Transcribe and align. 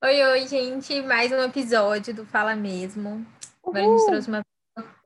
Oi, 0.00 0.22
oi, 0.22 0.46
gente. 0.46 1.02
Mais 1.02 1.32
um 1.32 1.42
episódio 1.42 2.14
do 2.14 2.24
Fala 2.24 2.54
Mesmo. 2.54 3.26
Agora 3.66 3.84
a 3.84 3.88
gente 3.88 4.06
trouxe 4.06 4.28
uma... 4.28 4.42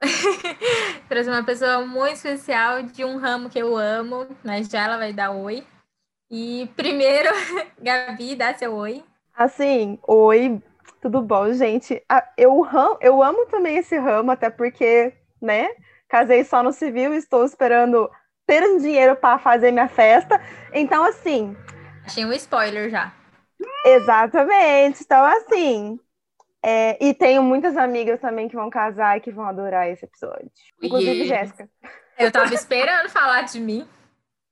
trouxe 1.08 1.30
uma 1.30 1.42
pessoa 1.42 1.86
muito 1.86 2.16
especial 2.16 2.82
de 2.82 3.02
um 3.02 3.16
ramo 3.16 3.48
que 3.48 3.59
eu 3.59 3.74
amo, 3.74 4.27
mas 4.45 4.68
já 4.68 4.84
ela 4.84 4.98
vai 4.98 5.14
dar 5.14 5.30
oi. 5.30 5.66
E 6.30 6.70
primeiro, 6.77 7.30
Gabi, 7.80 8.36
dá 8.36 8.52
seu 8.52 8.74
oi. 8.74 9.02
Assim, 9.34 9.98
oi, 10.06 10.62
tudo 11.00 11.22
bom, 11.22 11.50
gente? 11.54 12.04
Ah, 12.06 12.29
eu, 12.36 12.62
eu 13.00 13.22
amo 13.22 13.46
também 13.46 13.79
esse 13.79 13.96
ramo, 13.96 14.30
até 14.30 14.50
porque, 14.50 15.14
né, 15.40 15.70
casei 16.06 16.45
só 16.45 16.62
no 16.62 16.70
civil, 16.70 17.14
estou 17.14 17.46
esperando 17.46 18.10
ter 18.46 18.62
um 18.62 18.77
dinheiro 18.77 19.16
para 19.16 19.38
fazer 19.38 19.73
minha 19.73 19.88
festa. 19.88 20.38
Então, 20.70 21.02
assim. 21.02 21.56
Achei 22.04 22.27
um 22.27 22.32
spoiler 22.34 22.90
já. 22.90 23.21
Exatamente. 23.84 25.02
Então, 25.02 25.24
assim. 25.24 25.98
É, 26.64 26.96
e 27.04 27.12
tenho 27.12 27.42
muitas 27.42 27.77
amigas 27.77 28.20
também 28.20 28.48
que 28.48 28.54
vão 28.54 28.70
casar 28.70 29.18
e 29.18 29.20
que 29.20 29.32
vão 29.32 29.45
adorar 29.45 29.88
esse 29.88 30.04
episódio. 30.04 30.48
Inclusive, 30.80 31.24
yeah. 31.24 31.45
Jéssica. 31.45 31.68
Eu 32.16 32.30
tava 32.30 32.54
esperando 32.54 33.09
falar 33.09 33.42
de 33.42 33.59
mim. 33.59 33.88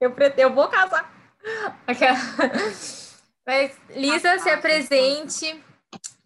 Eu, 0.00 0.12
eu 0.36 0.52
vou 0.52 0.66
casar. 0.68 1.08
Mas, 3.46 3.78
Lisa, 3.90 4.38
se 4.40 4.50
apresente. 4.50 5.62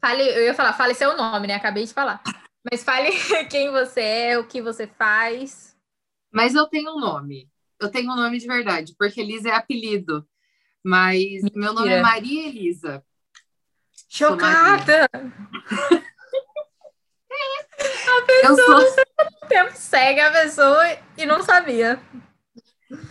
Fale, 0.00 0.22
eu 0.22 0.44
ia 0.44 0.54
falar, 0.54 0.72
fale 0.72 0.94
seu 0.94 1.16
nome, 1.16 1.46
né? 1.46 1.54
Acabei 1.54 1.84
de 1.84 1.92
falar. 1.92 2.22
Mas 2.70 2.82
fale 2.82 3.10
quem 3.50 3.70
você 3.70 4.00
é, 4.00 4.38
o 4.38 4.46
que 4.46 4.62
você 4.62 4.86
faz. 4.86 5.76
Mas 6.32 6.54
eu 6.54 6.66
tenho 6.66 6.92
um 6.92 7.00
nome. 7.00 7.48
Eu 7.80 7.90
tenho 7.90 8.10
um 8.10 8.16
nome 8.16 8.38
de 8.38 8.46
verdade, 8.46 8.94
porque 8.98 9.22
Lisa 9.22 9.50
é 9.50 9.52
apelido. 9.52 10.26
Mas 10.84 11.42
Mentira. 11.42 11.60
meu 11.60 11.72
nome 11.72 11.88
é 11.88 12.02
Maria 12.02 12.48
Elisa. 12.48 13.02
Chocada! 14.08 15.08
a 18.06 18.22
pessoa 18.26 18.80
sou... 18.82 19.48
tempo 19.48 19.72
segue 19.74 20.20
a 20.20 20.30
pessoa 20.30 20.84
e 21.16 21.24
não 21.24 21.42
sabia. 21.42 22.00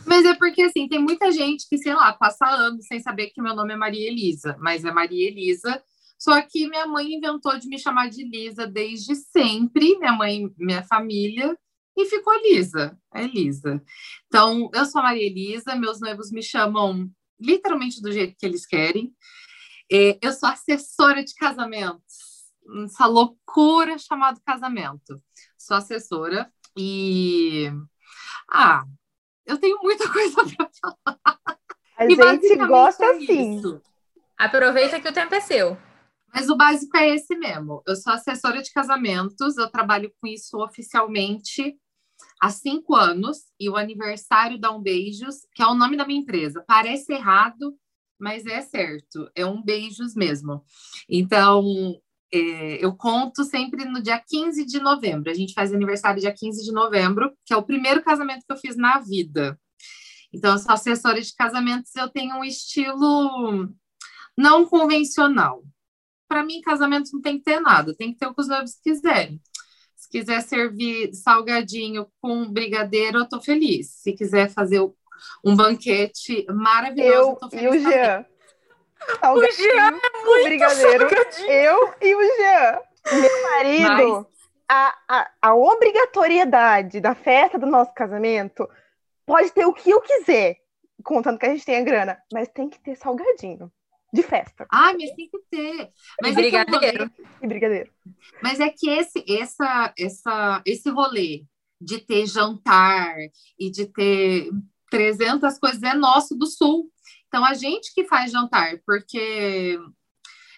Mas 0.06 0.24
é 0.26 0.36
porque, 0.36 0.62
assim, 0.62 0.88
tem 0.88 1.00
muita 1.00 1.32
gente 1.32 1.68
que, 1.68 1.78
sei 1.78 1.94
lá, 1.94 2.14
passa 2.14 2.46
anos 2.46 2.86
sem 2.86 3.00
saber 3.00 3.32
que 3.32 3.42
meu 3.42 3.56
nome 3.56 3.74
é 3.74 3.78
Maria 3.78 4.08
Elisa, 4.08 4.56
mas 4.60 4.86
é 4.86 4.92
Maria 4.92 5.28
Elisa. 5.28 5.84
Só 6.18 6.40
que 6.42 6.70
minha 6.70 6.86
mãe 6.86 7.14
inventou 7.14 7.58
de 7.58 7.68
me 7.68 7.78
chamar 7.78 8.10
de 8.10 8.22
Elisa 8.22 8.66
desde 8.66 9.16
sempre, 9.16 9.98
minha 9.98 10.14
mãe, 10.14 10.50
minha 10.58 10.84
família, 10.84 11.58
e 11.98 12.06
ficou 12.06 12.34
Elisa, 12.36 12.98
é 13.14 13.24
Elisa. 13.24 13.84
Então, 14.28 14.70
eu 14.74 14.86
sou 14.86 15.02
a 15.02 15.06
Maria 15.06 15.26
Elisa, 15.26 15.76
meus 15.76 16.00
noivos 16.00 16.32
me 16.32 16.42
chamam 16.42 17.10
literalmente 17.44 18.02
do 18.02 18.12
jeito 18.12 18.36
que 18.38 18.46
eles 18.46 18.66
querem. 18.66 19.14
É, 19.92 20.18
eu 20.22 20.32
sou 20.32 20.50
assessora 20.50 21.24
de 21.24 21.34
casamentos, 21.36 22.46
essa 22.86 23.06
loucura 23.06 23.98
chamada 23.98 24.40
casamento. 24.46 25.22
Sou 25.58 25.78
assessora 25.78 26.52
e. 26.78 27.70
Ah, 28.50 28.84
eu 29.46 29.58
tenho 29.58 29.78
muita 29.82 30.08
coisa 30.12 30.36
para 30.36 30.70
falar. 30.82 31.60
A 31.98 32.06
e 32.06 32.16
gente 32.16 32.56
gosta 32.68 33.06
é 33.06 33.10
assim. 33.12 33.62
Aproveita 34.38 35.00
que 35.00 35.08
o 35.08 35.14
tempo 35.14 35.36
é 35.36 35.42
seu. 35.42 35.78
Mas 36.34 36.50
o 36.50 36.58
básico 36.58 36.98
é 36.98 37.10
esse 37.10 37.36
mesmo. 37.36 37.84
Eu 37.86 37.96
sou 37.96 38.12
assessora 38.12 38.62
de 38.62 38.72
casamentos, 38.72 39.56
eu 39.58 39.70
trabalho 39.70 40.12
com 40.20 40.28
isso 40.28 40.58
oficialmente 40.58 41.78
há 42.44 42.50
cinco 42.50 42.94
anos 42.94 43.38
e 43.58 43.70
o 43.70 43.78
aniversário 43.78 44.60
da 44.60 44.70
Um 44.70 44.82
Beijos, 44.82 45.48
que 45.56 45.64
é 45.64 45.66
o 45.66 45.74
nome 45.74 45.96
da 45.96 46.06
minha 46.06 46.20
empresa. 46.20 46.62
Parece 46.68 47.14
errado, 47.14 47.74
mas 48.20 48.46
é 48.46 48.62
certo, 48.62 49.32
é 49.34 49.46
um 49.46 49.64
beijos 49.64 50.14
mesmo. 50.14 50.62
Então, 51.08 51.64
é, 52.34 52.84
eu 52.84 52.94
conto 52.98 53.46
sempre 53.46 53.86
no 53.86 54.03
dia 54.03 54.20
15 54.20 54.66
de 54.66 54.82
novembro. 54.82 55.32
A 55.32 55.34
gente 55.34 55.53
faz 55.53 55.72
aniversário 55.72 56.20
dia 56.20 56.34
15 56.34 56.66
de 56.66 56.74
novembro, 56.74 57.32
que 57.46 57.53
é 57.53 57.58
o 57.58 57.64
primeiro 57.64 58.03
casamento 58.03 58.46
que 58.46 58.52
eu 58.52 58.58
fiz 58.58 58.76
na 58.76 59.00
vida. 59.00 59.58
Então, 60.34 60.52
eu 60.52 60.59
sou 60.59 60.74
assessora 60.74 61.22
de 61.22 61.34
casamentos, 61.34 61.96
eu 61.96 62.09
tenho 62.09 62.36
um 62.36 62.44
estilo 62.44 63.70
não 64.38 64.66
convencional. 64.66 65.64
Para 66.28 66.44
mim, 66.44 66.59
casamento 66.59 67.09
não 67.14 67.22
tem 67.22 67.38
que 67.38 67.46
ter 67.46 67.62
nada, 67.62 67.96
tem 67.96 68.12
que 68.12 68.20
ter 68.20 68.28
o 68.28 68.36
que 68.36 68.42
os 68.42 68.50
noivos 68.50 68.76
quiserem. 68.84 69.40
Se 70.13 70.19
quiser 70.19 70.41
servir 70.41 71.12
salgadinho 71.16 72.07
com 72.22 72.47
brigadeiro, 72.47 73.18
eu 73.18 73.28
tô 73.28 73.41
feliz. 73.41 73.90
Se 73.96 74.13
quiser 74.13 74.47
fazer 74.47 74.79
um 75.44 75.56
banquete 75.56 76.46
maravilhoso, 76.51 77.16
eu, 77.16 77.29
eu 77.29 77.35
tô 77.38 77.50
feliz. 77.50 77.66
E 77.66 77.78
o 77.78 77.81
Jean. 77.81 78.25
Salgadinho, 79.19 79.69
o 79.69 79.73
Jean 79.73 79.88
é 79.88 80.23
muito 80.23 80.44
brigadeiro. 80.44 81.09
Salgadinho. 81.09 81.52
Eu 81.52 81.94
e 82.00 82.16
o 82.16 82.35
Jean. 82.38 82.79
Meu 83.12 83.41
marido, 83.41 84.13
Mas... 84.13 84.25
a, 84.69 84.97
a, 85.09 85.31
a 85.41 85.56
obrigatoriedade 85.56 87.02
da 87.02 87.16
festa 87.16 87.57
do 87.57 87.66
nosso 87.66 87.91
casamento 87.96 88.69
pode 89.25 89.52
ter 89.52 89.66
o 89.66 89.73
que 89.73 89.90
eu 89.90 90.00
quiser, 90.00 90.57
contando 91.03 91.40
que 91.40 91.47
a 91.47 91.50
gente 91.50 91.66
tenha 91.66 91.84
grana, 91.84 92.22
mas 92.31 92.47
tem 92.50 92.69
que 92.69 92.79
ter 92.79 92.96
salgadinho 92.96 93.72
de 94.13 94.22
festa. 94.22 94.68
Ah, 94.69 94.94
mas 94.94 95.12
tem 95.16 95.28
que 95.28 95.40
ter. 95.50 95.91
Mas 96.22 96.34
e 96.34 96.35
brigadeiro. 96.35 97.03
É 97.06 97.46
e 97.46 97.47
brigadeiro. 97.47 97.91
Mas 98.44 98.59
é 98.59 98.69
que 98.69 98.88
esse, 98.88 99.25
essa, 99.28 99.91
essa, 99.97 100.62
esse 100.66 100.90
rolê 100.91 101.46
de 101.81 101.97
ter 102.00 102.28
jantar 102.28 103.16
e 103.59 103.72
de 103.72 103.88
ter 103.88 104.52
300 104.91 105.57
coisas 105.57 105.81
é 105.81 105.96
nosso 105.96 106.35
do 106.35 106.46
Sul. 106.46 106.91
Então, 107.28 107.44
a 107.44 107.56
gente 107.56 107.91
que 107.96 108.06
faz 108.06 108.31
jantar, 108.31 108.79
porque 108.85 109.79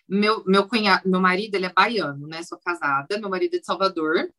meu, 0.08 0.44
meu 0.46 0.68
cunhado, 0.68 1.10
meu 1.10 1.22
marido, 1.22 1.56
ele 1.56 1.68
é 1.68 1.74
baiano, 1.74 2.28
né? 2.28 2.44
Sou 2.44 2.60
casada, 2.60 3.18
meu 3.18 3.30
marido 3.30 3.56
é 3.56 3.60
de 3.60 3.66
Salvador. 3.66 4.30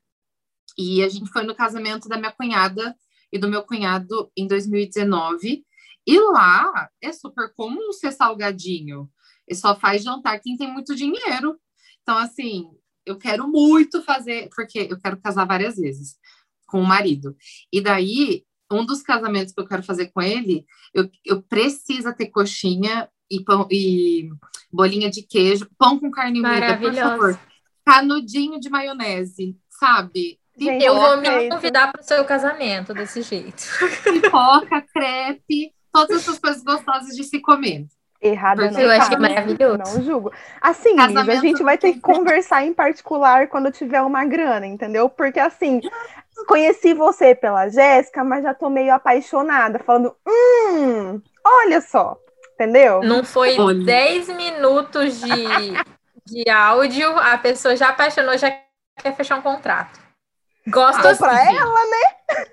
E 0.77 1.03
a 1.03 1.09
gente 1.09 1.31
foi 1.31 1.43
no 1.45 1.55
casamento 1.55 2.07
da 2.07 2.19
minha 2.19 2.33
cunhada 2.33 2.95
e 3.33 3.39
do 3.39 3.49
meu 3.49 3.63
cunhado 3.63 4.31
em 4.37 4.47
2019. 4.47 5.65
E 6.07 6.19
lá 6.21 6.89
é 7.03 7.13
super 7.13 7.53
comum 7.55 7.93
ser 7.93 8.13
salgadinho. 8.13 9.11
E 9.49 9.55
só 9.55 9.75
faz 9.75 10.03
jantar 10.03 10.41
quem 10.41 10.57
tem 10.57 10.73
muito 10.73 10.95
dinheiro. 10.95 11.59
Então, 12.03 12.17
assim, 12.17 12.71
eu 13.05 13.17
quero 13.17 13.49
muito 13.49 14.03
fazer, 14.03 14.49
porque 14.55 14.89
eu 14.91 14.99
quero 14.99 15.21
casar 15.21 15.45
várias 15.45 15.77
vezes 15.77 16.17
com 16.67 16.81
o 16.81 16.87
marido. 16.87 17.37
E 17.73 17.81
daí, 17.81 18.45
um 18.71 18.85
dos 18.85 19.03
casamentos 19.03 19.53
que 19.53 19.61
eu 19.61 19.67
quero 19.67 19.83
fazer 19.83 20.07
com 20.09 20.21
ele, 20.21 20.67
eu, 20.93 21.09
eu 21.25 21.43
preciso 21.43 22.13
ter 22.15 22.27
coxinha 22.27 23.09
e, 23.31 23.43
pão, 23.43 23.67
e 23.71 24.29
bolinha 24.73 25.11
de 25.11 25.23
queijo, 25.23 25.69
pão 25.79 25.99
com 25.99 26.11
carne 26.11 26.41
moída, 26.41 26.77
por 26.79 26.95
favor. 26.95 27.41
Canudinho 27.85 28.59
de 28.59 28.69
maionese, 28.69 29.57
sabe? 29.69 30.41
Gente, 30.59 30.85
eu 30.85 30.95
vou 30.95 31.21
me 31.21 31.49
convidar 31.51 31.93
para 31.93 32.01
o 32.01 32.05
seu 32.05 32.25
casamento 32.25 32.95
desse 32.95 33.23
jeito. 33.23 33.63
Pipoca, 34.03 34.83
crepe, 34.93 35.73
todas 35.97 36.23
essas 36.23 36.39
coisas 36.39 36.63
gostosas 36.63 37.17
de 37.17 37.25
se 37.25 37.41
comer. 37.41 37.87
Errada 38.21 38.71
não 38.71 38.81
Eu 38.81 38.91
achei 38.91 39.17
maravilhoso. 39.17 39.79
Não 39.79 40.03
julgo. 40.03 40.33
Assim, 40.61 40.97
Lisa, 40.97 41.21
a 41.21 41.37
gente 41.37 41.63
vai 41.63 41.79
ter 41.79 41.93
que 41.93 42.01
conversar 42.01 42.65
em 42.65 42.73
particular 42.73 43.49
quando 43.49 43.71
tiver 43.71 44.01
uma 44.03 44.25
grana, 44.25 44.67
entendeu? 44.67 45.09
Porque 45.09 45.39
assim, 45.39 45.81
conheci 46.47 46.95
você 46.95 47.35
pela 47.35 47.69
Jéssica, 47.69 48.25
mas 48.25 48.43
já 48.43 48.55
tô 48.55 48.69
meio 48.69 48.93
apaixonada, 48.95 49.79
falando, 49.79 50.15
hum, 50.27 51.21
olha 51.45 51.81
só, 51.81 52.17
entendeu? 52.55 53.01
Não 53.03 53.23
foi 53.23 53.57
10 53.85 54.29
minutos 54.31 55.21
de, 55.21 55.45
de 56.25 56.51
áudio, 56.51 57.17
a 57.19 57.37
pessoa 57.39 57.77
já 57.77 57.91
apaixonou, 57.91 58.37
já 58.39 58.51
quer 59.03 59.15
fechar 59.15 59.39
um 59.39 59.43
contrato. 59.43 60.01
Gosto 60.67 61.07
ah, 61.07 61.11
assim. 61.11 61.23
pra 61.23 61.53
ela, 61.53 61.81
né? 61.87 62.47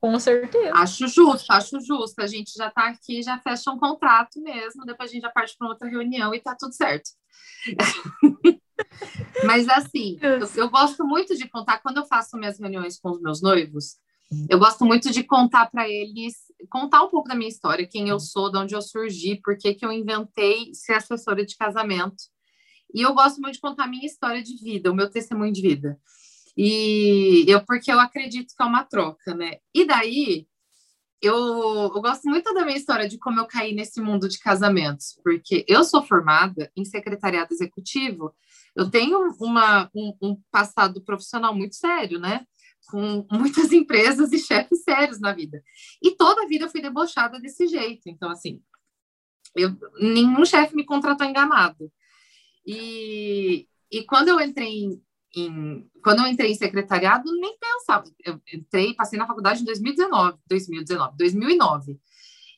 Com 0.00 0.18
certeza. 0.18 0.72
Acho 0.74 1.06
justo, 1.06 1.50
acho 1.50 1.78
justo. 1.80 2.20
A 2.20 2.26
gente 2.26 2.52
já 2.56 2.68
está 2.68 2.88
aqui, 2.88 3.22
já 3.22 3.38
fecha 3.38 3.70
um 3.70 3.78
contrato 3.78 4.40
mesmo, 4.40 4.86
depois 4.86 5.10
a 5.10 5.12
gente 5.12 5.22
já 5.22 5.30
parte 5.30 5.54
para 5.58 5.68
outra 5.68 5.88
reunião 5.88 6.34
e 6.34 6.40
tá 6.40 6.56
tudo 6.58 6.72
certo. 6.74 7.10
Mas 9.44 9.68
assim, 9.68 10.18
eu, 10.22 10.38
eu, 10.56 10.70
gosto 10.70 11.04
muito 11.04 11.36
de 11.36 11.46
contar, 11.48 11.78
quando 11.82 11.98
eu 11.98 12.06
faço 12.06 12.38
minhas 12.38 12.58
reuniões 12.58 12.98
com 12.98 13.10
os 13.10 13.20
meus 13.20 13.42
noivos, 13.42 13.98
eu 14.48 14.58
gosto 14.58 14.86
muito 14.86 15.10
de 15.10 15.22
contar 15.22 15.70
para 15.70 15.86
eles, 15.88 16.34
contar 16.70 17.02
um 17.02 17.08
pouco 17.08 17.28
da 17.28 17.34
minha 17.34 17.48
história, 17.48 17.86
quem 17.86 18.08
eu 18.08 18.18
sou, 18.18 18.50
de 18.50 18.56
onde 18.56 18.74
eu 18.74 18.80
surgi, 18.80 19.40
por 19.44 19.58
que 19.58 19.76
eu 19.82 19.92
inventei 19.92 20.72
ser 20.72 20.94
assessora 20.94 21.44
de 21.44 21.56
casamento. 21.56 22.24
E 22.94 23.02
eu 23.02 23.12
gosto 23.12 23.40
muito 23.40 23.54
de 23.54 23.60
contar 23.60 23.84
a 23.84 23.88
minha 23.88 24.06
história 24.06 24.42
de 24.42 24.56
vida, 24.56 24.90
o 24.90 24.94
meu 24.94 25.10
testemunho 25.10 25.52
de 25.52 25.60
vida. 25.60 26.00
E 26.62 27.46
eu, 27.48 27.64
porque 27.64 27.90
eu 27.90 27.98
acredito 27.98 28.54
que 28.54 28.62
é 28.62 28.66
uma 28.66 28.84
troca, 28.84 29.34
né? 29.34 29.60
E 29.74 29.86
daí, 29.86 30.46
eu, 31.22 31.34
eu 31.34 32.02
gosto 32.02 32.28
muito 32.28 32.52
da 32.52 32.66
minha 32.66 32.76
história 32.76 33.08
de 33.08 33.16
como 33.16 33.40
eu 33.40 33.46
caí 33.46 33.74
nesse 33.74 33.98
mundo 33.98 34.28
de 34.28 34.38
casamentos, 34.38 35.18
porque 35.24 35.64
eu 35.66 35.82
sou 35.84 36.02
formada 36.02 36.70
em 36.76 36.84
secretariado 36.84 37.54
executivo, 37.54 38.34
eu 38.76 38.90
tenho 38.90 39.34
uma, 39.40 39.90
um, 39.94 40.14
um 40.20 40.42
passado 40.50 41.00
profissional 41.00 41.54
muito 41.54 41.76
sério, 41.76 42.18
né? 42.18 42.46
Com 42.90 43.26
muitas 43.32 43.72
empresas 43.72 44.30
e 44.30 44.38
chefes 44.38 44.82
sérios 44.82 45.18
na 45.18 45.32
vida. 45.32 45.62
E 46.02 46.14
toda 46.14 46.42
a 46.42 46.46
vida 46.46 46.66
eu 46.66 46.70
fui 46.70 46.82
debochada 46.82 47.40
desse 47.40 47.66
jeito. 47.68 48.02
Então, 48.06 48.28
assim, 48.30 48.60
eu, 49.56 49.74
nenhum 49.98 50.44
chefe 50.44 50.76
me 50.76 50.84
contratou 50.84 51.26
enganado. 51.26 51.90
E, 52.66 53.66
e 53.90 54.04
quando 54.04 54.28
eu 54.28 54.38
entrei 54.38 54.68
em, 54.68 55.02
em, 55.34 55.88
quando 56.02 56.20
eu 56.20 56.26
entrei 56.26 56.50
em 56.50 56.54
secretariado, 56.54 57.30
nem 57.40 57.56
pensava. 57.58 58.04
Eu 58.24 58.40
entrei, 58.52 58.94
passei 58.94 59.18
na 59.18 59.26
faculdade 59.26 59.62
em 59.62 59.64
2019, 59.64 60.38
2019, 60.46 61.16
2009. 61.16 61.98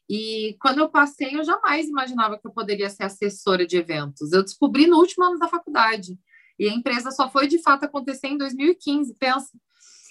E 0.09 0.57
quando 0.61 0.79
eu 0.79 0.89
passei, 0.89 1.37
eu 1.37 1.45
jamais 1.45 1.89
imaginava 1.89 2.39
que 2.39 2.47
eu 2.47 2.53
poderia 2.53 2.91
ser 2.91 3.05
assessora 3.05 3.67
de 3.67 3.77
eventos. 3.77 4.33
Eu 4.33 4.43
descobri 4.43 4.87
no 4.87 4.99
último 4.99 5.25
ano 5.25 5.39
da 5.39 5.49
faculdade. 5.49 6.19
E 6.59 6.69
a 6.69 6.73
empresa 6.73 7.11
só 7.11 7.31
foi 7.31 7.47
de 7.47 7.63
fato 7.63 7.85
acontecer 7.85 8.29
em 8.29 8.37
2015, 8.37 9.15
pensa. 9.19 9.51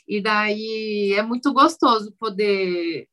E 0.08 0.22
daí 0.22 1.14
é 1.14 1.22
muito 1.22 1.54
gostoso 1.54 2.14
poder 2.20 3.08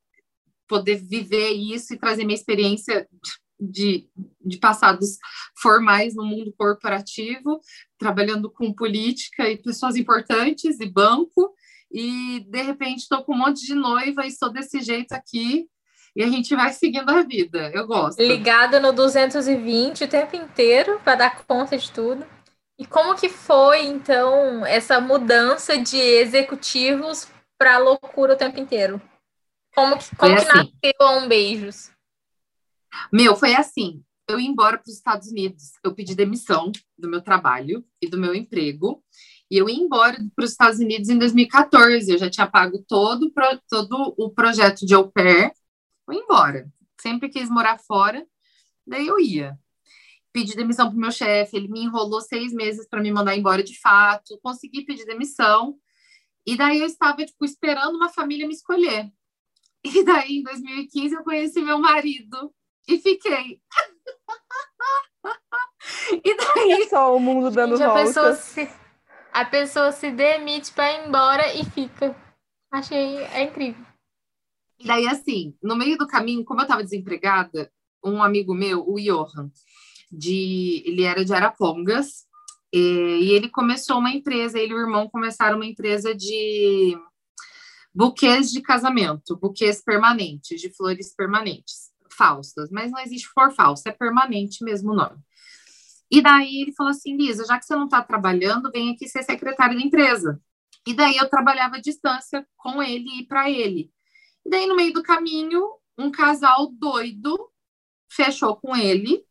poder 0.66 0.96
viver 0.96 1.50
isso 1.52 1.94
e 1.94 1.98
trazer 1.98 2.24
minha 2.24 2.36
experiência 2.36 3.08
de, 3.60 4.08
de 4.44 4.58
passados 4.58 5.18
formais 5.60 6.14
no 6.14 6.24
mundo 6.24 6.54
corporativo, 6.56 7.60
trabalhando 7.98 8.50
com 8.50 8.72
política 8.72 9.48
e 9.48 9.60
pessoas 9.60 9.96
importantes 9.96 10.80
e 10.80 10.86
banco, 10.86 11.54
e 11.90 12.40
de 12.48 12.62
repente 12.62 13.00
estou 13.00 13.24
com 13.24 13.34
um 13.34 13.38
monte 13.38 13.64
de 13.64 13.74
noiva 13.74 14.24
e 14.24 14.28
estou 14.28 14.52
desse 14.52 14.80
jeito 14.80 15.12
aqui, 15.12 15.66
e 16.14 16.22
a 16.22 16.28
gente 16.28 16.54
vai 16.54 16.72
seguindo 16.72 17.10
a 17.10 17.22
vida. 17.22 17.70
Eu 17.72 17.86
gosto. 17.86 18.20
Ligada 18.20 18.80
no 18.80 18.92
220 18.92 20.04
o 20.04 20.08
tempo 20.08 20.36
inteiro 20.36 21.00
para 21.04 21.14
dar 21.14 21.44
conta 21.44 21.76
de 21.76 21.90
tudo. 21.92 22.26
E 22.78 22.86
como 22.86 23.16
que 23.16 23.28
foi, 23.28 23.86
então, 23.86 24.64
essa 24.64 25.00
mudança 25.00 25.76
de 25.76 25.96
executivos 25.96 27.28
para 27.58 27.78
loucura 27.78 28.34
o 28.34 28.36
tempo 28.36 28.58
inteiro? 28.60 29.00
Como 29.74 29.98
que, 29.98 30.14
como 30.16 30.36
que 30.36 30.42
assim. 30.42 30.72
nasceu 30.82 31.22
um 31.22 31.28
Beijos? 31.28 31.90
Meu, 33.12 33.36
foi 33.36 33.54
assim. 33.54 34.02
Eu 34.28 34.38
ia 34.38 34.48
embora 34.48 34.78
para 34.78 34.88
os 34.88 34.96
Estados 34.96 35.28
Unidos. 35.28 35.72
Eu 35.82 35.94
pedi 35.94 36.14
demissão 36.14 36.70
do 36.96 37.08
meu 37.08 37.22
trabalho 37.22 37.84
e 38.00 38.08
do 38.08 38.18
meu 38.18 38.34
emprego. 38.34 39.02
E 39.50 39.56
eu 39.56 39.68
ia 39.68 39.76
embora 39.76 40.18
para 40.36 40.44
os 40.44 40.50
Estados 40.50 40.78
Unidos 40.78 41.08
em 41.08 41.18
2014. 41.18 42.10
Eu 42.10 42.18
já 42.18 42.28
tinha 42.28 42.46
pago 42.46 42.84
todo, 42.86 43.32
todo 43.68 44.14
o 44.18 44.30
projeto 44.30 44.84
de 44.84 44.94
au 44.94 45.10
pair. 45.10 45.52
Eu 46.06 46.14
ia 46.14 46.20
embora. 46.20 46.70
Sempre 47.00 47.28
quis 47.28 47.48
morar 47.48 47.78
fora. 47.78 48.26
Daí 48.86 49.06
eu 49.06 49.18
ia 49.18 49.58
pedi 50.32 50.54
demissão 50.54 50.88
pro 50.88 50.98
meu 50.98 51.10
chefe, 51.10 51.56
ele 51.56 51.68
me 51.68 51.80
enrolou 51.80 52.20
seis 52.20 52.52
meses 52.52 52.86
para 52.88 53.00
me 53.00 53.10
mandar 53.10 53.36
embora 53.36 53.62
de 53.62 53.78
fato, 53.80 54.38
consegui 54.40 54.84
pedir 54.84 55.04
demissão, 55.04 55.76
e 56.46 56.56
daí 56.56 56.78
eu 56.78 56.86
estava, 56.86 57.24
tipo, 57.24 57.44
esperando 57.44 57.96
uma 57.96 58.08
família 58.08 58.46
me 58.46 58.54
escolher. 58.54 59.10
E 59.84 60.04
daí, 60.04 60.38
em 60.38 60.42
2015, 60.42 61.14
eu 61.14 61.22
conheci 61.22 61.60
meu 61.62 61.78
marido 61.78 62.52
e 62.88 62.98
fiquei. 62.98 63.60
e 66.24 66.36
daí... 66.36 66.72
É 66.72 66.88
só 66.88 67.14
o 67.14 67.20
mundo 67.20 67.50
dando 67.50 67.76
Gente, 67.76 67.86
volta. 67.86 68.00
A 68.00 68.06
pessoa, 68.06 68.34
se, 68.34 68.68
a 69.32 69.44
pessoa 69.44 69.92
se 69.92 70.10
demite 70.10 70.72
para 70.72 70.92
ir 70.92 71.06
embora 71.06 71.54
e 71.54 71.64
fica. 71.64 72.16
Achei, 72.72 73.18
é 73.18 73.42
incrível. 73.42 73.86
E 74.78 74.86
daí, 74.86 75.06
assim, 75.06 75.54
no 75.62 75.76
meio 75.76 75.98
do 75.98 76.06
caminho, 76.06 76.44
como 76.44 76.60
eu 76.60 76.64
estava 76.64 76.82
desempregada, 76.82 77.70
um 78.04 78.22
amigo 78.22 78.54
meu, 78.54 78.88
o 78.88 79.00
Johan, 79.00 79.50
de 80.10 80.82
ele 80.86 81.02
era 81.02 81.24
de 81.24 81.34
Arapongas 81.34 82.26
e, 82.72 82.78
e 82.78 83.32
ele 83.32 83.48
começou 83.48 83.98
uma 83.98 84.10
empresa, 84.10 84.58
ele 84.58 84.72
e 84.72 84.74
o 84.74 84.80
irmão 84.80 85.08
começaram 85.08 85.56
uma 85.56 85.66
empresa 85.66 86.14
de 86.14 86.96
buquês 87.94 88.50
de 88.50 88.60
casamento, 88.60 89.36
buquês 89.36 89.82
permanentes, 89.82 90.60
de 90.60 90.70
flores 90.70 91.14
permanentes, 91.14 91.90
falsas, 92.18 92.68
mas 92.70 92.90
não 92.90 93.00
existe 93.00 93.28
flor 93.28 93.52
falsa, 93.52 93.88
é 93.88 93.92
permanente 93.92 94.64
mesmo 94.64 94.92
o 94.92 94.96
nome. 94.96 95.18
E 96.10 96.20
daí 96.20 96.62
ele 96.62 96.72
falou 96.72 96.90
assim, 96.90 97.16
Lisa, 97.16 97.44
já 97.44 97.58
que 97.58 97.64
você 97.64 97.76
não 97.76 97.84
está 97.84 98.02
trabalhando, 98.02 98.70
vem 98.70 98.92
aqui 98.92 99.06
ser 99.08 99.22
secretária 99.22 99.76
da 99.76 99.82
empresa. 99.82 100.40
E 100.86 100.94
daí 100.94 101.16
eu 101.16 101.28
trabalhava 101.28 101.76
à 101.76 101.80
distância 101.80 102.46
com 102.56 102.82
ele 102.82 103.20
e 103.20 103.26
para 103.26 103.50
ele. 103.50 103.92
E 104.44 104.50
daí 104.50 104.66
no 104.66 104.74
meio 104.74 104.92
do 104.92 105.02
caminho, 105.02 105.62
um 105.98 106.10
casal 106.10 106.72
doido 106.72 107.50
fechou 108.10 108.56
com 108.56 108.74
ele 108.74 109.22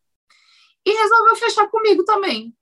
e 0.85 0.91
resolveu 0.91 1.35
fechar 1.35 1.67
comigo 1.67 2.03
também, 2.05 2.55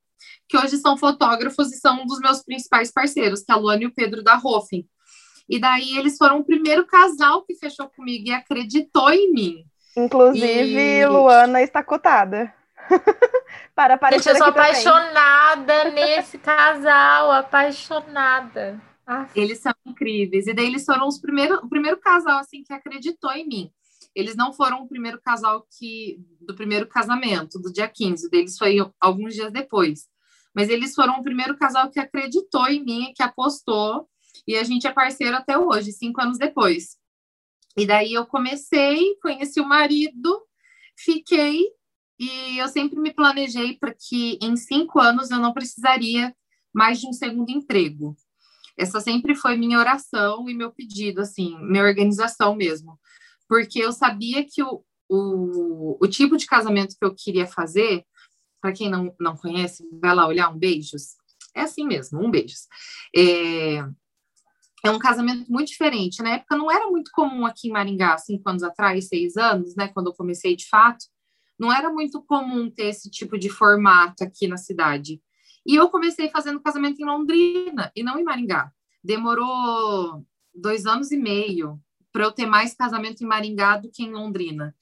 que 0.48 0.58
hoje 0.58 0.78
são 0.78 0.98
fotógrafos 0.98 1.72
e 1.72 1.78
são 1.78 2.02
um 2.02 2.06
dos 2.06 2.20
meus 2.20 2.42
principais 2.42 2.92
parceiros, 2.92 3.44
que 3.44 3.52
é 3.52 3.56
a 3.56 3.58
Luana 3.58 3.84
e 3.84 3.88
o 3.88 3.94
Pedro 3.94 4.24
da 4.24 4.40
Hofen. 4.42 4.88
E 5.48 5.60
daí 5.60 5.98
eles 5.98 6.18
foram 6.18 6.40
o 6.40 6.46
primeiro 6.46 6.88
casal 6.88 7.44
que 7.44 7.56
fechou 7.56 7.90
comigo 7.90 8.30
e 8.30 8.34
acreditou 8.34 9.12
em 9.12 9.32
mim. 9.32 9.66
Inclusive, 9.96 10.80
e... 10.80 11.06
Luana 11.06 11.62
está 11.62 11.84
cotada. 11.84 12.54
Para 13.74 13.96
aparecer 13.96 14.30
Gente, 14.30 14.34
eu 14.34 14.38
sou 14.38 14.48
apaixonada 14.48 15.84
também. 15.84 15.94
nesse 15.94 16.38
casal, 16.38 17.32
apaixonada. 17.32 18.80
Eles 19.36 19.60
são 19.60 19.74
incríveis. 19.86 20.48
E 20.48 20.54
daí 20.54 20.66
eles 20.66 20.86
foram 20.86 21.08
os 21.08 21.20
primeiros, 21.20 21.60
o 21.60 21.70
primeiro 21.70 21.98
casal 21.98 22.40
assim 22.40 22.64
que 22.64 22.74
acreditou 22.74 23.32
em 23.32 23.48
mim. 23.48 23.72
Eles 24.16 24.36
não 24.36 24.54
foram 24.54 24.82
o 24.82 24.88
primeiro 24.88 25.20
casal 25.22 25.66
que 25.78 26.20
do 26.40 26.56
primeiro 26.56 26.88
casamento, 26.88 27.60
do 27.60 27.72
dia 27.72 27.88
15, 27.88 28.30
deles 28.30 28.58
foi 28.58 28.78
alguns 29.00 29.34
dias 29.34 29.52
depois. 29.52 30.08
Mas 30.56 30.70
eles 30.70 30.96
foram 30.96 31.20
o 31.20 31.24
primeiro 31.24 31.58
casal 31.58 31.90
que 31.90 32.00
acreditou 32.00 32.66
em 32.68 32.84
mim, 32.84 33.12
que 33.14 33.22
apostou, 33.22 34.08
e 34.48 34.56
a 34.56 34.64
gente 34.64 34.88
é 34.88 34.92
parceiro 34.92 35.36
até 35.36 35.58
hoje, 35.58 35.92
cinco 35.92 36.22
anos 36.22 36.38
depois. 36.38 36.98
E 37.78 37.86
daí 37.86 38.14
eu 38.14 38.26
comecei, 38.26 39.16
conheci 39.22 39.60
o 39.60 39.68
marido, 39.68 40.42
fiquei, 40.98 41.66
e 42.18 42.58
eu 42.58 42.68
sempre 42.70 43.00
me 43.00 43.14
planejei 43.14 43.78
para 43.78 43.94
que 43.94 44.40
em 44.42 44.56
cinco 44.56 45.00
anos 45.00 45.32
eu 45.32 45.40
não 45.40 45.54
precisaria 45.54 46.34
mais 46.74 47.00
de 47.00 47.08
um 47.08 47.14
segundo 47.14 47.50
emprego. 47.50 48.16
Essa 48.78 49.00
sempre 49.00 49.36
foi 49.36 49.58
minha 49.58 49.80
oração 49.80 50.50
e 50.50 50.54
meu 50.54 50.72
pedido, 50.72 51.22
assim, 51.22 51.58
minha 51.62 51.84
organização 51.84 52.56
mesmo 52.56 53.00
porque 53.48 53.80
eu 53.80 53.92
sabia 53.92 54.46
que 54.46 54.62
o, 54.64 54.84
o, 55.10 55.98
o 56.04 56.08
tipo 56.08 56.38
de 56.38 56.46
casamento 56.46 56.96
que 56.98 57.06
eu 57.06 57.16
queria 57.16 57.48
fazer, 57.48 58.04
para 58.62 58.74
quem 58.74 58.90
não, 58.90 59.14
não 59.20 59.36
conhece, 59.36 59.88
vai 60.02 60.16
lá 60.16 60.28
olhar 60.28 60.50
um 60.50 60.58
beijos. 60.58 61.16
É 61.56 61.62
assim 61.62 61.86
mesmo, 61.86 62.24
um 62.24 62.30
beijos. 62.30 62.68
É, 63.16 63.86
é 64.86 64.92
um 64.92 65.00
casamento 65.00 65.52
muito 65.52 65.70
diferente. 65.70 66.22
Na 66.22 66.36
época 66.36 66.56
não 66.56 66.72
era 66.72 66.88
muito 66.90 67.12
comum 67.12 67.46
aqui 67.46 67.68
em 67.70 67.72
Maringá, 67.72 68.18
cinco 68.18 68.48
anos 68.50 68.62
atrás, 68.62 69.08
seis 69.08 69.36
anos, 69.36 69.76
né, 69.76 69.88
quando 69.88 70.08
eu 70.08 70.14
comecei 70.14 70.56
de 70.56 70.68
fato, 70.68 71.06
não 71.58 71.74
era 71.74 71.90
muito 71.90 72.22
comum 72.22 72.70
ter 72.70 72.88
esse 72.88 73.10
tipo 73.10 73.38
de 73.38 73.50
formato 73.50 74.24
aqui 74.24 74.48
na 74.48 74.58
cidade. 74.58 75.22
E 75.66 75.76
eu 75.76 75.90
comecei 75.90 76.30
fazendo 76.30 76.62
casamento 76.62 77.02
em 77.02 77.06
Londrina 77.06 77.92
e 77.96 78.04
não 78.04 78.20
em 78.20 78.24
Maringá. 78.24 78.72
Demorou 79.04 80.24
dois 80.54 80.86
anos 80.86 81.12
e 81.12 81.18
meio 81.18 81.80
para 82.12 82.24
eu 82.24 82.32
ter 82.32 82.46
mais 82.46 82.76
casamento 82.76 83.24
em 83.24 83.28
Maringá 83.28 83.78
do 83.78 83.90
que 83.90 84.04
em 84.04 84.12
Londrina. 84.12 84.76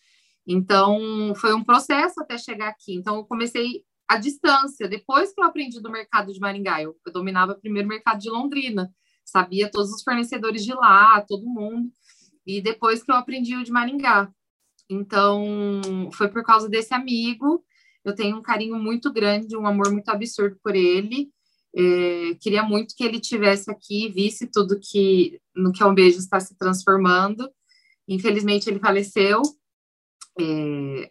Então, 0.46 1.34
foi 1.36 1.54
um 1.54 1.63
processo 1.63 2.20
até 2.22 2.38
chegar 2.38 2.68
aqui. 2.68 2.94
Então, 2.96 3.16
eu 3.16 3.24
comecei 3.24 3.86
à 4.08 4.18
distância. 4.18 4.88
Depois 4.89 5.34
que 5.34 5.39
eu 5.39 5.46
aprendi 5.46 5.80
do 5.80 5.89
mercado 5.89 6.34
de 6.34 6.39
Maringá, 6.39 6.82
eu, 6.82 6.96
eu 7.06 7.13
dominava 7.13 7.56
primeiro 7.56 7.88
o 7.88 7.89
mercado 7.89 8.20
de 8.20 8.30
Londrina, 8.30 8.94
sabia 9.25 9.72
todos 9.72 9.92
os 9.92 10.03
fornecedores 10.03 10.63
de 10.63 10.74
lá, 10.74 11.22
todo 11.22 11.46
mundo. 11.46 11.92
E 12.46 12.62
depois 12.62 13.03
que 13.03 13.12
eu 13.12 13.15
aprendi 13.15 13.56
o 13.56 13.63
de 13.63 13.72
Maringá. 13.72 14.30
Então, 14.89 15.82
foi 16.13 16.27
por 16.30 16.44
causa 16.44 16.70
desse 16.70 16.94
amigo. 16.94 17.63
Eu 18.03 18.13
tenho 18.13 18.38
um 18.38 18.42
carinho 18.42 18.75
muito 18.77 19.12
grande, 19.12 19.56
um 19.56 19.65
amor 19.65 19.92
muito 19.92 20.10
absurdo 20.10 20.58
por 20.62 20.75
ele. 20.75 21.32
É, 21.75 22.36
queria 22.39 22.62
muito 22.62 22.94
que 22.96 23.03
ele 23.03 23.20
tivesse 23.20 23.72
aqui, 23.72 24.10
visse 24.10 24.46
tudo 24.46 24.80
que 24.80 25.42
no 25.56 25.72
que 25.72 25.82
é 25.82 25.86
um 25.86 25.96
beijo 25.96 26.20
está 26.20 26.39
se 26.39 26.56
transformando. 26.58 27.50
Infelizmente 28.08 28.70
ele 28.70 28.80
faleceu, 28.80 29.42
é, 30.39 31.10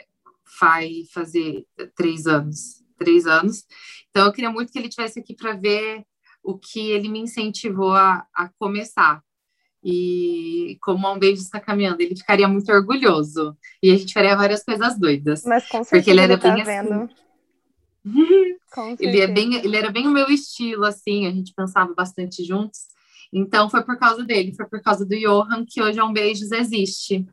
vai 0.61 1.03
fazer 1.13 1.67
três 1.97 2.27
anos, 2.27 2.85
três 2.97 3.27
anos. 3.27 3.65
Então 4.11 4.27
eu 4.27 4.33
queria 4.33 4.51
muito 4.51 4.71
que 4.71 4.79
ele 4.79 4.89
tivesse 4.89 5.19
aqui 5.19 5.35
para 5.35 5.55
ver 5.55 6.05
o 6.43 6.59
que 6.59 6.91
ele 6.91 7.09
me 7.09 7.21
incentivou 7.21 7.93
a, 7.93 8.27
a 8.35 8.49
começar. 8.59 9.23
E 9.85 10.79
como 10.81 11.11
um 11.13 11.19
beijo 11.19 11.43
está 11.43 11.59
caminhando, 11.59 12.01
ele 12.01 12.17
ficaria 12.17 12.47
muito 12.47 12.71
orgulhoso. 12.71 13.57
E 13.83 13.91
a 13.91 13.97
gente 13.97 14.13
faria 14.13 14.37
várias 14.37 14.65
coisas 14.65 14.99
doidas. 14.99 15.45
Mas 15.45 15.67
com 15.69 15.83
certeza 15.83 15.91
porque 15.91 16.11
ele 16.11 16.21
era 16.21 16.39
tá 16.39 16.53
bem 16.53 16.65
vendo. 16.65 17.09
Assim, 18.73 18.97
ele, 19.01 19.21
é 19.21 19.27
bem, 19.27 19.55
ele 19.55 19.77
era 19.77 19.91
bem 19.91 20.07
o 20.07 20.11
meu 20.11 20.29
estilo, 20.29 20.87
assim, 20.87 21.27
a 21.27 21.31
gente 21.31 21.53
pensava 21.55 21.93
bastante 21.95 22.43
juntos. 22.43 22.81
Então 23.31 23.69
foi 23.69 23.83
por 23.83 23.99
causa 23.99 24.25
dele, 24.25 24.55
foi 24.55 24.67
por 24.67 24.81
causa 24.81 25.05
do 25.05 25.15
Johan 25.15 25.67
que 25.69 25.83
hoje 25.83 26.01
um 26.01 26.11
beijos 26.11 26.51
existe. 26.53 27.27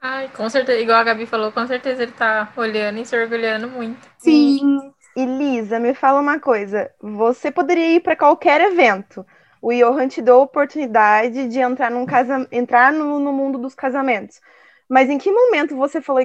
Ai, 0.00 0.28
com 0.28 0.48
certeza, 0.48 0.80
igual 0.80 0.98
a 0.98 1.04
Gabi 1.04 1.26
falou, 1.26 1.50
com 1.50 1.66
certeza 1.66 2.04
ele 2.04 2.12
tá 2.12 2.52
olhando 2.56 3.00
e 3.00 3.04
se 3.04 3.18
orgulhando 3.18 3.68
muito. 3.68 3.98
Sim. 4.18 4.92
E 5.16 5.24
Lisa, 5.24 5.80
me 5.80 5.94
fala 5.94 6.20
uma 6.20 6.38
coisa. 6.38 6.92
Você 7.00 7.50
poderia 7.50 7.96
ir 7.96 8.00
para 8.00 8.14
qualquer 8.14 8.60
evento. 8.60 9.26
O 9.62 9.72
Johan 9.72 10.08
te 10.08 10.20
deu 10.20 10.34
a 10.36 10.42
oportunidade 10.42 11.48
de 11.48 11.58
entrar, 11.58 11.90
num 11.90 12.04
casa... 12.04 12.46
entrar 12.52 12.92
no, 12.92 13.18
no 13.18 13.32
mundo 13.32 13.58
dos 13.58 13.74
casamentos. 13.74 14.38
Mas 14.86 15.08
em 15.08 15.16
que 15.16 15.32
momento 15.32 15.74
você 15.74 16.02
falou, 16.02 16.22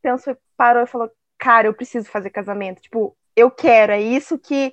pensou, 0.00 0.36
parou 0.56 0.82
e 0.82 0.86
falou, 0.86 1.10
cara, 1.38 1.68
eu 1.68 1.74
preciso 1.74 2.08
fazer 2.08 2.30
casamento. 2.30 2.80
Tipo, 2.80 3.14
eu 3.36 3.50
quero, 3.50 3.92
é 3.92 4.00
isso 4.00 4.38
que, 4.38 4.72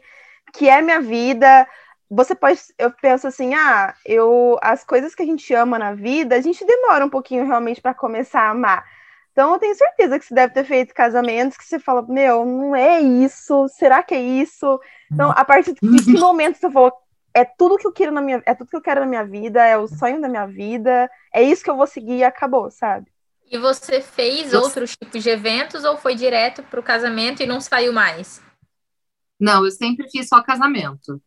que 0.54 0.70
é 0.70 0.82
minha 0.82 1.02
vida. 1.02 1.68
Você 2.10 2.34
pode, 2.34 2.62
eu 2.78 2.90
penso 3.02 3.28
assim, 3.28 3.54
ah, 3.54 3.94
eu 4.06 4.58
as 4.62 4.84
coisas 4.86 5.14
que 5.14 5.24
a 5.24 5.26
gente 5.26 5.54
ama 5.54 5.78
na 5.78 5.94
vida, 5.94 6.36
a 6.36 6.42
gente 6.42 6.66
demora 6.66 7.06
um 7.06 7.10
pouquinho 7.10 7.46
realmente 7.46 7.82
para 7.82 7.94
começar 7.94 8.44
a 8.44 8.50
amar. 8.52 8.86
Então 9.32 9.54
eu 9.54 9.60
tenho 9.60 9.76
certeza 9.76 10.20
que 10.20 10.26
você 10.26 10.36
deve 10.36 10.54
ter 10.54 10.66
feito 10.66 10.94
casamentos 10.94 11.58
que 11.58 11.64
você 11.64 11.80
fala, 11.80 12.02
meu, 12.02 12.46
não 12.46 12.76
é 12.76 13.00
isso, 13.00 13.68
será 13.70 14.04
que 14.04 14.14
é 14.14 14.22
isso? 14.22 14.80
Então, 15.12 15.32
a 15.32 15.46
partir 15.46 15.74
de 15.74 15.80
que 15.80 16.20
momento 16.20 16.58
você 16.58 16.70
falou, 16.70 16.92
é 17.34 17.46
tudo 17.46 17.78
que 17.78 17.88
eu 17.88 17.94
quero 17.94 18.12
na 18.12 18.22
minha, 18.22 18.42
é 18.46 18.54
tudo 18.54 18.70
que 18.70 18.76
eu 18.76 18.82
quero 18.82 19.02
na 19.02 19.06
minha 19.06 19.24
vida, 19.24 19.66
é 19.66 19.78
o 19.78 19.88
sonho 19.88 20.22
da 20.22 20.28
minha 20.28 20.46
vida, 20.46 21.10
é 21.34 21.42
isso 21.42 21.64
que 21.64 21.70
eu 21.70 21.78
vou 21.78 21.88
seguir 21.88 22.18
e 22.18 22.24
acabou, 22.24 22.70
sabe? 22.70 23.08
E 23.50 23.58
você 23.58 24.02
fez 24.02 24.54
outros 24.54 24.96
tipos 24.96 25.22
de 25.22 25.30
eventos 25.30 25.84
ou 25.84 25.98
foi 25.98 26.16
direto 26.16 26.64
para 26.64 26.80
o 26.80 26.84
casamento 26.84 27.44
e 27.44 27.46
não 27.46 27.60
saiu 27.60 27.92
mais? 27.92 28.42
Não, 29.40 29.66
eu 29.66 29.72
sempre 29.72 30.10
fiz 30.10 30.28
só 30.28 30.42
casamento. 30.42 31.22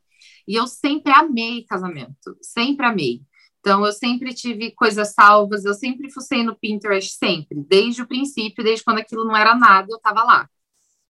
E 0.46 0.54
eu 0.54 0.66
sempre 0.66 1.12
amei 1.12 1.64
casamento, 1.64 2.36
sempre 2.40 2.86
amei. 2.86 3.20
Então, 3.64 3.82
eu 3.86 3.92
sempre 3.92 4.34
tive 4.34 4.72
coisas 4.72 5.14
salvas, 5.14 5.64
eu 5.64 5.72
sempre 5.72 6.10
fucei 6.10 6.42
no 6.42 6.54
Pinterest, 6.54 7.16
sempre, 7.16 7.64
desde 7.66 8.02
o 8.02 8.06
princípio, 8.06 8.62
desde 8.62 8.84
quando 8.84 8.98
aquilo 8.98 9.24
não 9.24 9.34
era 9.34 9.54
nada, 9.54 9.88
eu 9.90 9.96
estava 9.96 10.22
lá. 10.22 10.46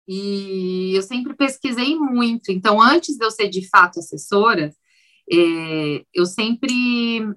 E 0.08 0.94
eu 0.96 1.02
sempre 1.02 1.34
pesquisei 1.36 1.96
muito. 1.98 2.52
Então, 2.52 2.80
antes 2.80 3.18
de 3.18 3.26
eu 3.26 3.32
ser 3.32 3.50
de 3.50 3.68
fato 3.68 3.98
assessora, 4.00 4.72
é, 5.32 6.06
eu 6.14 6.28
sempre 6.28 7.28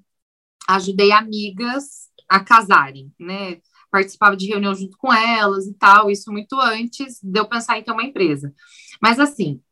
ajudei 0.68 1.10
amigas 1.12 2.10
a 2.28 2.38
casarem, 2.40 3.10
né? 3.18 3.58
Participava 3.90 4.36
de 4.36 4.48
reunião 4.48 4.74
junto 4.74 4.98
com 4.98 5.10
elas 5.10 5.66
e 5.66 5.72
tal, 5.78 6.10
isso 6.10 6.30
muito 6.30 6.60
antes 6.60 7.20
de 7.22 7.40
eu 7.40 7.48
pensar 7.48 7.78
em 7.78 7.82
ter 7.82 7.92
uma 7.92 8.04
empresa. 8.04 8.52
Mas, 9.00 9.18
assim, 9.18 9.62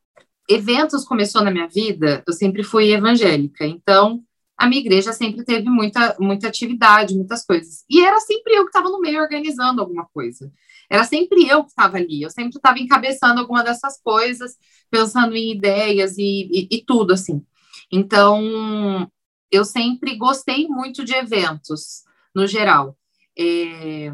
eventos 0.49 1.05
começou 1.05 1.45
na 1.45 1.51
minha 1.51 1.69
vida, 1.69 2.25
eu 2.27 2.33
sempre 2.33 2.63
fui 2.63 2.93
evangélica, 2.95 3.67
então 3.67 4.25
a 4.57 4.69
minha 4.69 4.81
igreja 4.81 5.13
sempre 5.13 5.45
teve 5.45 5.69
muita, 5.69 6.17
muita 6.19 6.49
atividade, 6.49 7.15
muitas 7.15 7.45
coisas. 7.45 7.85
E 7.91 8.05
era 8.05 8.21
sempre 8.21 8.55
eu 8.55 8.63
que 8.65 8.71
estava 8.71 8.89
no 8.89 9.01
meio 9.01 9.21
organizando 9.21 9.81
alguma 9.81 10.07
coisa. 10.07 10.53
Era 10.89 11.05
sempre 11.05 11.49
eu 11.49 11.65
que 11.65 11.71
estava 11.71 11.97
ali, 11.97 12.23
eu 12.23 12.31
sempre 12.31 12.57
estava 12.57 12.79
encabeçando 12.79 13.41
alguma 13.41 13.65
dessas 13.65 14.01
coisas, 14.01 14.57
pensando 14.91 15.35
em 15.35 15.53
ideias 15.53 16.17
e, 16.19 16.49
e, 16.53 16.69
e 16.71 16.85
tudo, 16.85 17.13
assim. 17.13 17.43
Então, 17.91 19.11
eu 19.51 19.65
sempre 19.65 20.17
gostei 20.17 20.69
muito 20.69 21.05
de 21.05 21.15
eventos, 21.15 22.03
no 22.35 22.47
geral. 22.47 22.97
É, 23.39 24.13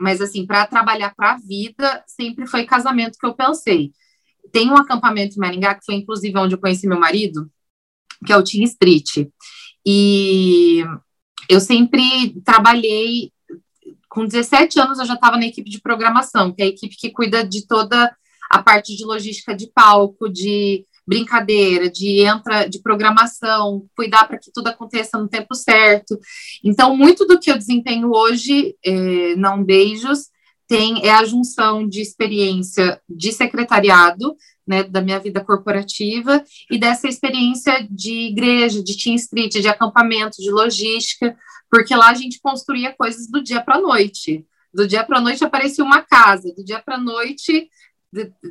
mas, 0.00 0.20
assim, 0.20 0.46
para 0.46 0.66
trabalhar 0.66 1.14
para 1.14 1.32
a 1.32 1.38
vida, 1.38 2.02
sempre 2.06 2.46
foi 2.46 2.64
casamento 2.64 3.18
que 3.18 3.26
eu 3.26 3.34
pensei. 3.34 3.92
Tem 4.50 4.70
um 4.70 4.76
acampamento 4.76 5.36
em 5.36 5.38
Maringá, 5.38 5.74
que 5.74 5.84
foi 5.84 5.94
inclusive 5.96 6.38
onde 6.38 6.54
eu 6.54 6.60
conheci 6.60 6.86
meu 6.86 6.98
marido, 6.98 7.50
que 8.26 8.32
é 8.32 8.36
o 8.36 8.44
Team 8.44 8.64
Street. 8.64 9.28
E 9.84 10.84
eu 11.48 11.60
sempre 11.60 12.40
trabalhei, 12.44 13.32
com 14.08 14.26
17 14.26 14.80
anos 14.80 14.98
eu 14.98 15.06
já 15.06 15.14
estava 15.14 15.36
na 15.36 15.46
equipe 15.46 15.70
de 15.70 15.80
programação, 15.80 16.52
que 16.52 16.62
é 16.62 16.66
a 16.66 16.68
equipe 16.68 16.96
que 16.96 17.10
cuida 17.10 17.44
de 17.44 17.66
toda 17.66 18.14
a 18.50 18.62
parte 18.62 18.94
de 18.94 19.04
logística 19.04 19.54
de 19.54 19.66
palco, 19.72 20.28
de 20.28 20.84
brincadeira, 21.06 21.90
de 21.90 22.20
entra 22.20 22.68
de 22.68 22.80
programação, 22.80 23.86
cuidar 23.96 24.26
para 24.26 24.38
que 24.38 24.52
tudo 24.52 24.68
aconteça 24.68 25.18
no 25.18 25.28
tempo 25.28 25.54
certo. 25.54 26.18
Então, 26.62 26.96
muito 26.96 27.26
do 27.26 27.40
que 27.40 27.50
eu 27.50 27.58
desempenho 27.58 28.10
hoje, 28.12 28.76
é, 28.84 29.34
não 29.36 29.64
beijos, 29.64 30.30
tem 30.68 31.04
é 31.04 31.10
a 31.10 31.24
junção 31.24 31.86
de 31.86 32.00
experiência 32.00 33.00
de 33.08 33.32
secretariado, 33.32 34.34
né, 34.66 34.82
da 34.82 35.00
minha 35.00 35.18
vida 35.18 35.44
corporativa 35.44 36.42
e 36.70 36.78
dessa 36.78 37.08
experiência 37.08 37.86
de 37.90 38.28
igreja, 38.28 38.82
de 38.82 38.96
Team 38.96 39.16
Street, 39.16 39.52
de 39.52 39.68
acampamento, 39.68 40.40
de 40.40 40.50
logística, 40.50 41.36
porque 41.70 41.94
lá 41.94 42.10
a 42.10 42.14
gente 42.14 42.40
construía 42.40 42.94
coisas 42.94 43.28
do 43.28 43.42
dia 43.42 43.60
para 43.62 43.76
a 43.76 43.80
noite. 43.80 44.46
Do 44.72 44.86
dia 44.86 45.04
para 45.04 45.18
a 45.18 45.20
noite 45.20 45.44
aparecia 45.44 45.84
uma 45.84 46.02
casa, 46.02 46.52
do 46.56 46.64
dia 46.64 46.80
para 46.80 46.94
a 46.94 47.00
noite 47.00 47.68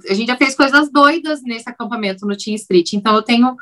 a 0.10 0.14
gente 0.14 0.28
já 0.28 0.38
fez 0.38 0.56
coisas 0.56 0.92
doidas 0.92 1.42
nesse 1.44 1.70
acampamento 1.70 2.26
no 2.26 2.36
Team 2.36 2.56
Street. 2.56 2.94
Então 2.94 3.16
eu 3.16 3.22
tenho 3.22 3.56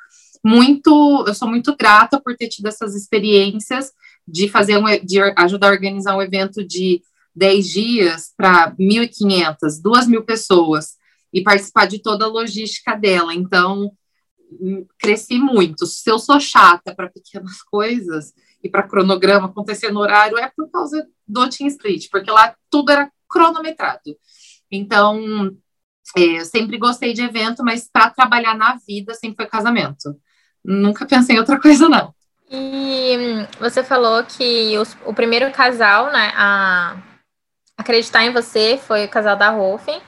muito, 0.43 1.25
eu 1.27 1.33
sou 1.33 1.47
muito 1.47 1.75
grata 1.75 2.19
por 2.21 2.35
ter 2.37 2.47
tido 2.47 2.67
essas 2.67 2.95
experiências 2.95 3.91
de 4.25 4.47
fazer 4.47 4.77
um, 4.77 4.85
de 5.03 5.19
ajudar 5.37 5.67
a 5.67 5.71
organizar 5.71 6.15
um 6.15 6.21
evento 6.21 6.65
de 6.65 7.01
10 7.35 7.67
dias 7.67 8.33
para 8.37 8.73
1.500, 8.75 9.57
2.000 9.83 10.23
pessoas 10.23 10.97
e 11.33 11.43
participar 11.43 11.85
de 11.85 12.01
toda 12.01 12.25
a 12.25 12.29
logística 12.29 12.95
dela. 12.95 13.33
Então, 13.33 13.91
hum, 14.59 14.85
cresci 14.97 15.37
muito. 15.37 15.85
Se 15.85 16.09
eu 16.09 16.19
sou 16.19 16.39
chata 16.39 16.93
para 16.95 17.09
pequenas 17.09 17.61
coisas 17.63 18.33
e 18.63 18.69
para 18.69 18.87
cronograma 18.87 19.47
acontecer 19.47 19.91
no 19.91 19.99
horário, 19.99 20.37
é 20.37 20.51
por 20.55 20.69
causa 20.69 21.07
do 21.27 21.49
Team 21.49 21.67
Street, 21.67 22.07
porque 22.11 22.31
lá 22.31 22.55
tudo 22.69 22.91
era 22.91 23.11
cronometrado. 23.29 24.17
Então, 24.71 25.55
é, 26.17 26.43
sempre 26.43 26.77
gostei 26.77 27.13
de 27.13 27.21
evento, 27.21 27.63
mas 27.63 27.87
para 27.91 28.09
trabalhar 28.09 28.55
na 28.55 28.77
vida 28.87 29.13
sempre 29.13 29.43
foi 29.43 29.45
casamento. 29.47 30.15
Nunca 30.63 31.05
pensei 31.05 31.35
em 31.35 31.39
outra 31.39 31.59
coisa, 31.61 31.87
não. 31.87 32.13
E 32.51 33.45
você 33.59 33.83
falou 33.83 34.23
que 34.23 34.75
os, 34.79 34.97
o 35.05 35.13
primeiro 35.13 35.51
casal, 35.51 36.11
né, 36.11 36.31
a 36.35 36.97
acreditar 37.77 38.25
em 38.25 38.33
você 38.33 38.77
foi 38.77 39.05
o 39.05 39.09
casal 39.09 39.37
da 39.37 39.51
Rofen 39.51 40.01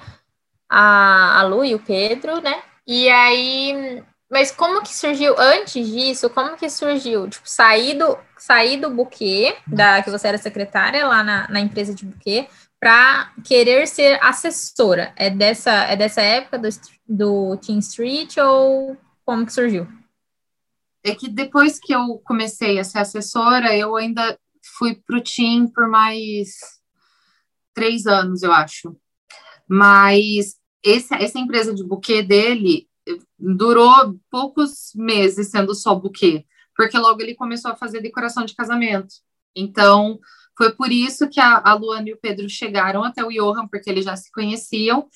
a, 0.71 1.41
a 1.41 1.43
Lu 1.43 1.65
e 1.65 1.75
o 1.75 1.79
Pedro, 1.79 2.39
né? 2.39 2.63
E 2.87 3.09
aí, 3.09 4.01
mas 4.31 4.51
como 4.51 4.81
que 4.81 4.95
surgiu 4.95 5.35
antes 5.37 5.85
disso? 5.85 6.29
Como 6.29 6.55
que 6.55 6.69
surgiu? 6.69 7.29
Tipo, 7.29 7.47
sair 7.47 7.97
do, 7.97 8.17
sair 8.37 8.77
do 8.77 8.89
buquê, 8.89 9.57
da, 9.67 10.01
que 10.01 10.09
você 10.09 10.29
era 10.29 10.37
secretária 10.37 11.05
lá 11.05 11.21
na, 11.21 11.49
na 11.49 11.59
empresa 11.59 11.93
de 11.93 12.05
buquê, 12.05 12.47
para 12.79 13.33
querer 13.43 13.85
ser 13.85 14.17
assessora. 14.23 15.13
É 15.17 15.29
dessa, 15.29 15.71
é 15.71 15.97
dessa 15.97 16.21
época 16.21 16.57
do, 16.57 16.69
do 17.07 17.57
Team 17.57 17.79
Street 17.79 18.37
ou 18.37 18.97
como 19.25 19.45
que 19.45 19.53
surgiu? 19.53 19.85
É 21.03 21.13
que 21.13 21.27
depois 21.27 21.79
que 21.79 21.93
eu 21.93 22.21
comecei 22.23 22.79
a 22.79 22.83
ser 22.83 22.99
assessora, 22.99 23.75
eu 23.75 23.97
ainda 23.97 24.39
fui 24.77 24.95
para 24.95 25.17
o 25.17 25.21
Team 25.21 25.67
por 25.67 25.89
mais 25.89 26.55
três 27.73 28.05
anos, 28.05 28.41
eu 28.41 28.53
acho. 28.53 28.95
Mas 29.67 30.60
esse, 30.83 31.13
essa 31.13 31.39
empresa 31.39 31.73
de 31.73 31.83
buquê 31.83 32.21
dele 32.21 32.87
durou 33.37 34.19
poucos 34.29 34.91
meses 34.95 35.49
sendo 35.49 35.73
só 35.73 35.95
buquê, 35.95 36.45
porque 36.75 36.97
logo 36.97 37.21
ele 37.21 37.35
começou 37.35 37.71
a 37.71 37.75
fazer 37.75 38.01
decoração 38.01 38.45
de 38.45 38.55
casamento. 38.55 39.15
Então, 39.55 40.19
foi 40.57 40.71
por 40.71 40.91
isso 40.91 41.29
que 41.29 41.39
a, 41.39 41.61
a 41.63 41.73
Luana 41.73 42.09
e 42.09 42.13
o 42.13 42.19
Pedro 42.19 42.47
chegaram 42.49 43.03
até 43.03 43.23
o 43.23 43.29
Johan, 43.29 43.67
porque 43.67 43.89
eles 43.89 44.05
já 44.05 44.15
se 44.15 44.31
conheciam 44.31 45.07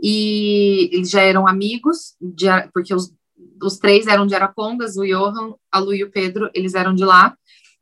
e 0.00 0.90
eles 0.92 1.10
já 1.10 1.22
eram 1.22 1.46
amigos, 1.46 2.16
de, 2.20 2.46
porque 2.72 2.94
os, 2.94 3.12
os 3.62 3.78
três 3.78 4.06
eram 4.06 4.26
de 4.26 4.34
Arapongas, 4.34 4.96
o 4.96 5.04
Johan, 5.04 5.54
a 5.70 5.78
Lu 5.78 5.94
e 5.94 6.04
o 6.04 6.10
Pedro, 6.10 6.50
eles 6.54 6.74
eram 6.74 6.94
de 6.94 7.04
lá. 7.04 7.36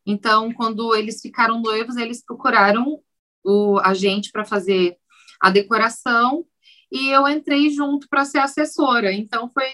Então, 0.04 0.52
quando 0.52 0.94
eles 0.94 1.20
ficaram 1.20 1.60
noivos, 1.60 1.96
eles 1.96 2.24
procuraram 2.24 3.00
o, 3.44 3.78
a 3.80 3.92
gente 3.92 4.30
para 4.30 4.44
fazer 4.44 4.96
a 5.40 5.50
decoração 5.50 6.44
e 6.90 7.08
eu 7.08 7.26
entrei 7.28 7.70
junto 7.70 8.08
para 8.08 8.24
ser 8.24 8.38
assessora. 8.38 9.12
Então 9.12 9.50
foi 9.52 9.66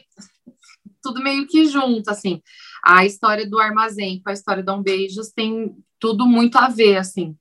tudo 1.02 1.22
meio 1.22 1.46
que 1.46 1.66
junto, 1.66 2.08
assim. 2.10 2.40
A 2.82 3.04
história 3.04 3.48
do 3.48 3.58
armazém 3.58 4.20
com 4.22 4.30
a 4.30 4.32
história 4.32 4.62
da 4.62 4.74
Um 4.74 4.82
Beijos 4.82 5.30
tem 5.30 5.76
tudo 5.98 6.26
muito 6.26 6.56
a 6.56 6.68
ver, 6.68 6.96
assim. 6.96 7.36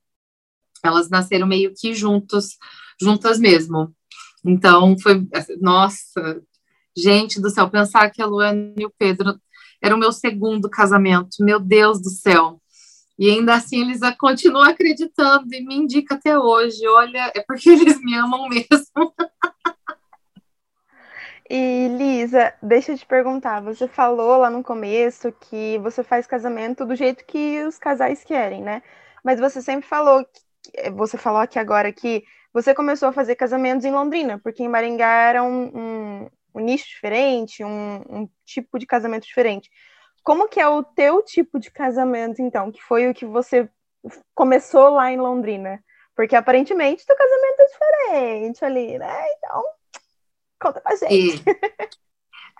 Elas 0.83 1.09
nasceram 1.09 1.47
meio 1.47 1.73
que 1.75 1.93
juntos, 1.93 2.57
juntas 2.99 3.39
mesmo. 3.39 3.95
Então 4.43 4.97
foi, 4.99 5.27
nossa, 5.59 6.41
gente 6.95 7.39
do 7.39 7.49
céu, 7.49 7.69
pensar 7.69 8.09
que 8.09 8.21
a 8.21 8.25
Luana 8.25 8.73
e 8.77 8.85
o 8.85 8.93
Pedro 8.97 9.39
era 9.81 9.95
o 9.95 9.99
meu 9.99 10.11
segundo 10.11 10.69
casamento. 10.69 11.37
Meu 11.39 11.59
Deus 11.59 12.01
do 12.01 12.09
céu. 12.09 12.60
E 13.17 13.29
ainda 13.29 13.55
assim 13.55 13.81
eles 13.81 13.99
continuam 14.17 14.63
acreditando 14.63 15.53
e 15.53 15.61
me 15.65 15.75
indicam 15.75 16.17
até 16.17 16.37
hoje. 16.37 16.87
Olha, 16.87 17.31
é 17.35 17.41
porque 17.41 17.69
eles 17.71 17.99
me 18.01 18.15
amam 18.15 18.47
mesmo. 18.49 19.13
E 21.49 21.89
Lisa, 21.97 22.53
deixa 22.63 22.93
eu 22.93 22.97
te 22.97 23.05
perguntar, 23.05 23.59
você 23.59 23.85
falou 23.85 24.37
lá 24.37 24.49
no 24.49 24.63
começo 24.63 25.33
que 25.33 25.77
você 25.79 26.01
faz 26.01 26.25
casamento 26.25 26.85
do 26.85 26.95
jeito 26.95 27.25
que 27.25 27.61
os 27.63 27.77
casais 27.77 28.23
querem, 28.23 28.61
né? 28.61 28.81
Mas 29.21 29.37
você 29.37 29.61
sempre 29.61 29.85
falou, 29.85 30.23
que, 30.23 30.89
você 30.91 31.17
falou 31.17 31.41
aqui 31.41 31.59
agora 31.59 31.91
que 31.91 32.23
você 32.53 32.73
começou 32.73 33.09
a 33.09 33.13
fazer 33.13 33.35
casamentos 33.35 33.85
em 33.85 33.91
Londrina, 33.91 34.39
porque 34.39 34.63
em 34.63 34.69
Maringá 34.69 35.09
era 35.29 35.43
um, 35.43 35.63
um, 35.77 36.29
um 36.55 36.59
nicho 36.61 36.87
diferente, 36.87 37.63
um, 37.63 37.95
um, 38.09 38.29
tipo 38.45 38.79
de 38.79 38.85
casamento 38.85 39.25
diferente. 39.25 39.69
Como 40.23 40.47
que 40.47 40.59
é 40.59 40.67
o 40.67 40.83
teu 40.83 41.23
tipo 41.23 41.59
de 41.59 41.71
casamento, 41.71 42.41
então, 42.41 42.71
que 42.71 42.81
foi 42.81 43.09
o 43.09 43.13
que 43.13 43.25
você 43.25 43.69
começou 44.35 44.89
lá 44.89 45.11
em 45.11 45.17
Londrina? 45.17 45.83
Porque 46.15 46.35
aparentemente 46.35 47.05
teu 47.05 47.15
casamento 47.15 47.59
é 47.59 47.65
diferente 47.65 48.65
ali, 48.65 48.99
né? 48.99 49.25
Então, 49.37 49.63
Conta 50.61 50.79
pra 50.79 50.95
gente. 50.95 51.41
É. 51.49 51.89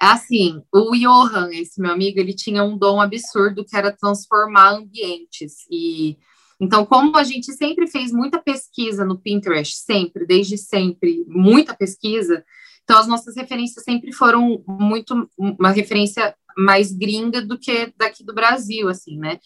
Assim, 0.01 0.63
o 0.73 0.95
Johan, 0.95 1.51
esse 1.53 1.79
meu 1.79 1.91
amigo, 1.91 2.19
ele 2.19 2.33
tinha 2.33 2.63
um 2.63 2.75
dom 2.75 2.99
absurdo 2.99 3.63
que 3.63 3.77
era 3.77 3.95
transformar 3.95 4.71
ambientes. 4.71 5.57
E 5.69 6.17
então, 6.59 6.83
como 6.85 7.15
a 7.17 7.23
gente 7.23 7.53
sempre 7.53 7.85
fez 7.87 8.11
muita 8.11 8.39
pesquisa 8.39 9.05
no 9.05 9.19
Pinterest, 9.19 9.75
sempre, 9.75 10.25
desde 10.25 10.57
sempre, 10.57 11.23
muita 11.27 11.75
pesquisa, 11.75 12.43
então 12.83 12.97
as 12.97 13.07
nossas 13.07 13.35
referências 13.35 13.83
sempre 13.83 14.11
foram 14.11 14.63
muito 14.67 15.29
uma 15.37 15.69
referência 15.69 16.35
mais 16.57 16.91
gringa 16.91 17.41
do 17.41 17.57
que 17.57 17.93
daqui 17.97 18.23
do 18.23 18.33
Brasil, 18.33 18.89
assim, 18.89 19.17
né? 19.17 19.39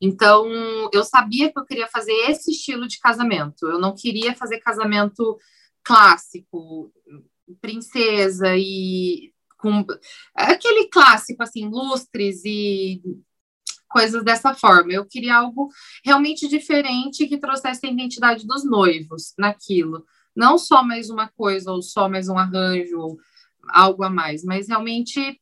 Então, 0.00 0.46
eu 0.92 1.04
sabia 1.04 1.50
que 1.50 1.58
eu 1.58 1.64
queria 1.64 1.86
fazer 1.88 2.12
esse 2.28 2.50
estilo 2.50 2.86
de 2.86 2.98
casamento. 2.98 3.66
Eu 3.66 3.78
não 3.78 3.94
queria 3.94 4.34
fazer 4.34 4.58
casamento 4.58 5.38
clássico, 5.82 6.92
princesa 7.60 8.56
e 8.56 9.32
com 9.58 9.84
aquele 10.34 10.88
clássico 10.88 11.42
assim, 11.42 11.68
lustres 11.68 12.44
e 12.44 13.00
coisas 13.88 14.22
dessa 14.22 14.52
forma. 14.54 14.92
Eu 14.92 15.06
queria 15.06 15.36
algo 15.36 15.70
realmente 16.04 16.46
diferente 16.48 17.26
que 17.26 17.38
trouxesse 17.38 17.86
a 17.86 17.90
identidade 17.90 18.46
dos 18.46 18.64
noivos 18.64 19.32
naquilo. 19.38 20.04
Não 20.34 20.58
só 20.58 20.82
mais 20.82 21.08
uma 21.08 21.28
coisa, 21.28 21.72
ou 21.72 21.80
só 21.80 22.08
mais 22.08 22.28
um 22.28 22.36
arranjo, 22.36 22.98
ou 22.98 23.18
algo 23.68 24.04
a 24.04 24.10
mais, 24.10 24.44
mas 24.44 24.68
realmente 24.68 25.40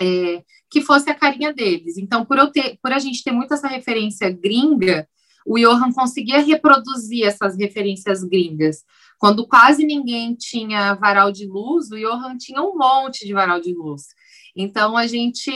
é, 0.00 0.42
que 0.70 0.80
fosse 0.80 1.10
a 1.10 1.14
carinha 1.14 1.52
deles. 1.52 1.96
Então, 1.98 2.24
por, 2.24 2.38
eu 2.38 2.50
ter, 2.50 2.78
por 2.82 2.92
a 2.92 2.98
gente 2.98 3.22
ter 3.22 3.32
muito 3.32 3.52
essa 3.52 3.68
referência 3.68 4.30
gringa, 4.30 5.08
o 5.46 5.58
Johan 5.58 5.92
conseguia 5.92 6.40
reproduzir 6.40 7.24
essas 7.26 7.56
referências 7.56 8.22
gringas. 8.22 8.84
Quando 9.18 9.46
quase 9.46 9.84
ninguém 9.84 10.34
tinha 10.34 10.94
varal 10.94 11.32
de 11.32 11.46
luz, 11.46 11.90
o 11.90 11.96
Johan 11.96 12.36
tinha 12.36 12.62
um 12.62 12.76
monte 12.76 13.26
de 13.26 13.32
varal 13.32 13.60
de 13.60 13.74
luz. 13.74 14.02
Então 14.54 14.96
a 14.96 15.06
gente, 15.06 15.50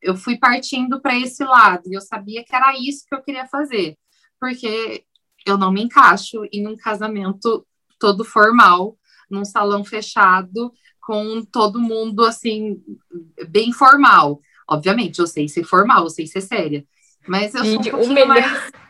eu 0.00 0.16
fui 0.16 0.38
partindo 0.38 1.00
para 1.00 1.18
esse 1.18 1.44
lado 1.44 1.82
e 1.86 1.94
eu 1.94 2.00
sabia 2.00 2.44
que 2.44 2.54
era 2.54 2.72
isso 2.78 3.04
que 3.06 3.14
eu 3.14 3.22
queria 3.22 3.46
fazer, 3.46 3.96
porque 4.40 5.04
eu 5.46 5.58
não 5.58 5.72
me 5.72 5.82
encaixo 5.82 6.44
em 6.52 6.66
um 6.66 6.76
casamento 6.76 7.66
todo 7.98 8.24
formal, 8.24 8.96
num 9.30 9.44
salão 9.44 9.84
fechado, 9.84 10.72
com 11.06 11.42
todo 11.42 11.80
mundo 11.80 12.24
assim, 12.24 12.82
bem 13.48 13.72
formal. 13.72 14.40
Obviamente, 14.68 15.18
eu 15.18 15.26
sei 15.26 15.48
ser 15.48 15.64
formal, 15.64 16.04
eu 16.04 16.10
sei 16.10 16.26
ser 16.26 16.40
séria. 16.40 16.84
Mas 17.26 17.54
eu 17.54 17.64
Gente, 17.64 17.90
sou 17.90 18.00
um 18.00 18.04
o 18.04 18.12
melhor... 18.12 18.26
mais... 18.28 18.72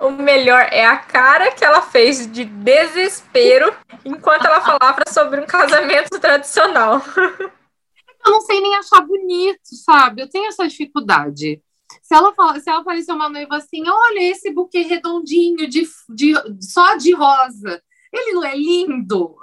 O 0.00 0.10
melhor 0.10 0.66
é 0.72 0.84
a 0.84 0.98
cara 0.98 1.52
que 1.52 1.64
ela 1.64 1.80
fez 1.80 2.30
de 2.30 2.44
desespero 2.44 3.72
enquanto 4.04 4.44
ela 4.44 4.60
falava 4.60 5.02
sobre 5.08 5.40
um 5.40 5.46
casamento 5.46 6.18
tradicional. 6.18 7.00
Eu 8.26 8.32
não 8.32 8.40
sei 8.40 8.60
nem 8.60 8.74
achar 8.74 9.02
bonito, 9.02 9.76
sabe? 9.84 10.22
Eu 10.22 10.28
tenho 10.28 10.48
essa 10.48 10.66
dificuldade. 10.66 11.62
Se 12.02 12.14
ela, 12.14 12.34
fala, 12.34 12.58
se 12.58 12.68
ela 12.68 12.80
aparecer 12.80 13.12
uma 13.12 13.28
noiva 13.28 13.56
assim, 13.56 13.88
olha 13.88 14.30
esse 14.30 14.50
buquê 14.50 14.80
redondinho 14.80 15.68
de, 15.68 15.86
de 16.08 16.34
só 16.60 16.96
de 16.96 17.12
rosa, 17.12 17.82
ele 18.12 18.32
não 18.32 18.44
é 18.44 18.56
lindo? 18.56 19.36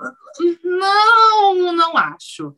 Não, 0.63 1.73
não 1.73 1.97
acho. 1.97 2.53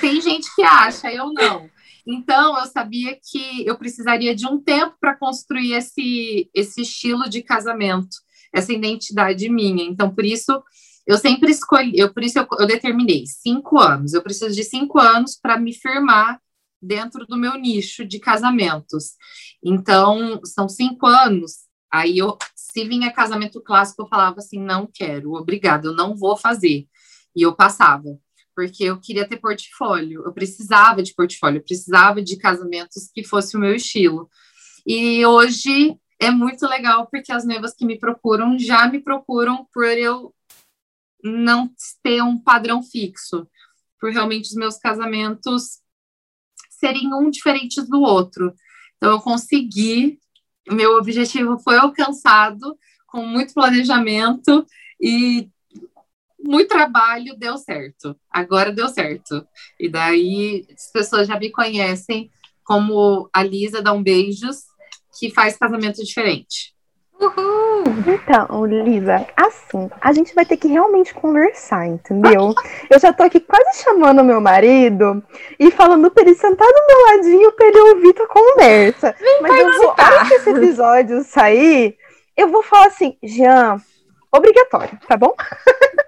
Tem 0.00 0.20
gente 0.20 0.52
que 0.54 0.62
acha, 0.62 1.12
eu 1.12 1.32
não. 1.32 1.68
Então, 2.06 2.58
eu 2.58 2.66
sabia 2.66 3.18
que 3.20 3.66
eu 3.66 3.76
precisaria 3.76 4.34
de 4.34 4.46
um 4.46 4.60
tempo 4.60 4.94
para 5.00 5.16
construir 5.16 5.72
esse, 5.72 6.48
esse 6.54 6.82
estilo 6.82 7.28
de 7.28 7.42
casamento, 7.42 8.16
essa 8.54 8.72
identidade 8.72 9.48
minha. 9.48 9.84
Então, 9.84 10.14
por 10.14 10.24
isso, 10.24 10.62
eu 11.06 11.18
sempre 11.18 11.50
escolhi, 11.50 11.98
eu, 11.98 12.12
por 12.14 12.22
isso 12.22 12.38
eu, 12.38 12.46
eu 12.60 12.66
determinei 12.66 13.24
cinco 13.26 13.78
anos. 13.78 14.14
Eu 14.14 14.22
preciso 14.22 14.54
de 14.54 14.62
cinco 14.62 15.00
anos 15.00 15.36
para 15.36 15.58
me 15.58 15.74
firmar 15.74 16.40
dentro 16.80 17.26
do 17.26 17.36
meu 17.36 17.54
nicho 17.58 18.04
de 18.04 18.20
casamentos. 18.20 19.14
Então, 19.64 20.40
são 20.44 20.68
cinco 20.68 21.06
anos. 21.06 21.65
Aí, 21.96 22.18
eu, 22.18 22.36
se 22.54 22.84
vinha 22.84 23.12
casamento 23.12 23.60
clássico, 23.62 24.02
eu 24.02 24.08
falava 24.08 24.38
assim: 24.38 24.60
não 24.60 24.86
quero, 24.86 25.34
obrigado, 25.34 25.86
eu 25.86 25.92
não 25.94 26.16
vou 26.16 26.36
fazer. 26.36 26.86
E 27.34 27.42
eu 27.42 27.54
passava 27.54 28.18
porque 28.56 28.84
eu 28.84 28.98
queria 28.98 29.28
ter 29.28 29.36
portfólio, 29.36 30.22
eu 30.24 30.32
precisava 30.32 31.02
de 31.02 31.14
portfólio, 31.14 31.58
eu 31.58 31.62
precisava 31.62 32.22
de 32.22 32.38
casamentos 32.38 33.10
que 33.14 33.22
fosse 33.22 33.54
o 33.54 33.60
meu 33.60 33.74
estilo. 33.74 34.30
E 34.86 35.24
hoje 35.26 35.94
é 36.18 36.30
muito 36.30 36.66
legal 36.66 37.06
porque 37.06 37.30
as 37.30 37.46
noivas 37.46 37.74
que 37.74 37.84
me 37.84 37.98
procuram 37.98 38.58
já 38.58 38.88
me 38.88 38.98
procuram 38.98 39.68
por 39.74 39.84
eu 39.84 40.34
não 41.22 41.70
ter 42.02 42.22
um 42.22 42.38
padrão 42.38 42.82
fixo, 42.82 43.46
por 44.00 44.10
realmente 44.10 44.48
os 44.48 44.54
meus 44.54 44.78
casamentos 44.78 45.80
serem 46.70 47.12
um 47.12 47.28
diferentes 47.28 47.86
do 47.86 48.00
outro. 48.00 48.54
Então 48.96 49.12
eu 49.12 49.20
consegui, 49.20 50.18
meu 50.70 50.96
objetivo 50.96 51.58
foi 51.58 51.76
alcançado 51.76 52.76
com 53.06 53.24
muito 53.24 53.54
planejamento 53.54 54.66
e 55.00 55.48
muito 56.38 56.68
trabalho, 56.68 57.36
deu 57.36 57.56
certo. 57.56 58.16
Agora 58.30 58.72
deu 58.72 58.88
certo. 58.88 59.46
E 59.78 59.88
daí 59.88 60.66
as 60.72 60.90
pessoas 60.92 61.26
já 61.26 61.38
me 61.38 61.50
conhecem 61.50 62.30
como 62.64 63.28
a 63.32 63.42
Lisa 63.42 63.80
dá 63.80 63.92
um 63.92 64.02
beijos, 64.02 64.64
que 65.18 65.30
faz 65.30 65.56
casamento 65.56 66.02
diferente. 66.04 66.75
Uhul. 67.20 67.84
Então, 68.06 68.66
Lisa, 68.66 69.26
assim, 69.36 69.90
a 70.00 70.12
gente 70.12 70.34
vai 70.34 70.44
ter 70.44 70.56
que 70.56 70.68
realmente 70.68 71.14
conversar, 71.14 71.86
entendeu? 71.86 72.54
Eu 72.90 72.98
já 72.98 73.12
tô 73.12 73.22
aqui 73.22 73.40
quase 73.40 73.82
chamando 73.82 74.22
meu 74.22 74.40
marido 74.40 75.22
e 75.58 75.70
falando 75.70 76.10
pra 76.10 76.22
ele 76.22 76.34
sentar 76.34 76.68
do 76.68 76.86
meu 76.86 77.06
ladinho 77.06 77.52
pra 77.52 77.66
ele 77.66 77.80
ouvir 77.80 78.12
tua 78.12 78.28
conversa. 78.28 79.14
Vem 79.18 79.42
Mas 79.42 79.58
eu 79.58 79.72
vou, 79.78 79.94
antes 79.98 80.28
desse 80.28 80.50
episódio 80.50 81.24
sair, 81.24 81.96
eu 82.36 82.48
vou 82.48 82.62
falar 82.62 82.88
assim, 82.88 83.16
Jean, 83.22 83.80
obrigatório, 84.30 84.98
tá 85.08 85.16
bom? 85.16 85.34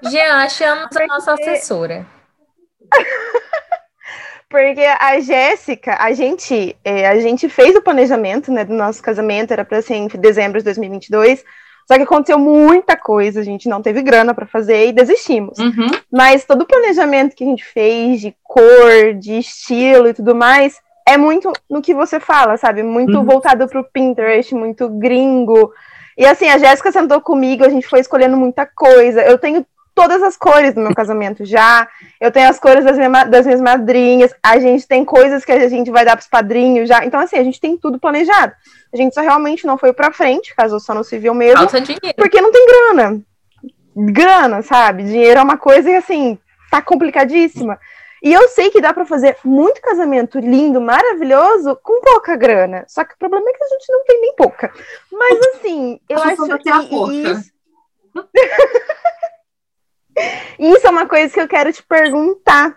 Jean, 0.05 0.43
achamos 0.43 0.95
a 0.95 1.07
nossa 1.07 1.33
assessora. 1.33 2.07
Porque 4.51 4.81
a 4.81 5.21
Jéssica, 5.21 5.97
a 6.01 6.13
gente, 6.13 6.75
é, 6.83 7.07
a 7.07 7.21
gente 7.21 7.49
fez 7.49 7.77
o 7.77 7.83
planejamento 7.83 8.51
né, 8.51 8.65
do 8.65 8.73
nosso 8.73 9.03
casamento, 9.03 9.53
era 9.53 9.65
para 9.65 9.83
ser 9.83 9.95
em 9.95 10.09
dezembro 10.09 10.59
de 10.59 10.65
2022, 10.65 11.45
só 11.87 11.97
que 11.97 12.03
aconteceu 12.03 12.39
muita 12.39 12.97
coisa, 12.97 13.41
a 13.41 13.45
gente 13.45 13.69
não 13.69 13.83
teve 13.83 14.03
grana 14.03 14.35
para 14.35 14.47
fazer 14.47 14.89
e 14.89 14.93
desistimos. 14.93 15.59
Uhum. 15.59 15.91
Mas 16.13 16.45
todo 16.45 16.63
o 16.63 16.67
planejamento 16.67 17.35
que 17.35 17.45
a 17.45 17.47
gente 17.47 17.65
fez 17.65 18.21
de 18.21 18.35
cor, 18.43 19.15
de 19.19 19.39
estilo 19.39 20.09
e 20.09 20.15
tudo 20.15 20.35
mais, 20.35 20.79
é 21.07 21.17
muito 21.17 21.51
no 21.69 21.81
que 21.81 21.95
você 21.95 22.21
fala, 22.21 22.57
sabe? 22.59 22.83
Muito 22.83 23.17
Uhum. 23.19 23.25
voltado 23.25 23.67
pro 23.67 23.85
Pinterest, 23.85 24.55
muito 24.55 24.89
gringo. 24.91 25.73
E 26.17 26.27
assim, 26.27 26.49
a 26.49 26.59
Jéssica 26.59 26.93
sentou 26.93 27.21
comigo, 27.21 27.65
a 27.65 27.71
gente 27.71 27.87
foi 27.87 28.01
escolhendo 28.01 28.37
muita 28.37 28.67
coisa. 28.67 29.23
Eu 29.23 29.39
tenho 29.39 29.65
todas 29.99 30.23
as 30.23 30.37
cores 30.37 30.75
do 30.75 30.81
meu 30.81 30.95
casamento 30.95 31.45
já. 31.45 31.89
Eu 32.21 32.31
tenho 32.31 32.49
as 32.49 32.61
cores 32.61 32.85
das, 32.85 32.97
minha, 32.97 33.25
das 33.25 33.45
minhas 33.45 33.61
madrinhas. 33.61 34.33
A 34.41 34.57
gente 34.61 34.87
tem 34.87 35.05
coisas 35.05 35.45
que 35.45 35.51
a 35.51 35.69
gente 35.69 35.91
vai 35.91 36.05
dar 36.05 36.15
pros 36.15 36.29
padrinhos 36.29 36.89
já. 36.89 37.05
Então, 37.05 37.19
assim, 37.19 37.37
a 37.37 37.43
gente 37.43 37.61
tem 37.61 37.77
tudo 37.77 37.99
planejado. 37.99 38.53
A 38.95 38.97
gente 38.97 39.13
só 39.13 39.21
realmente 39.23 39.67
não 39.67 39.77
foi 39.77 39.93
pra 39.93 40.13
frente, 40.13 40.55
casou 40.55 40.79
só 40.79 40.95
no 40.95 41.03
civil 41.03 41.35
mesmo, 41.35 41.59
Falta 41.59 41.81
dinheiro. 41.81 42.15
porque 42.17 42.41
não 42.41 42.53
tem 42.53 42.65
grana. 42.65 43.21
Grana, 43.97 44.63
sabe? 44.63 45.03
Dinheiro 45.03 45.41
é 45.41 45.43
uma 45.43 45.59
coisa 45.59 45.91
que, 45.91 45.97
assim, 45.97 46.39
tá 46.71 46.81
complicadíssima. 46.81 47.77
E 48.23 48.33
eu 48.33 48.49
sei 48.49 48.71
que 48.71 48.81
dá 48.81 48.93
pra 48.95 49.05
fazer 49.05 49.37
muito 49.45 49.81
casamento 49.81 50.39
lindo, 50.39 50.81
maravilhoso, 50.81 51.77
com 51.83 52.01
pouca 52.01 52.37
grana. 52.37 52.85
Só 52.87 53.05
que 53.05 53.15
o 53.15 53.19
problema 53.19 53.51
é 53.51 53.53
que 53.53 53.65
a 53.65 53.69
gente 53.69 53.93
não 53.93 54.05
tem 54.05 54.21
nem 54.21 54.37
pouca. 54.37 54.73
Mas, 55.11 55.39
assim, 55.49 55.99
eu 56.09 56.19
Acho 56.23 56.53
acho 56.53 56.59
que 56.59 56.71
isso... 57.17 57.59
Isso 60.59 60.87
é 60.87 60.91
uma 60.91 61.07
coisa 61.07 61.33
que 61.33 61.41
eu 61.41 61.49
quero 61.49 61.73
te 61.73 61.83
perguntar. 61.83 62.77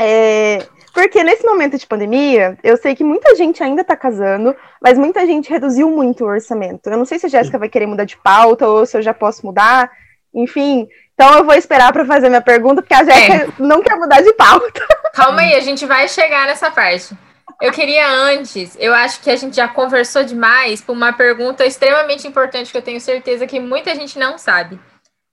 É, 0.00 0.64
Porque 0.94 1.22
nesse 1.22 1.44
momento 1.44 1.76
de 1.76 1.86
pandemia, 1.86 2.56
eu 2.62 2.76
sei 2.76 2.94
que 2.94 3.04
muita 3.04 3.34
gente 3.34 3.62
ainda 3.62 3.84
tá 3.84 3.96
casando, 3.96 4.54
mas 4.80 4.98
muita 4.98 5.26
gente 5.26 5.50
reduziu 5.50 5.90
muito 5.90 6.24
o 6.24 6.28
orçamento. 6.28 6.88
Eu 6.88 6.96
não 6.96 7.04
sei 7.04 7.18
se 7.18 7.26
a 7.26 7.28
Jéssica 7.28 7.58
vai 7.58 7.68
querer 7.68 7.86
mudar 7.86 8.04
de 8.04 8.16
pauta 8.16 8.66
ou 8.66 8.86
se 8.86 8.96
eu 8.96 9.02
já 9.02 9.12
posso 9.12 9.44
mudar. 9.44 9.90
Enfim, 10.34 10.88
então 11.14 11.38
eu 11.38 11.44
vou 11.44 11.54
esperar 11.54 11.92
para 11.92 12.04
fazer 12.04 12.28
minha 12.28 12.40
pergunta, 12.40 12.80
porque 12.80 12.94
a 12.94 13.04
Jéssica 13.04 13.52
não 13.58 13.82
quer 13.82 13.96
mudar 13.96 14.20
de 14.20 14.32
pauta. 14.34 14.86
Calma 15.14 15.40
aí, 15.40 15.54
a 15.54 15.60
gente 15.60 15.84
vai 15.84 16.08
chegar 16.08 16.46
nessa 16.46 16.70
parte. 16.70 17.14
Eu 17.60 17.72
queria 17.72 18.08
antes, 18.08 18.76
eu 18.78 18.94
acho 18.94 19.20
que 19.20 19.30
a 19.30 19.34
gente 19.34 19.56
já 19.56 19.66
conversou 19.66 20.22
demais 20.22 20.80
por 20.80 20.92
uma 20.92 21.12
pergunta 21.12 21.66
extremamente 21.66 22.26
importante 22.26 22.70
que 22.70 22.78
eu 22.78 22.82
tenho 22.82 23.00
certeza 23.00 23.48
que 23.48 23.58
muita 23.58 23.96
gente 23.96 24.16
não 24.16 24.38
sabe. 24.38 24.78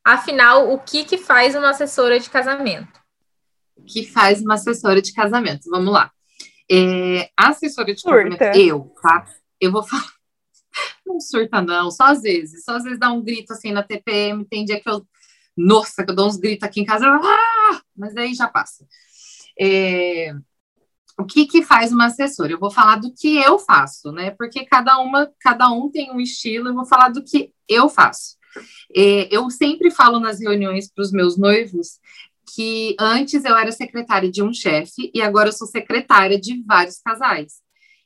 Afinal, 0.06 0.72
o 0.72 0.80
que 0.80 1.04
que 1.04 1.18
faz 1.18 1.56
uma 1.56 1.72
assessora 1.72 2.20
de 2.20 2.30
casamento? 2.30 3.06
que 3.86 4.06
faz 4.06 4.41
uma 4.41 4.56
assessora 4.56 5.02
de 5.02 5.13
casamento. 5.13 5.70
Vamos 5.70 5.94
lá. 5.94 6.12
É, 6.70 7.30
assessora 7.38 7.94
de 7.94 8.02
Surta. 8.02 8.38
casamento, 8.38 8.58
eu, 8.58 8.94
tá? 9.02 9.26
Eu 9.60 9.72
vou 9.72 9.84
falar. 9.88 10.13
Não 11.06 11.20
surta, 11.22 11.62
não, 11.62 11.89
só 11.89 12.06
às 12.06 12.22
vezes. 12.22 12.63
Só 12.65 12.76
às 12.76 12.84
vezes 12.84 13.00
dá 13.00 13.12
um 13.12 13.22
grito 13.22 13.54
assim 13.54 13.72
na 13.72 13.84
TPM. 13.84 14.44
Tem 14.46 14.65
dia 14.65 14.80
que 14.80 14.89
eu. 14.89 15.06
Nossa, 15.56 16.04
que 16.04 16.12
eu 16.12 16.15
dou 16.15 16.28
uns 16.28 16.36
gritos 16.36 16.68
aqui 16.68 16.82
em 16.82 16.86
casa. 16.86 17.08
Ah! 17.08 17.82
mas 17.96 18.15
aí 18.18 18.34
já 18.34 18.48
passa. 18.48 18.86
É, 19.58 20.34
o 21.18 21.24
que, 21.24 21.46
que 21.46 21.63
faz 21.63 21.94
uma 21.94 22.08
assessora? 22.08 22.52
Eu 22.52 22.60
vou 22.60 22.70
falar 22.70 22.98
do 22.98 23.13
que 23.13 23.38
eu 23.38 23.58
faço, 23.58 24.12
né? 24.12 24.32
Porque 24.32 24.65
cada 24.65 24.98
uma, 24.98 25.32
cada 25.39 25.70
um 25.70 25.89
tem 25.89 26.12
um 26.12 26.20
estilo, 26.20 26.68
eu 26.70 26.74
vou 26.74 26.86
falar 26.86 27.10
do 27.10 27.24
que 27.24 27.54
eu 27.70 27.88
faço. 27.88 28.35
É, 28.96 29.28
eu 29.36 29.50
sempre 29.50 29.91
falo 29.91 30.20
nas 30.20 30.39
reuniões 30.39 30.91
para 30.91 31.02
os 31.02 31.12
meus 31.12 31.38
noivos 31.38 32.00
que 32.54 32.96
antes 33.00 33.44
eu 33.44 33.58
era 33.58 33.72
secretária 33.72 34.30
de 34.30 34.44
um 34.44 34.54
chefe 34.54 35.12
e 35.13 35.22
agora 35.22 35.50
eu 35.50 35.54
sou 35.54 35.68
secretária 35.68 36.39
de 36.39 36.63
vários 36.63 37.00
casais. 37.00 37.56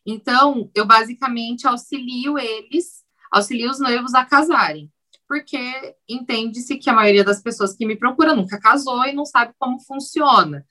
Então, 0.06 0.72
eu 0.74 0.86
basicamente 0.86 1.68
auxilio 1.68 2.38
eles, 2.38 3.04
auxilio 3.32 3.70
os 3.70 3.80
noivos 3.80 4.14
a 4.14 4.26
casarem, 4.26 4.90
porque 5.28 5.96
entende-se 6.08 6.78
que 6.78 6.90
a 6.90 6.94
maioria 6.94 7.24
das 7.24 7.42
pessoas 7.42 7.76
que 7.76 7.86
me 7.86 7.96
procuram 7.96 8.36
nunca 8.36 8.60
casou 8.60 9.06
e 9.06 9.14
não 9.14 9.26
sabe 9.26 9.54
como 9.60 9.80
funciona. 9.82 10.66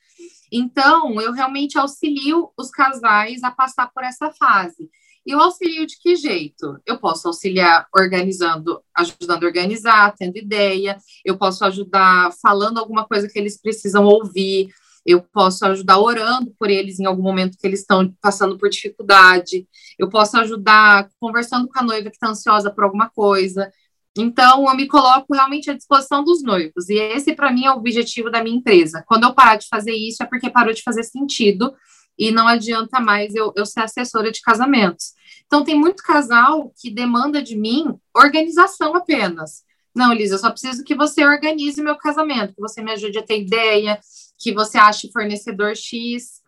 Então, 0.50 1.20
eu 1.20 1.32
realmente 1.32 1.78
auxilio 1.78 2.50
os 2.56 2.70
casais 2.70 3.42
a 3.42 3.50
passar 3.50 3.92
por 3.92 4.02
essa 4.02 4.32
fase. 4.32 4.90
E 5.28 5.32
eu 5.32 5.42
auxilio 5.42 5.86
de 5.86 5.98
que 6.00 6.16
jeito? 6.16 6.80
Eu 6.86 6.98
posso 6.98 7.28
auxiliar 7.28 7.86
organizando, 7.94 8.82
ajudando 8.96 9.44
a 9.44 9.46
organizar, 9.46 10.14
tendo 10.16 10.38
ideia, 10.38 10.96
eu 11.22 11.36
posso 11.36 11.66
ajudar 11.66 12.32
falando 12.40 12.78
alguma 12.78 13.06
coisa 13.06 13.28
que 13.28 13.38
eles 13.38 13.60
precisam 13.60 14.06
ouvir, 14.06 14.70
eu 15.04 15.20
posso 15.20 15.66
ajudar 15.66 15.98
orando 15.98 16.50
por 16.58 16.70
eles 16.70 16.98
em 16.98 17.04
algum 17.04 17.22
momento 17.22 17.58
que 17.58 17.66
eles 17.66 17.80
estão 17.80 18.10
passando 18.22 18.56
por 18.56 18.70
dificuldade, 18.70 19.68
eu 19.98 20.08
posso 20.08 20.38
ajudar 20.38 21.10
conversando 21.20 21.68
com 21.68 21.78
a 21.78 21.82
noiva 21.82 22.08
que 22.08 22.16
está 22.16 22.30
ansiosa 22.30 22.70
por 22.70 22.84
alguma 22.84 23.10
coisa. 23.10 23.70
Então, 24.16 24.66
eu 24.66 24.74
me 24.74 24.86
coloco 24.86 25.34
realmente 25.34 25.70
à 25.70 25.74
disposição 25.74 26.24
dos 26.24 26.42
noivos, 26.42 26.88
e 26.88 26.94
esse, 26.94 27.34
para 27.34 27.52
mim, 27.52 27.66
é 27.66 27.70
o 27.70 27.76
objetivo 27.76 28.30
da 28.30 28.42
minha 28.42 28.56
empresa. 28.56 29.04
Quando 29.06 29.24
eu 29.24 29.34
parar 29.34 29.56
de 29.56 29.68
fazer 29.68 29.92
isso, 29.92 30.22
é 30.22 30.26
porque 30.26 30.48
parou 30.48 30.72
de 30.72 30.82
fazer 30.82 31.02
sentido 31.02 31.74
e 32.18 32.30
não 32.32 32.48
adianta 32.48 33.00
mais 33.00 33.34
eu, 33.34 33.52
eu 33.56 33.64
ser 33.64 33.80
assessora 33.80 34.32
de 34.32 34.40
casamentos. 34.40 35.12
Então, 35.46 35.64
tem 35.64 35.78
muito 35.78 36.02
casal 36.02 36.72
que 36.76 36.90
demanda 36.90 37.42
de 37.42 37.56
mim 37.56 37.98
organização 38.14 38.94
apenas. 38.94 39.62
Não, 39.94 40.12
Elisa, 40.12 40.34
eu 40.34 40.38
só 40.38 40.50
preciso 40.50 40.84
que 40.84 40.94
você 40.94 41.24
organize 41.24 41.82
meu 41.82 41.96
casamento, 41.96 42.54
que 42.54 42.60
você 42.60 42.82
me 42.82 42.92
ajude 42.92 43.18
a 43.18 43.22
ter 43.22 43.40
ideia, 43.40 43.98
que 44.38 44.52
você 44.52 44.78
ache 44.78 45.10
fornecedor 45.12 45.74
X. 45.74 46.42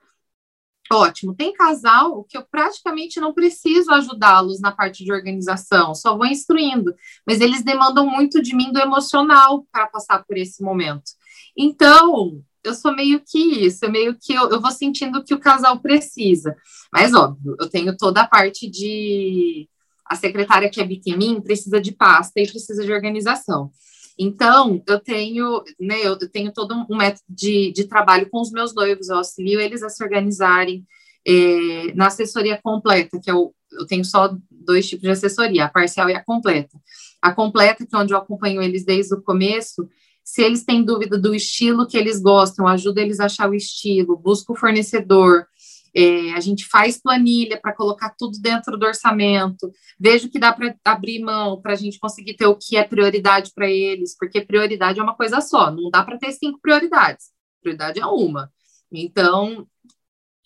Ótimo. 0.93 1.35
Tem 1.35 1.53
casal 1.53 2.25
que 2.25 2.37
eu 2.37 2.45
praticamente 2.45 3.21
não 3.21 3.33
preciso 3.33 3.93
ajudá-los 3.93 4.61
na 4.61 4.73
parte 4.73 5.05
de 5.05 5.13
organização, 5.13 5.95
só 5.95 6.17
vou 6.17 6.27
instruindo, 6.27 6.95
mas 7.27 7.41
eles 7.41 7.63
demandam 7.63 8.07
muito 8.07 8.43
de 8.43 8.55
mim 8.55 8.73
do 8.73 8.81
emocional 8.81 9.67
para 9.71 9.87
passar 9.87 10.25
por 10.25 10.37
esse 10.37 10.63
momento. 10.63 11.13
Então, 11.57 12.43
eu 12.65 12.75
sou 12.75 12.95
meio 12.95 13.21
que 13.25 13.39
isso, 13.39 13.85
eu 13.85 13.91
meio 13.91 14.17
que 14.19 14.35
eu, 14.35 14.51
eu 14.51 14.61
vou 14.61 14.71
sentindo 14.71 15.25
que 15.25 15.35
o 15.35 15.41
casal 15.41 15.79
precisa. 15.81 16.55
Mas, 16.93 17.15
óbvio, 17.15 17.57
eu 17.59 17.69
tenho 17.69 17.97
toda 17.97 18.23
a 18.23 18.27
parte 18.27 18.69
de. 18.69 19.69
A 20.05 20.17
secretária 20.17 20.69
que 20.69 20.81
habita 20.81 21.09
em 21.09 21.17
mim 21.17 21.41
precisa 21.41 21.81
de 21.81 21.93
pasta 21.93 22.41
e 22.41 22.49
precisa 22.49 22.85
de 22.85 22.93
organização. 22.93 23.71
Então, 24.19 24.83
eu 24.87 24.99
tenho, 24.99 25.63
né, 25.79 26.05
eu 26.05 26.17
tenho 26.17 26.53
todo 26.53 26.75
um 26.91 26.97
método 26.97 27.23
de, 27.29 27.73
de 27.73 27.85
trabalho 27.85 28.29
com 28.29 28.41
os 28.41 28.51
meus 28.51 28.75
noivos, 28.75 29.09
eu 29.09 29.17
auxilio 29.17 29.61
eles 29.61 29.83
a 29.83 29.89
se 29.89 30.03
organizarem 30.03 30.85
é, 31.27 31.95
na 31.95 32.09
assessoria 32.09 32.61
completa, 32.63 33.19
que 33.19 33.31
eu, 33.31 33.55
eu 33.73 33.87
tenho 33.87 34.05
só 34.05 34.37
dois 34.51 34.87
tipos 34.89 35.05
de 35.05 35.11
assessoria, 35.11 35.65
a 35.65 35.69
parcial 35.69 36.11
e 36.11 36.15
a 36.15 36.23
completa. 36.23 36.77
A 37.23 37.33
completa, 37.33 37.87
que 37.87 37.95
é 37.95 37.99
onde 37.99 38.13
eu 38.13 38.19
acompanho 38.19 38.61
eles 38.61 38.85
desde 38.85 39.15
o 39.15 39.23
começo, 39.23 39.89
se 40.31 40.43
eles 40.43 40.65
têm 40.65 40.85
dúvida 40.85 41.19
do 41.19 41.35
estilo 41.35 41.89
que 41.89 41.99
eles 41.99 42.23
gostam, 42.23 42.69
ajuda 42.69 43.01
eles 43.01 43.19
a 43.19 43.25
achar 43.25 43.51
o 43.51 43.55
estilo, 43.55 44.17
busca 44.17 44.53
o 44.53 44.57
fornecedor. 44.57 45.45
É, 45.93 46.35
a 46.35 46.39
gente 46.39 46.69
faz 46.69 47.03
planilha 47.03 47.61
para 47.61 47.75
colocar 47.75 48.15
tudo 48.17 48.39
dentro 48.41 48.79
do 48.79 48.87
orçamento. 48.87 49.73
Vejo 49.99 50.31
que 50.31 50.39
dá 50.39 50.53
para 50.53 50.73
abrir 50.85 51.19
mão 51.21 51.61
para 51.61 51.73
a 51.73 51.77
gente 51.77 51.99
conseguir 51.99 52.35
ter 52.35 52.47
o 52.47 52.55
que 52.55 52.77
é 52.77 52.85
prioridade 52.85 53.51
para 53.53 53.69
eles, 53.69 54.17
porque 54.17 54.41
prioridade 54.41 55.01
é 55.01 55.03
uma 55.03 55.17
coisa 55.17 55.41
só, 55.41 55.69
não 55.69 55.91
dá 55.91 56.05
para 56.05 56.17
ter 56.17 56.31
cinco 56.31 56.61
prioridades. 56.63 57.33
Prioridade 57.61 57.99
é 57.99 58.07
uma. 58.07 58.53
Então, 58.93 59.67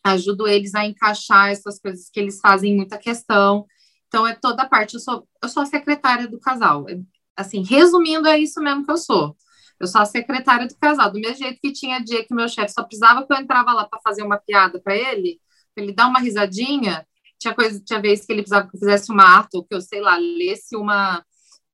ajudo 0.03 0.49
eles 0.49 0.75
a 0.75 0.87
encaixar 0.87 1.51
essas 1.51 1.79
coisas 1.79 2.09
que 2.09 2.19
eles 2.19 2.41
fazem 2.41 2.75
muita 2.75 2.97
questão. 2.97 3.67
Então, 4.09 4.27
é 4.27 4.35
toda 4.35 4.63
a 4.63 4.69
parte. 4.69 4.95
Eu 4.95 5.01
sou, 5.01 5.29
eu 5.43 5.49
sou 5.51 5.63
a 5.63 5.67
secretária 5.67 6.27
do 6.27 6.41
casal. 6.41 6.89
É, 6.89 6.99
assim, 7.37 7.63
resumindo, 7.63 8.27
é 8.27 8.39
isso 8.39 8.63
mesmo 8.63 8.83
que 8.83 8.91
eu 8.91 8.97
sou. 8.97 9.37
Eu 9.81 9.87
sou 9.87 10.01
a 10.01 10.07
secretária 10.07 10.67
do 10.67 10.77
casal. 10.77 11.11
Do 11.11 11.21
mesmo 11.21 11.37
jeito 11.37 11.61
que 11.61 11.73
tinha 11.73 11.99
dia 11.99 12.25
que 12.25 12.35
meu 12.35 12.49
chefe 12.49 12.73
só 12.73 12.83
precisava 12.83 13.27
que 13.27 13.33
eu 13.33 13.37
entrava 13.37 13.73
lá 13.73 13.85
para 13.87 14.01
fazer 14.01 14.23
uma 14.23 14.39
piada 14.39 14.81
para 14.81 14.97
ele, 14.97 15.41
pra 15.75 15.85
ele 15.85 15.93
dar 15.93 16.07
uma 16.07 16.21
risadinha. 16.21 17.07
Tinha, 17.39 17.55
coisa, 17.55 17.83
tinha 17.85 18.01
vez 18.01 18.25
que 18.25 18.33
ele 18.33 18.43
precisava 18.43 18.69
que 18.69 18.77
eu 18.77 18.81
fizesse 18.81 19.11
uma 19.13 19.39
ata, 19.39 19.59
ou 19.59 19.65
que 19.65 19.75
eu, 19.75 19.81
sei 19.81 20.01
lá, 20.01 20.17
lesse 20.17 20.77
uma. 20.77 21.25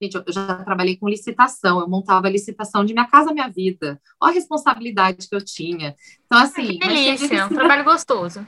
Gente, 0.02 0.16
eu 0.16 0.24
já 0.32 0.64
trabalhei 0.64 0.96
com 0.96 1.08
licitação, 1.08 1.78
eu 1.78 1.88
montava 1.88 2.26
a 2.26 2.30
licitação 2.30 2.84
de 2.84 2.94
Minha 2.94 3.06
Casa 3.06 3.32
Minha 3.32 3.48
Vida. 3.48 4.00
Olha 4.20 4.32
a 4.32 4.34
responsabilidade 4.34 5.28
que 5.28 5.34
eu 5.34 5.44
tinha. 5.44 5.94
Então, 6.24 6.38
assim. 6.38 6.78
Que 6.78 6.78
delícia, 6.78 7.36
é 7.36 7.44
um 7.44 7.48
trabalho 7.50 7.84
gostoso. 7.84 8.44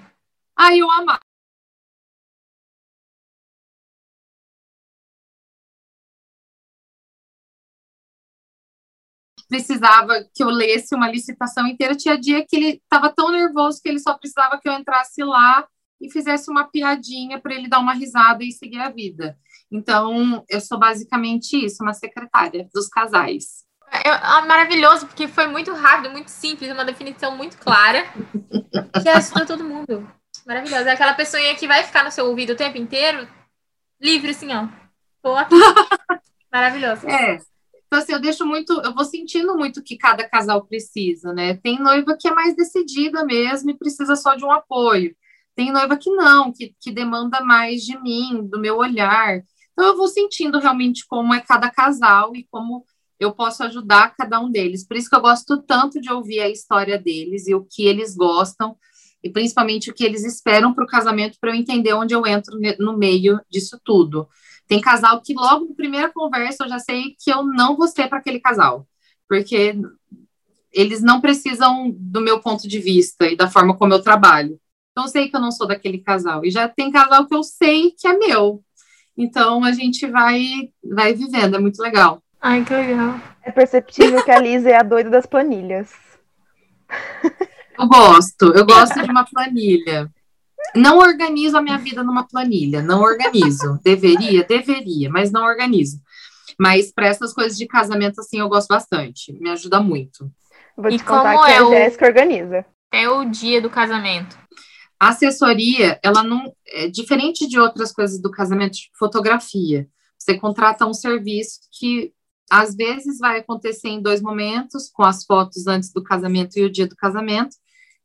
Aí 0.56 0.78
eu 0.78 0.90
amava. 0.90 1.20
Precisava 9.52 10.24
que 10.34 10.42
eu 10.42 10.48
lesse 10.48 10.94
uma 10.94 11.10
licitação 11.10 11.66
inteira. 11.66 11.94
Tinha 11.94 12.18
dia 12.18 12.42
que 12.42 12.56
ele 12.56 12.80
estava 12.82 13.12
tão 13.14 13.30
nervoso 13.30 13.82
que 13.82 13.88
ele 13.90 13.98
só 13.98 14.14
precisava 14.14 14.58
que 14.58 14.66
eu 14.66 14.72
entrasse 14.72 15.22
lá 15.22 15.68
e 16.00 16.10
fizesse 16.10 16.50
uma 16.50 16.64
piadinha 16.64 17.38
para 17.38 17.54
ele 17.54 17.68
dar 17.68 17.78
uma 17.78 17.92
risada 17.92 18.42
e 18.42 18.50
seguir 18.50 18.80
a 18.80 18.88
vida. 18.88 19.36
Então, 19.70 20.42
eu 20.48 20.58
sou 20.58 20.78
basicamente 20.78 21.66
isso, 21.66 21.82
uma 21.82 21.92
secretária 21.92 22.66
dos 22.74 22.88
casais. 22.88 23.66
É, 23.90 24.08
é 24.08 24.46
maravilhoso, 24.46 25.06
porque 25.06 25.28
foi 25.28 25.46
muito 25.46 25.70
rápido, 25.74 26.10
muito 26.10 26.30
simples, 26.30 26.72
uma 26.72 26.84
definição 26.84 27.36
muito 27.36 27.58
clara, 27.58 28.06
que 29.02 29.08
ajuda 29.08 29.44
todo 29.44 29.64
mundo. 29.64 30.10
Maravilhoso. 30.46 30.88
É 30.88 30.92
aquela 30.92 31.12
pessoa 31.12 31.42
que 31.56 31.68
vai 31.68 31.82
ficar 31.82 32.04
no 32.04 32.10
seu 32.10 32.24
ouvido 32.24 32.54
o 32.54 32.56
tempo 32.56 32.78
inteiro, 32.78 33.28
livre 34.00 34.30
assim, 34.30 34.48
ó. 34.50 34.66
Aqui. 35.36 35.54
Maravilhoso. 36.50 37.06
É, 37.06 37.38
então, 37.92 38.00
assim, 38.00 38.12
eu 38.14 38.20
deixo 38.20 38.46
muito, 38.46 38.72
eu 38.72 38.94
vou 38.94 39.04
sentindo 39.04 39.54
muito 39.54 39.82
que 39.82 39.98
cada 39.98 40.26
casal 40.26 40.64
precisa, 40.64 41.30
né? 41.34 41.58
Tem 41.58 41.78
noiva 41.78 42.16
que 42.18 42.26
é 42.26 42.32
mais 42.32 42.56
decidida 42.56 43.22
mesmo 43.22 43.68
e 43.68 43.76
precisa 43.76 44.16
só 44.16 44.34
de 44.34 44.42
um 44.42 44.50
apoio. 44.50 45.14
Tem 45.54 45.70
noiva 45.70 45.94
que 45.98 46.08
não, 46.08 46.50
que, 46.50 46.74
que 46.80 46.90
demanda 46.90 47.42
mais 47.42 47.82
de 47.82 48.00
mim, 48.00 48.48
do 48.50 48.58
meu 48.58 48.78
olhar. 48.78 49.42
Então, 49.72 49.88
eu 49.88 49.94
vou 49.94 50.08
sentindo 50.08 50.58
realmente 50.58 51.06
como 51.06 51.34
é 51.34 51.40
cada 51.40 51.70
casal 51.70 52.34
e 52.34 52.46
como 52.50 52.82
eu 53.20 53.30
posso 53.30 53.62
ajudar 53.62 54.16
cada 54.16 54.40
um 54.40 54.50
deles. 54.50 54.88
Por 54.88 54.96
isso 54.96 55.10
que 55.10 55.16
eu 55.16 55.20
gosto 55.20 55.60
tanto 55.62 56.00
de 56.00 56.10
ouvir 56.10 56.40
a 56.40 56.48
história 56.48 56.98
deles 56.98 57.46
e 57.46 57.54
o 57.54 57.62
que 57.62 57.84
eles 57.84 58.16
gostam, 58.16 58.74
e 59.22 59.28
principalmente 59.28 59.90
o 59.90 59.94
que 59.94 60.02
eles 60.02 60.24
esperam 60.24 60.72
para 60.72 60.84
o 60.84 60.88
casamento, 60.88 61.36
para 61.38 61.50
eu 61.50 61.54
entender 61.54 61.92
onde 61.92 62.14
eu 62.14 62.26
entro 62.26 62.58
no 62.78 62.96
meio 62.96 63.38
disso 63.50 63.78
tudo. 63.84 64.26
Tem 64.72 64.80
casal 64.80 65.20
que 65.20 65.34
logo 65.34 65.66
na 65.68 65.74
primeira 65.74 66.10
conversa 66.10 66.64
eu 66.64 66.68
já 66.68 66.78
sei 66.78 67.14
que 67.22 67.30
eu 67.30 67.42
não 67.44 67.76
vou 67.76 67.86
ser 67.86 68.08
para 68.08 68.18
aquele 68.18 68.40
casal, 68.40 68.86
porque 69.28 69.74
eles 70.72 71.02
não 71.02 71.20
precisam 71.20 71.90
do 71.94 72.20
meu 72.22 72.40
ponto 72.40 72.66
de 72.66 72.78
vista 72.78 73.26
e 73.26 73.36
da 73.36 73.50
forma 73.50 73.76
como 73.76 73.92
eu 73.92 74.02
trabalho. 74.02 74.58
Então, 74.90 75.04
eu 75.04 75.08
sei 75.08 75.28
que 75.28 75.36
eu 75.36 75.40
não 75.40 75.50
sou 75.50 75.66
daquele 75.66 75.98
casal. 75.98 76.44
E 76.44 76.50
já 76.50 76.68
tem 76.68 76.90
casal 76.90 77.26
que 77.26 77.34
eu 77.34 77.42
sei 77.42 77.90
que 77.90 78.06
é 78.06 78.16
meu. 78.16 78.62
Então, 79.16 79.64
a 79.64 79.72
gente 79.72 80.06
vai, 80.06 80.70
vai 80.82 81.12
vivendo, 81.12 81.56
é 81.56 81.58
muito 81.58 81.80
legal. 81.82 82.22
Ai, 82.40 82.64
que 82.64 82.72
legal. 82.72 83.20
É 83.42 83.50
perceptível 83.50 84.24
que 84.24 84.30
a 84.30 84.38
Lisa 84.38 84.70
é 84.70 84.76
a 84.76 84.82
doida 84.82 85.10
das 85.10 85.26
planilhas. 85.26 85.92
Eu 87.78 87.86
gosto, 87.88 88.52
eu 88.54 88.64
gosto 88.64 89.02
de 89.02 89.10
uma 89.10 89.24
planilha. 89.24 90.10
Não 90.74 90.98
organizo 90.98 91.56
a 91.56 91.62
minha 91.62 91.78
vida 91.78 92.02
numa 92.02 92.26
planilha, 92.26 92.82
não 92.82 93.00
organizo. 93.02 93.78
Deveria, 93.84 94.44
deveria, 94.44 95.10
mas 95.10 95.30
não 95.30 95.44
organizo. 95.44 96.00
Mas 96.58 96.92
para 96.92 97.08
essas 97.08 97.32
coisas 97.32 97.56
de 97.56 97.66
casamento, 97.66 98.20
assim, 98.20 98.40
eu 98.40 98.48
gosto 98.48 98.68
bastante. 98.68 99.32
Me 99.32 99.50
ajuda 99.50 99.80
muito. 99.80 100.30
Vou 100.76 100.90
te 100.90 100.96
e 100.96 100.98
contar 100.98 101.44
que 101.44 101.50
é 101.50 101.58
a 101.58 101.66
o... 101.66 101.70
Jéssica 101.70 102.06
organiza. 102.06 102.64
É 102.92 103.08
o 103.08 103.24
dia 103.24 103.60
do 103.60 103.70
casamento. 103.70 104.38
A 104.98 105.08
assessoria, 105.08 105.98
ela 106.02 106.22
não. 106.22 106.54
É 106.68 106.88
diferente 106.88 107.48
de 107.48 107.58
outras 107.58 107.92
coisas 107.92 108.20
do 108.20 108.30
casamento, 108.30 108.74
tipo 108.74 108.96
fotografia. 108.96 109.88
Você 110.18 110.38
contrata 110.38 110.86
um 110.86 110.94
serviço 110.94 111.60
que 111.72 112.12
às 112.48 112.76
vezes 112.76 113.18
vai 113.18 113.40
acontecer 113.40 113.88
em 113.88 114.02
dois 114.02 114.20
momentos, 114.20 114.90
com 114.90 115.02
as 115.02 115.24
fotos 115.24 115.66
antes 115.66 115.92
do 115.92 116.02
casamento 116.02 116.58
e 116.58 116.64
o 116.64 116.70
dia 116.70 116.86
do 116.86 116.94
casamento, 116.94 117.56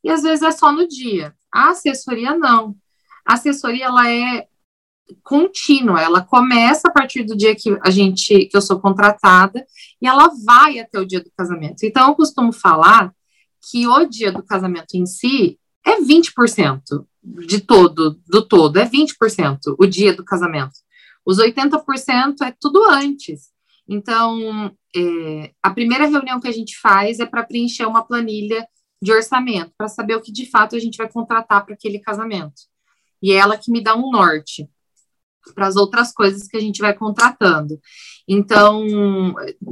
e 0.08 0.10
às 0.10 0.24
vezes 0.24 0.42
é 0.42 0.52
só 0.52 0.72
no 0.72 0.88
dia. 0.88 1.36
A 1.54 1.72
assessoria 1.72 2.34
não. 2.34 2.78
A 3.26 3.34
assessoria 3.34 3.88
ela 3.88 4.10
é 4.10 4.48
contínua, 5.22 6.02
ela 6.02 6.22
começa 6.22 6.88
a 6.88 6.92
partir 6.92 7.24
do 7.24 7.36
dia 7.36 7.54
que 7.54 7.78
a 7.82 7.90
gente 7.90 8.46
que 8.46 8.56
eu 8.56 8.62
sou 8.62 8.80
contratada 8.80 9.66
e 10.02 10.08
ela 10.08 10.30
vai 10.46 10.80
até 10.80 10.98
o 10.98 11.06
dia 11.06 11.22
do 11.22 11.30
casamento. 11.38 11.84
Então 11.84 12.08
eu 12.08 12.16
costumo 12.16 12.54
falar 12.54 13.14
que 13.70 13.86
o 13.86 14.06
dia 14.06 14.32
do 14.32 14.42
casamento 14.42 14.96
em 14.96 15.06
si 15.06 15.60
é 15.86 16.00
20% 16.00 17.06
de 17.22 17.60
todo, 17.60 18.18
do 18.26 18.42
todo, 18.42 18.78
é 18.78 18.86
20% 18.86 19.76
o 19.78 19.86
dia 19.86 20.14
do 20.14 20.24
casamento. 20.24 20.76
Os 21.26 21.38
80% 21.38 22.36
é 22.44 22.54
tudo 22.58 22.86
antes. 22.86 23.50
Então, 23.90 24.74
é, 24.96 25.52
a 25.62 25.70
primeira 25.70 26.06
reunião 26.06 26.40
que 26.40 26.48
a 26.48 26.54
gente 26.54 26.80
faz 26.80 27.20
é 27.20 27.26
para 27.26 27.44
preencher 27.44 27.86
uma 27.86 28.06
planilha 28.06 28.66
de 29.02 29.12
orçamento, 29.12 29.72
para 29.78 29.88
saber 29.88 30.16
o 30.16 30.22
que 30.22 30.32
de 30.32 30.50
fato 30.50 30.76
a 30.76 30.80
gente 30.80 30.98
vai 30.98 31.10
contratar 31.10 31.66
para 31.66 31.74
aquele 31.74 32.00
casamento. 32.00 32.64
E 33.22 33.32
é 33.32 33.36
ela 33.36 33.58
que 33.58 33.72
me 33.72 33.82
dá 33.82 33.96
um 33.96 34.12
norte 34.12 34.70
para 35.54 35.68
as 35.68 35.76
outras 35.76 36.12
coisas 36.12 36.48
que 36.48 36.58
a 36.58 36.60
gente 36.60 36.82
vai 36.82 36.94
contratando. 36.94 37.80
Então, 38.28 38.84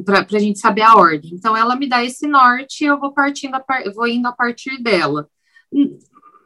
para 0.06 0.26
a 0.34 0.40
gente 0.40 0.60
saber 0.60 0.84
a 0.84 0.96
ordem. 0.96 1.32
Então, 1.34 1.56
ela 1.56 1.76
me 1.76 1.88
dá 1.88 2.04
esse 2.04 2.28
norte 2.28 2.84
e 2.84 2.88
eu 2.88 3.00
vou 3.00 3.14
partindo, 3.14 3.56
a, 3.56 3.64
eu 3.84 3.94
vou 3.94 4.08
indo 4.08 4.28
a 4.28 4.32
partir 4.32 4.82
dela. 4.82 5.30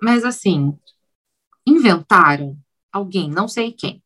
Mas 0.01 0.23
assim, 0.23 0.75
inventaram 1.67 2.57
alguém, 2.91 3.29
não 3.29 3.47
sei 3.47 3.71
quem, 3.71 4.01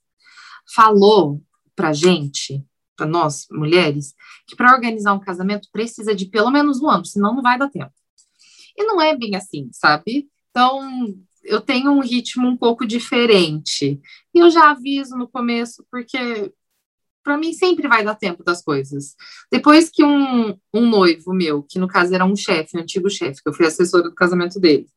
falou 0.76 1.42
para 1.76 1.94
gente, 1.94 2.66
para 2.96 3.06
nós 3.06 3.48
mulheres, 3.52 4.14
que 4.48 4.56
para 4.56 4.74
organizar 4.74 5.14
um 5.14 5.20
casamento 5.20 5.70
precisa 5.72 6.14
de 6.14 6.26
pelo 6.26 6.52
menos 6.52 6.82
um 6.82 6.90
ano, 6.90 7.06
senão 7.06 7.34
não 7.36 7.42
vai 7.42 7.58
dar 7.58 7.70
tempo. 7.70 7.94
E 8.78 8.84
não 8.84 9.02
é 9.02 9.16
bem 9.16 9.36
assim, 9.36 9.70
sabe? 9.72 10.28
Então, 10.50 11.16
eu 11.44 11.62
tenho 11.62 11.92
um 11.92 12.00
ritmo 12.00 12.48
um 12.48 12.58
pouco 12.58 12.86
diferente. 12.86 14.00
E 14.34 14.40
eu 14.40 14.50
já 14.50 14.72
aviso 14.72 15.16
no 15.16 15.28
começo, 15.28 15.86
porque 15.92 16.52
para 17.24 17.38
mim 17.38 17.54
sempre 17.54 17.88
vai 17.88 18.04
dar 18.04 18.16
tempo 18.16 18.44
das 18.44 18.62
coisas. 18.62 19.16
Depois 19.52 19.90
que 19.90 20.04
um, 20.04 20.58
um 20.74 20.86
noivo 20.88 21.34
meu, 21.34 21.64
que 21.64 21.80
no 21.80 21.88
caso 21.88 22.14
era 22.14 22.26
um 22.26 22.36
chefe, 22.36 22.78
um 22.78 22.82
antigo 22.82 23.10
chefe, 23.10 23.42
que 23.42 23.50
eu 23.50 23.54
fui 23.54 23.66
assessora 23.66 24.04
do 24.04 24.16
casamento 24.16 24.60
dele, 24.60 24.88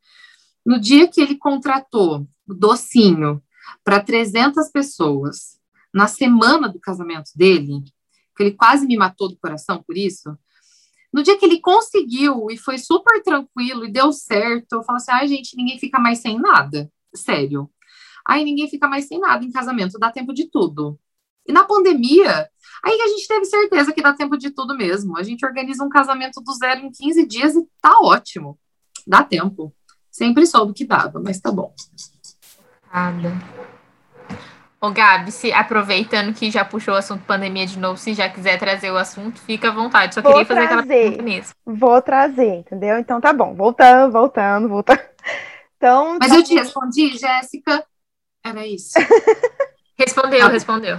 no 0.64 0.80
dia 0.80 1.06
que 1.08 1.20
ele 1.20 1.36
contratou 1.36 2.26
o 2.46 2.54
docinho 2.54 3.40
para 3.84 4.00
300 4.00 4.68
pessoas, 4.70 5.58
na 5.94 6.08
semana 6.08 6.68
do 6.68 6.80
casamento 6.80 7.30
dele, 7.36 7.84
que 8.36 8.42
ele 8.42 8.52
quase 8.52 8.86
me 8.86 8.96
matou 8.96 9.28
do 9.28 9.36
coração 9.36 9.82
por 9.86 9.96
isso, 9.96 10.36
no 11.16 11.22
dia 11.22 11.38
que 11.38 11.46
ele 11.46 11.62
conseguiu 11.62 12.48
e 12.50 12.58
foi 12.58 12.76
super 12.76 13.22
tranquilo 13.22 13.86
e 13.86 13.90
deu 13.90 14.12
certo, 14.12 14.74
eu 14.74 14.82
falo 14.82 14.96
assim: 14.98 15.12
ai, 15.12 15.26
gente, 15.26 15.56
ninguém 15.56 15.78
fica 15.78 15.98
mais 15.98 16.18
sem 16.18 16.38
nada. 16.38 16.92
Sério. 17.14 17.70
Aí 18.28 18.44
ninguém 18.44 18.68
fica 18.68 18.86
mais 18.86 19.08
sem 19.08 19.18
nada 19.18 19.42
em 19.42 19.50
casamento, 19.50 19.98
dá 19.98 20.12
tempo 20.12 20.34
de 20.34 20.50
tudo. 20.50 21.00
E 21.48 21.52
na 21.52 21.64
pandemia, 21.64 22.50
aí 22.84 23.00
a 23.00 23.08
gente 23.08 23.26
teve 23.26 23.46
certeza 23.46 23.94
que 23.94 24.02
dá 24.02 24.12
tempo 24.12 24.36
de 24.36 24.50
tudo 24.50 24.76
mesmo. 24.76 25.16
A 25.16 25.22
gente 25.22 25.46
organiza 25.46 25.82
um 25.82 25.88
casamento 25.88 26.38
do 26.42 26.52
zero 26.52 26.84
em 26.84 26.90
15 26.90 27.26
dias 27.26 27.54
e 27.54 27.66
tá 27.80 27.98
ótimo. 28.02 28.58
Dá 29.06 29.24
tempo. 29.24 29.74
Sempre 30.10 30.44
soube 30.44 30.74
que 30.74 30.84
dava, 30.84 31.18
mas 31.18 31.40
tá 31.40 31.50
bom. 31.50 31.72
Nada. 32.92 33.75
Ô, 34.80 34.90
Gabi, 34.90 35.32
se, 35.32 35.52
aproveitando 35.52 36.34
que 36.34 36.50
já 36.50 36.64
puxou 36.64 36.94
o 36.94 36.96
assunto 36.98 37.24
pandemia 37.24 37.66
de 37.66 37.78
novo, 37.78 37.96
se 37.96 38.12
já 38.12 38.28
quiser 38.28 38.58
trazer 38.58 38.90
o 38.90 38.96
assunto, 38.96 39.40
fica 39.40 39.68
à 39.68 39.72
vontade. 39.72 40.14
Só 40.14 40.20
Vou 40.20 40.32
queria 40.32 40.46
fazer 40.46 40.60
trazer. 40.68 40.80
aquela 40.80 40.86
pergunta 40.86 41.22
mesmo. 41.22 41.54
Vou 41.64 42.02
trazer, 42.02 42.54
entendeu? 42.56 42.98
Então 42.98 43.20
tá 43.20 43.32
bom. 43.32 43.54
Voltando, 43.54 44.12
voltando, 44.12 44.68
voltando. 44.68 45.00
Então, 45.78 46.16
Mas 46.18 46.32
eu 46.32 46.42
te 46.42 46.54
respondi, 46.54 47.18
Jéssica. 47.18 47.84
Era 48.42 48.66
isso. 48.66 48.94
Respondeu, 49.98 50.48
respondeu. 50.48 50.98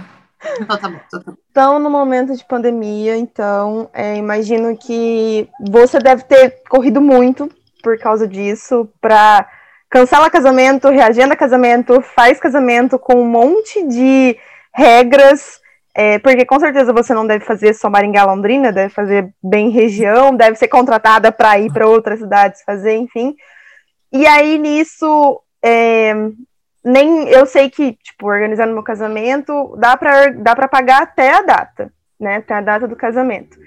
Então 0.60 0.78
tá 0.78 0.88
bom, 0.88 1.00
então 1.04 1.20
tá 1.20 1.30
bom. 1.32 1.36
Então, 1.50 1.78
no 1.80 1.90
momento 1.90 2.36
de 2.36 2.44
pandemia, 2.44 3.16
então, 3.16 3.90
é, 3.92 4.16
imagino 4.16 4.76
que 4.76 5.48
você 5.68 5.98
deve 5.98 6.22
ter 6.22 6.62
corrido 6.68 7.00
muito 7.00 7.50
por 7.82 7.98
causa 7.98 8.26
disso, 8.26 8.88
para 9.00 9.48
cancela 9.90 10.30
casamento, 10.30 10.88
reagenda 10.88 11.36
casamento, 11.36 12.00
faz 12.00 12.38
casamento 12.38 12.98
com 12.98 13.22
um 13.22 13.28
monte 13.28 13.86
de 13.86 14.36
regras, 14.74 15.60
é, 15.94 16.18
porque 16.18 16.44
com 16.44 16.60
certeza 16.60 16.92
você 16.92 17.12
não 17.14 17.26
deve 17.26 17.44
fazer 17.44 17.74
só 17.74 17.90
Maringá 17.90 18.24
Londrina, 18.24 18.70
deve 18.70 18.92
fazer 18.92 19.32
bem 19.42 19.70
região, 19.70 20.36
deve 20.36 20.56
ser 20.56 20.68
contratada 20.68 21.32
para 21.32 21.58
ir 21.58 21.72
para 21.72 21.88
outras 21.88 22.20
cidades 22.20 22.62
fazer, 22.62 22.96
enfim. 22.96 23.34
E 24.12 24.26
aí 24.26 24.58
nisso, 24.58 25.40
é, 25.62 26.14
nem 26.84 27.28
eu 27.28 27.44
sei 27.46 27.68
que, 27.68 27.92
tipo, 27.94 28.26
organizando 28.26 28.72
meu 28.72 28.82
casamento, 28.82 29.76
dá 29.78 29.96
para 29.96 30.30
dá 30.30 30.54
para 30.54 30.68
pagar 30.68 31.02
até 31.02 31.34
a 31.34 31.42
data, 31.42 31.92
né? 32.18 32.36
Até 32.36 32.54
a 32.54 32.60
data 32.60 32.86
do 32.86 32.96
casamento. 32.96 33.58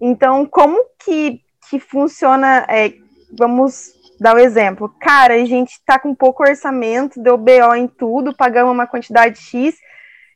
Então, 0.00 0.44
como 0.44 0.84
que, 0.98 1.40
que 1.70 1.78
funciona? 1.78 2.66
É, 2.68 2.92
vamos 3.38 3.95
dar 4.20 4.34
o 4.34 4.38
um 4.38 4.40
exemplo. 4.40 4.94
Cara, 5.00 5.34
a 5.34 5.44
gente 5.44 5.80
tá 5.84 5.98
com 5.98 6.14
pouco 6.14 6.42
orçamento, 6.42 7.22
deu 7.22 7.36
BO 7.36 7.74
em 7.76 7.86
tudo, 7.86 8.34
pagamos 8.34 8.72
uma 8.72 8.86
quantidade 8.86 9.38
X, 9.38 9.76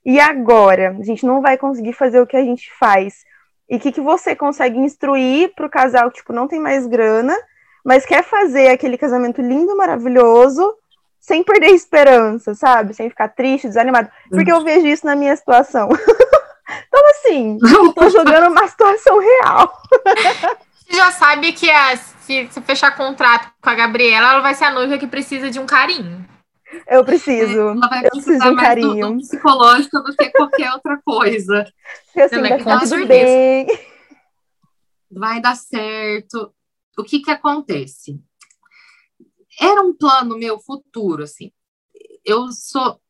e 0.04 0.18
agora? 0.18 0.96
A 0.98 1.04
gente 1.04 1.26
não 1.26 1.40
vai 1.40 1.56
conseguir 1.56 1.92
fazer 1.92 2.20
o 2.20 2.26
que 2.26 2.36
a 2.36 2.42
gente 2.42 2.70
faz. 2.78 3.24
E 3.68 3.76
o 3.76 3.80
que, 3.80 3.92
que 3.92 4.00
você 4.00 4.34
consegue 4.34 4.78
instruir 4.78 5.54
para 5.54 5.66
o 5.66 5.70
casal 5.70 6.10
que 6.10 6.18
tipo, 6.18 6.32
não 6.32 6.48
tem 6.48 6.58
mais 6.58 6.86
grana, 6.86 7.36
mas 7.84 8.04
quer 8.04 8.24
fazer 8.24 8.68
aquele 8.68 8.98
casamento 8.98 9.40
lindo, 9.40 9.76
maravilhoso, 9.76 10.74
sem 11.20 11.44
perder 11.44 11.68
esperança, 11.68 12.54
sabe? 12.54 12.94
Sem 12.94 13.08
ficar 13.08 13.28
triste, 13.28 13.68
desanimado. 13.68 14.10
Porque 14.30 14.50
eu 14.50 14.64
vejo 14.64 14.86
isso 14.86 15.06
na 15.06 15.14
minha 15.14 15.36
situação. 15.36 15.88
então, 16.88 17.10
assim, 17.10 17.58
tô 17.94 18.08
jogando 18.08 18.50
uma 18.50 18.66
situação 18.66 19.18
real. 19.18 19.72
Você 20.90 20.96
já 20.96 21.12
sabe 21.12 21.52
que 21.52 21.70
a, 21.70 21.96
se, 22.30 22.48
se 22.52 22.60
fechar 22.60 22.96
contrato 22.96 23.52
com 23.60 23.70
a 23.70 23.74
Gabriela, 23.74 24.30
ela 24.30 24.40
vai 24.40 24.54
ser 24.54 24.64
a 24.64 24.70
noiva 24.72 24.96
que 24.96 25.06
precisa 25.06 25.50
de 25.50 25.58
um 25.58 25.66
carinho. 25.66 26.24
Eu 26.86 27.04
preciso. 27.04 27.58
Ela 27.58 27.88
vai 27.88 28.06
eu 28.06 28.10
preciso 28.10 28.24
precisar 28.26 28.44
de 28.44 28.50
um 28.50 28.54
mais 28.54 28.68
do, 28.68 28.68
carinho. 28.68 29.12
do 29.12 29.18
psicológico 29.18 30.00
do 30.00 30.16
que 30.16 30.30
qualquer 30.30 30.72
outra 30.72 31.00
coisa. 31.04 31.66
Assim, 32.16 32.28
Também, 32.28 32.50
vai 32.50 32.58
ficar 32.58 32.80
tudo 32.80 33.06
bem. 33.06 33.66
Vai 35.10 35.40
dar 35.40 35.56
certo. 35.56 36.54
O 36.96 37.02
que 37.02 37.18
que 37.18 37.30
acontece? 37.32 38.20
Era 39.60 39.82
um 39.82 39.92
plano 39.92 40.38
meu 40.38 40.60
futuro, 40.60 41.24
assim. 41.24 41.50
Eu 42.24 42.52
sou 42.52 43.00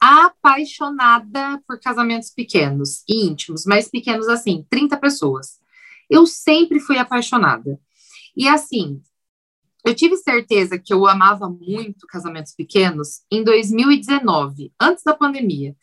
apaixonada 0.00 1.60
por 1.66 1.78
casamentos 1.78 2.30
pequenos 2.30 3.04
íntimos, 3.06 3.66
mas 3.66 3.90
pequenos 3.90 4.28
assim, 4.28 4.66
30 4.70 4.96
pessoas. 4.96 5.60
Eu 6.08 6.26
sempre 6.26 6.80
fui 6.80 6.96
apaixonada. 6.96 7.78
E 8.36 8.48
assim, 8.48 9.02
eu 9.84 9.94
tive 9.94 10.16
certeza 10.16 10.78
que 10.78 10.92
eu 10.92 11.06
amava 11.06 11.48
muito 11.48 12.06
casamentos 12.06 12.54
pequenos 12.54 13.22
em 13.30 13.42
2019, 13.42 14.72
antes 14.80 15.02
da 15.02 15.14
pandemia, 15.14 15.74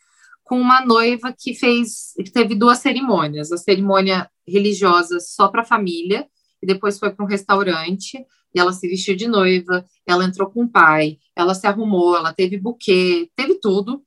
com 0.44 0.60
uma 0.60 0.84
noiva 0.84 1.34
que 1.36 1.54
fez, 1.54 2.14
que 2.16 2.30
teve 2.30 2.54
duas 2.54 2.78
cerimônias, 2.78 3.52
a 3.52 3.56
cerimônia 3.56 4.30
religiosa 4.46 5.20
só 5.20 5.48
para 5.48 5.62
a 5.62 5.66
família 5.66 6.26
e 6.62 6.66
depois 6.66 6.98
foi 6.98 7.10
para 7.10 7.24
um 7.24 7.28
restaurante 7.28 8.24
e 8.54 8.58
ela 8.58 8.72
se 8.72 8.88
vestiu 8.88 9.14
de 9.14 9.28
noiva, 9.28 9.84
ela 10.06 10.24
entrou 10.24 10.48
com 10.48 10.64
o 10.64 10.68
pai, 10.68 11.18
ela 11.36 11.54
se 11.54 11.66
arrumou, 11.66 12.16
ela 12.16 12.32
teve 12.32 12.56
buquê, 12.56 13.30
teve 13.36 13.60
tudo. 13.60 14.02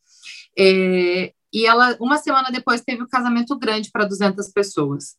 É, 0.58 1.34
e 1.54 1.66
ela, 1.66 1.96
uma 2.00 2.18
semana 2.18 2.50
depois, 2.50 2.82
teve 2.82 3.04
o 3.04 3.08
casamento 3.08 3.58
grande 3.58 3.92
para 3.92 4.06
200 4.06 4.50
pessoas. 4.50 5.16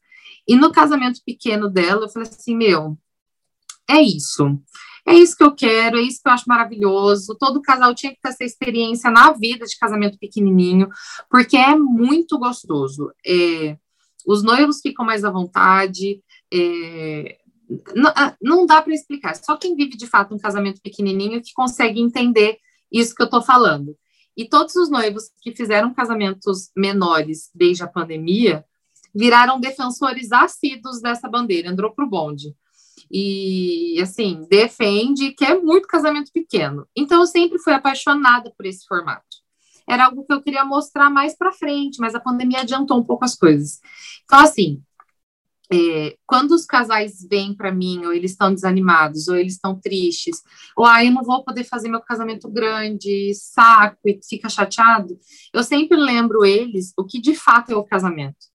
E 0.46 0.56
no 0.56 0.72
casamento 0.72 1.20
pequeno 1.24 1.70
dela, 1.70 2.06
eu 2.06 2.08
falei 2.08 2.28
assim: 2.28 2.56
meu, 2.56 2.98
é 3.88 4.00
isso. 4.00 4.58
É 5.06 5.14
isso 5.14 5.36
que 5.36 5.42
eu 5.42 5.54
quero, 5.54 5.98
é 5.98 6.02
isso 6.02 6.20
que 6.22 6.28
eu 6.28 6.32
acho 6.32 6.44
maravilhoso. 6.46 7.36
Todo 7.38 7.60
casal 7.60 7.94
tinha 7.94 8.12
que 8.12 8.20
ter 8.20 8.28
essa 8.28 8.44
experiência 8.44 9.10
na 9.10 9.32
vida 9.32 9.66
de 9.66 9.76
casamento 9.76 10.16
pequenininho, 10.18 10.88
porque 11.28 11.56
é 11.56 11.74
muito 11.76 12.38
gostoso. 12.38 13.10
É, 13.26 13.76
os 14.26 14.42
noivos 14.42 14.80
ficam 14.80 15.04
mais 15.04 15.24
à 15.24 15.30
vontade. 15.30 16.22
É, 16.52 17.38
não, 17.96 18.12
ah, 18.14 18.36
não 18.40 18.66
dá 18.66 18.80
para 18.80 18.94
explicar. 18.94 19.34
Só 19.34 19.56
quem 19.56 19.74
vive 19.74 19.96
de 19.96 20.06
fato 20.06 20.34
um 20.34 20.38
casamento 20.38 20.80
pequenininho 20.80 21.42
que 21.42 21.52
consegue 21.52 22.00
entender 22.00 22.58
isso 22.90 23.14
que 23.14 23.22
eu 23.22 23.26
estou 23.26 23.42
falando. 23.42 23.96
E 24.36 24.48
todos 24.48 24.76
os 24.76 24.88
noivos 24.88 25.24
que 25.42 25.54
fizeram 25.54 25.92
casamentos 25.92 26.70
menores 26.76 27.50
desde 27.54 27.82
a 27.82 27.88
pandemia 27.88 28.64
viraram 29.14 29.60
defensores 29.60 30.32
assíduos 30.32 31.00
dessa 31.00 31.28
bandeira, 31.28 31.68
entrou 31.68 31.92
para 31.92 32.04
o 32.04 32.08
bonde. 32.08 32.54
E, 33.12 34.00
assim, 34.00 34.46
defende 34.48 35.32
que 35.32 35.44
é 35.44 35.60
muito 35.60 35.86
casamento 35.86 36.32
pequeno. 36.32 36.86
Então, 36.96 37.20
eu 37.20 37.26
sempre 37.26 37.58
fui 37.58 37.74
apaixonada 37.74 38.50
por 38.56 38.64
esse 38.64 38.86
formato. 38.86 39.42
Era 39.88 40.06
algo 40.06 40.24
que 40.24 40.32
eu 40.32 40.40
queria 40.40 40.64
mostrar 40.64 41.10
mais 41.10 41.36
para 41.36 41.52
frente, 41.52 42.00
mas 42.00 42.14
a 42.14 42.20
pandemia 42.20 42.60
adiantou 42.60 42.98
um 42.98 43.04
pouco 43.04 43.24
as 43.24 43.34
coisas. 43.34 43.80
Então, 44.24 44.38
assim, 44.38 44.82
é, 45.72 46.16
quando 46.26 46.52
os 46.52 46.66
casais 46.66 47.26
vêm 47.28 47.54
para 47.54 47.72
mim, 47.72 48.04
ou 48.04 48.12
eles 48.12 48.32
estão 48.32 48.52
desanimados, 48.52 49.28
ou 49.28 49.36
eles 49.36 49.54
estão 49.54 49.78
tristes, 49.78 50.42
ou 50.76 50.84
ah, 50.84 51.04
eu 51.04 51.10
não 51.10 51.22
vou 51.22 51.44
poder 51.44 51.64
fazer 51.64 51.88
meu 51.88 52.00
casamento 52.00 52.48
grande, 52.50 53.32
saco, 53.34 53.98
e 54.06 54.20
fica 54.22 54.48
chateado, 54.48 55.18
eu 55.52 55.62
sempre 55.62 55.96
lembro 55.96 56.44
eles 56.44 56.92
o 56.96 57.04
que 57.04 57.20
de 57.20 57.34
fato 57.34 57.72
é 57.72 57.76
o 57.76 57.84
casamento. 57.84 58.52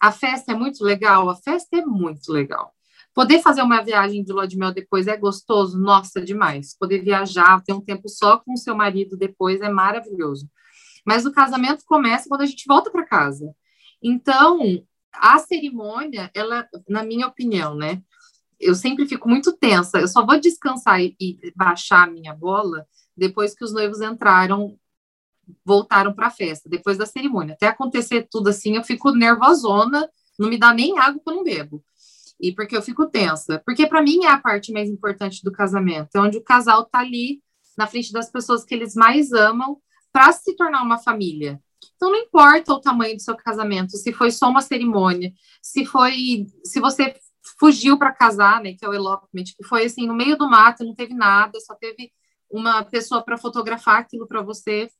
A 0.00 0.12
festa 0.12 0.52
é 0.52 0.54
muito 0.54 0.84
legal, 0.84 1.28
a 1.30 1.36
festa 1.36 1.78
é 1.78 1.84
muito 1.84 2.32
legal. 2.32 2.75
Poder 3.16 3.40
fazer 3.40 3.62
uma 3.62 3.80
viagem 3.80 4.22
de 4.22 4.30
lua 4.30 4.46
de 4.46 4.58
mel 4.58 4.74
depois 4.74 5.06
é 5.06 5.16
gostoso? 5.16 5.78
Nossa, 5.78 6.20
demais. 6.20 6.76
Poder 6.78 7.02
viajar, 7.02 7.62
ter 7.62 7.72
um 7.72 7.80
tempo 7.80 8.10
só 8.10 8.36
com 8.36 8.52
o 8.52 8.58
seu 8.58 8.76
marido 8.76 9.16
depois 9.16 9.62
é 9.62 9.70
maravilhoso. 9.70 10.46
Mas 11.02 11.24
o 11.24 11.32
casamento 11.32 11.82
começa 11.86 12.28
quando 12.28 12.42
a 12.42 12.46
gente 12.46 12.66
volta 12.68 12.90
para 12.90 13.06
casa. 13.06 13.54
Então, 14.02 14.60
a 15.10 15.38
cerimônia, 15.38 16.30
ela, 16.34 16.68
na 16.86 17.02
minha 17.02 17.26
opinião, 17.26 17.74
né? 17.74 18.02
Eu 18.60 18.74
sempre 18.74 19.08
fico 19.08 19.30
muito 19.30 19.56
tensa. 19.56 19.98
Eu 19.98 20.08
só 20.08 20.22
vou 20.26 20.38
descansar 20.38 21.00
e, 21.00 21.16
e 21.18 21.52
baixar 21.56 22.06
a 22.06 22.10
minha 22.10 22.34
bola 22.34 22.86
depois 23.16 23.54
que 23.54 23.64
os 23.64 23.72
noivos 23.72 24.02
entraram, 24.02 24.78
voltaram 25.64 26.12
para 26.12 26.26
a 26.26 26.30
festa, 26.30 26.68
depois 26.68 26.98
da 26.98 27.06
cerimônia. 27.06 27.54
Até 27.54 27.68
acontecer 27.68 28.28
tudo 28.30 28.50
assim, 28.50 28.76
eu 28.76 28.84
fico 28.84 29.10
nervosona, 29.10 30.06
não 30.38 30.50
me 30.50 30.58
dá 30.58 30.74
nem 30.74 30.98
água 30.98 31.18
que 31.18 31.30
eu 31.30 31.34
não 31.34 31.44
bebo. 31.44 31.82
E 32.40 32.52
porque 32.52 32.76
eu 32.76 32.82
fico 32.82 33.06
tensa. 33.06 33.62
Porque 33.64 33.86
para 33.86 34.02
mim 34.02 34.24
é 34.24 34.28
a 34.28 34.38
parte 34.38 34.72
mais 34.72 34.88
importante 34.88 35.42
do 35.42 35.52
casamento, 35.52 36.10
é 36.14 36.20
onde 36.20 36.38
o 36.38 36.44
casal 36.44 36.84
tá 36.84 37.00
ali 37.00 37.42
na 37.76 37.86
frente 37.86 38.12
das 38.12 38.30
pessoas 38.30 38.64
que 38.64 38.74
eles 38.74 38.94
mais 38.94 39.32
amam 39.32 39.78
para 40.12 40.32
se 40.32 40.56
tornar 40.56 40.82
uma 40.82 40.98
família. 40.98 41.60
Então 41.94 42.10
não 42.10 42.18
importa 42.18 42.72
o 42.72 42.80
tamanho 42.80 43.16
do 43.16 43.22
seu 43.22 43.36
casamento, 43.36 43.96
se 43.96 44.12
foi 44.12 44.30
só 44.30 44.48
uma 44.48 44.62
cerimônia, 44.62 45.32
se 45.62 45.84
foi, 45.84 46.46
se 46.64 46.80
você 46.80 47.14
fugiu 47.58 47.98
para 47.98 48.12
casar, 48.12 48.62
né, 48.62 48.74
que 48.74 48.84
é 48.84 48.88
o 48.88 48.94
elopement, 48.94 49.44
que 49.44 49.64
foi 49.64 49.84
assim 49.84 50.06
no 50.06 50.14
meio 50.14 50.36
do 50.36 50.48
mato, 50.48 50.84
não 50.84 50.94
teve 50.94 51.14
nada, 51.14 51.58
só 51.60 51.74
teve 51.74 52.12
uma 52.50 52.84
pessoa 52.84 53.22
para 53.22 53.36
fotografar 53.36 54.00
aquilo 54.00 54.26
para 54.26 54.42
você. 54.42 54.90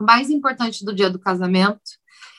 O 0.00 0.04
mais 0.04 0.30
importante 0.30 0.84
do 0.84 0.94
dia 0.94 1.10
do 1.10 1.18
casamento 1.18 1.80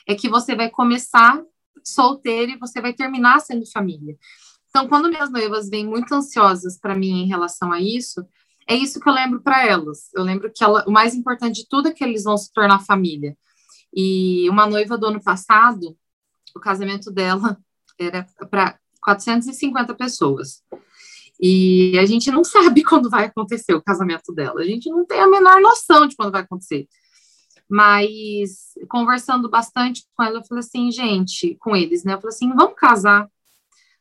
é 0.06 0.14
que 0.14 0.28
você 0.28 0.54
vai 0.54 0.70
começar 0.70 1.42
solteiro 1.84 2.52
e 2.52 2.58
você 2.58 2.80
vai 2.80 2.92
terminar 2.92 3.40
sendo 3.40 3.70
família. 3.70 4.16
Então, 4.68 4.88
quando 4.88 5.08
minhas 5.08 5.30
noivas 5.30 5.68
vêm 5.68 5.86
muito 5.86 6.14
ansiosas 6.14 6.78
para 6.78 6.94
mim 6.94 7.22
em 7.22 7.28
relação 7.28 7.72
a 7.72 7.80
isso, 7.80 8.24
é 8.66 8.74
isso 8.74 9.00
que 9.00 9.08
eu 9.08 9.12
lembro 9.12 9.42
para 9.42 9.66
elas. 9.66 10.08
Eu 10.14 10.22
lembro 10.22 10.50
que 10.50 10.64
ela, 10.64 10.84
o 10.86 10.90
mais 10.90 11.14
importante 11.14 11.62
de 11.62 11.68
tudo 11.68 11.88
é 11.88 11.92
que 11.92 12.02
eles 12.02 12.24
vão 12.24 12.36
se 12.36 12.52
tornar 12.52 12.78
família. 12.80 13.36
E 13.94 14.48
uma 14.48 14.66
noiva 14.66 14.96
do 14.96 15.06
ano 15.06 15.22
passado, 15.22 15.96
o 16.56 16.60
casamento 16.60 17.10
dela 17.10 17.58
era 17.98 18.26
para 18.50 18.78
450 19.02 19.94
pessoas. 19.94 20.62
E 21.40 21.98
a 21.98 22.06
gente 22.06 22.30
não 22.30 22.44
sabe 22.44 22.82
quando 22.84 23.10
vai 23.10 23.26
acontecer 23.26 23.74
o 23.74 23.82
casamento 23.82 24.32
dela. 24.32 24.60
A 24.60 24.64
gente 24.64 24.88
não 24.88 25.04
tem 25.04 25.20
a 25.20 25.28
menor 25.28 25.60
noção 25.60 26.06
de 26.06 26.16
quando 26.16 26.32
vai 26.32 26.42
acontecer. 26.42 26.88
Mas 27.68 28.74
conversando 28.88 29.48
bastante 29.48 30.04
com 30.14 30.22
ela, 30.22 30.38
eu 30.38 30.44
falei 30.44 30.60
assim, 30.60 30.90
gente, 30.90 31.56
com 31.56 31.74
eles, 31.74 32.04
né? 32.04 32.14
Eu 32.14 32.20
falei 32.20 32.34
assim, 32.34 32.52
vamos 32.54 32.74
casar. 32.76 33.28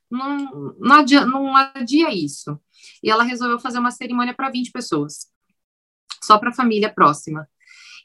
Não, 0.10 0.76
não, 0.80 0.95
adia, 0.97 1.26
não 1.26 1.56
adia 1.56 2.13
isso. 2.13 2.60
E 3.02 3.10
ela 3.10 3.24
resolveu 3.24 3.60
fazer 3.60 3.80
uma 3.80 3.91
cerimônia 3.91 4.34
para 4.34 4.50
20 4.50 4.71
pessoas, 4.71 5.28
só 6.21 6.38
para 6.38 6.50
a 6.50 6.54
família 6.54 6.93
próxima. 6.93 7.47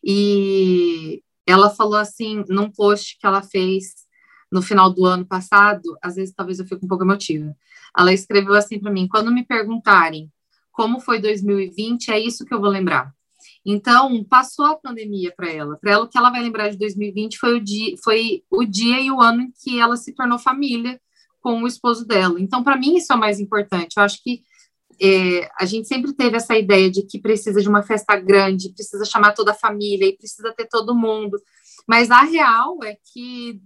E 0.04 1.22
ela 1.46 1.70
falou 1.70 1.96
assim, 1.96 2.44
num 2.48 2.70
post 2.70 3.18
que 3.18 3.26
ela 3.26 3.42
fez 3.42 4.06
no 4.50 4.62
final 4.62 4.92
do 4.92 5.04
ano 5.04 5.26
passado, 5.26 5.96
às 6.02 6.16
vezes 6.16 6.34
talvez 6.34 6.58
eu 6.58 6.66
fique 6.66 6.84
um 6.84 6.88
pouco 6.88 7.04
emotiva. 7.04 7.54
Ela 7.96 8.12
escreveu 8.12 8.54
assim 8.54 8.78
para 8.78 8.92
mim: 8.92 9.08
quando 9.08 9.32
me 9.32 9.44
perguntarem 9.44 10.30
como 10.70 11.00
foi 11.00 11.20
2020, 11.20 12.10
é 12.10 12.18
isso 12.18 12.44
que 12.44 12.52
eu 12.52 12.60
vou 12.60 12.68
lembrar. 12.68 13.14
Então, 13.68 14.22
passou 14.22 14.64
a 14.66 14.76
pandemia 14.76 15.34
para 15.36 15.50
ela. 15.50 15.76
Para 15.76 15.90
ela, 15.90 16.04
o 16.04 16.08
que 16.08 16.16
ela 16.16 16.30
vai 16.30 16.40
lembrar 16.40 16.68
de 16.68 16.78
2020 16.78 17.36
foi 17.36 17.54
o, 17.54 17.60
dia, 17.60 17.96
foi 18.04 18.44
o 18.48 18.64
dia 18.64 19.00
e 19.00 19.10
o 19.10 19.20
ano 19.20 19.42
em 19.42 19.50
que 19.50 19.80
ela 19.80 19.96
se 19.96 20.14
tornou 20.14 20.38
família 20.38 21.00
com 21.40 21.60
o 21.60 21.66
esposo 21.66 22.06
dela. 22.06 22.40
Então, 22.40 22.62
para 22.62 22.76
mim, 22.76 22.94
isso 22.94 23.12
é 23.12 23.16
o 23.16 23.18
mais 23.18 23.40
importante. 23.40 23.96
Eu 23.96 24.04
acho 24.04 24.22
que 24.22 24.42
é, 25.02 25.50
a 25.58 25.64
gente 25.64 25.88
sempre 25.88 26.12
teve 26.12 26.36
essa 26.36 26.56
ideia 26.56 26.88
de 26.88 27.02
que 27.02 27.18
precisa 27.18 27.60
de 27.60 27.68
uma 27.68 27.82
festa 27.82 28.14
grande, 28.14 28.72
precisa 28.72 29.04
chamar 29.04 29.32
toda 29.32 29.50
a 29.50 29.54
família 29.54 30.06
e 30.06 30.16
precisa 30.16 30.52
ter 30.52 30.68
todo 30.68 30.94
mundo. 30.94 31.36
Mas 31.88 32.08
a 32.08 32.22
real 32.22 32.78
é 32.84 32.96
que 33.12 33.60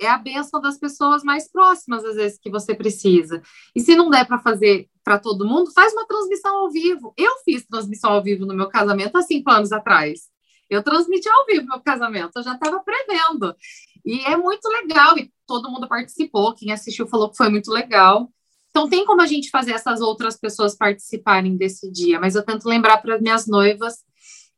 é 0.00 0.08
a 0.08 0.18
benção 0.18 0.60
das 0.60 0.78
pessoas 0.78 1.22
mais 1.22 1.50
próximas, 1.50 2.04
às 2.04 2.16
vezes, 2.16 2.38
que 2.40 2.50
você 2.50 2.74
precisa. 2.74 3.40
E 3.74 3.80
se 3.80 3.94
não 3.94 4.10
der 4.10 4.26
para 4.26 4.38
fazer 4.38 4.88
para 5.08 5.18
todo 5.18 5.46
mundo, 5.46 5.72
faz 5.72 5.90
uma 5.94 6.06
transmissão 6.06 6.54
ao 6.54 6.70
vivo. 6.70 7.14
Eu 7.16 7.32
fiz 7.42 7.66
transmissão 7.66 8.12
ao 8.12 8.22
vivo 8.22 8.44
no 8.44 8.54
meu 8.54 8.68
casamento 8.68 9.16
há 9.16 9.22
cinco 9.22 9.50
anos 9.50 9.72
atrás. 9.72 10.28
Eu 10.68 10.82
transmiti 10.82 11.26
ao 11.26 11.46
vivo 11.46 11.66
meu 11.66 11.80
casamento, 11.80 12.32
eu 12.36 12.42
já 12.42 12.52
estava 12.52 12.78
prevendo. 12.80 13.56
E 14.04 14.20
é 14.26 14.36
muito 14.36 14.68
legal, 14.68 15.16
e 15.16 15.32
todo 15.46 15.70
mundo 15.70 15.88
participou. 15.88 16.54
Quem 16.54 16.72
assistiu 16.72 17.06
falou 17.06 17.30
que 17.30 17.38
foi 17.38 17.48
muito 17.48 17.70
legal. 17.70 18.30
Então, 18.68 18.86
tem 18.86 19.06
como 19.06 19.22
a 19.22 19.26
gente 19.26 19.48
fazer 19.48 19.72
essas 19.72 20.02
outras 20.02 20.38
pessoas 20.38 20.76
participarem 20.76 21.56
desse 21.56 21.90
dia, 21.90 22.20
mas 22.20 22.34
eu 22.34 22.44
tento 22.44 22.68
lembrar 22.68 22.98
para 22.98 23.18
minhas 23.18 23.46
noivas 23.46 24.04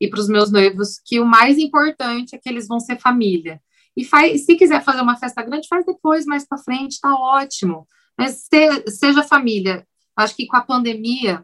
e 0.01 0.09
para 0.11 0.19
os 0.19 0.29
meus 0.29 0.51
noivos 0.51 1.01
que 1.07 1.21
o 1.21 1.25
mais 1.25 1.59
importante 1.59 2.35
é 2.35 2.39
que 2.39 2.49
eles 2.49 2.67
vão 2.67 2.81
ser 2.81 2.99
família. 2.99 3.63
E 3.97 4.05
faz, 4.05 4.47
se 4.47 4.57
quiser 4.57 4.83
fazer 4.83 5.01
uma 5.01 5.17
festa 5.17 5.45
grande, 5.45 5.69
faz 5.69 5.87
depois, 5.87 6.27
mais 6.27 6.45
para 6.45 6.59
frente, 6.59 6.95
está 6.95 7.15
ótimo. 7.15 7.87
Mas 8.19 8.49
se, 8.53 8.91
seja 8.91 9.23
família. 9.23 9.87
Acho 10.21 10.37
que 10.37 10.47
com 10.47 10.57
a 10.57 10.61
pandemia, 10.61 11.43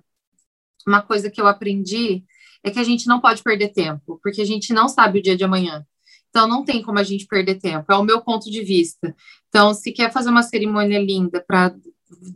uma 0.86 1.02
coisa 1.02 1.30
que 1.30 1.40
eu 1.40 1.46
aprendi 1.46 2.24
é 2.62 2.70
que 2.70 2.78
a 2.78 2.84
gente 2.84 3.06
não 3.06 3.20
pode 3.20 3.42
perder 3.42 3.68
tempo, 3.68 4.20
porque 4.22 4.42
a 4.42 4.44
gente 4.44 4.72
não 4.72 4.88
sabe 4.88 5.18
o 5.18 5.22
dia 5.22 5.36
de 5.36 5.44
amanhã. 5.44 5.86
Então, 6.28 6.46
não 6.46 6.64
tem 6.64 6.82
como 6.82 6.98
a 6.98 7.02
gente 7.02 7.26
perder 7.26 7.54
tempo, 7.54 7.90
é 7.90 7.96
o 7.96 8.04
meu 8.04 8.20
ponto 8.20 8.50
de 8.50 8.62
vista. 8.62 9.14
Então, 9.48 9.72
se 9.72 9.92
quer 9.92 10.12
fazer 10.12 10.28
uma 10.28 10.42
cerimônia 10.42 10.98
linda 10.98 11.42
para 11.46 11.74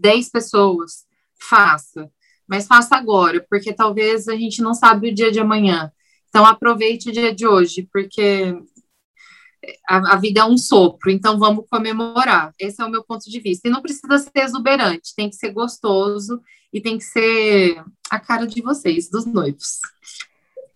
10 0.00 0.30
pessoas, 0.30 1.04
faça. 1.38 2.10
Mas 2.48 2.66
faça 2.66 2.96
agora, 2.96 3.44
porque 3.50 3.72
talvez 3.72 4.26
a 4.26 4.34
gente 4.34 4.62
não 4.62 4.72
sabe 4.72 5.10
o 5.10 5.14
dia 5.14 5.30
de 5.30 5.38
amanhã. 5.38 5.92
Então, 6.28 6.46
aproveite 6.46 7.10
o 7.10 7.12
dia 7.12 7.34
de 7.34 7.46
hoje, 7.46 7.88
porque 7.92 8.56
a, 9.88 10.14
a, 10.14 10.16
vida 10.16 10.40
é 10.40 10.44
um 10.44 10.56
sopro, 10.56 11.10
então 11.10 11.38
vamos 11.38 11.66
comemorar. 11.68 12.52
Esse 12.58 12.80
é 12.80 12.84
o 12.84 12.90
meu 12.90 13.04
ponto 13.04 13.28
de 13.28 13.40
vista. 13.40 13.68
E 13.68 13.70
não 13.70 13.82
precisa 13.82 14.18
ser 14.18 14.30
exuberante, 14.36 15.14
tem 15.14 15.28
que 15.28 15.36
ser 15.36 15.52
gostoso 15.52 16.40
e 16.72 16.80
tem 16.80 16.98
que 16.98 17.04
ser 17.04 17.82
a 18.10 18.18
cara 18.18 18.46
de 18.46 18.62
vocês, 18.62 19.10
dos 19.10 19.26
noivos. 19.26 19.80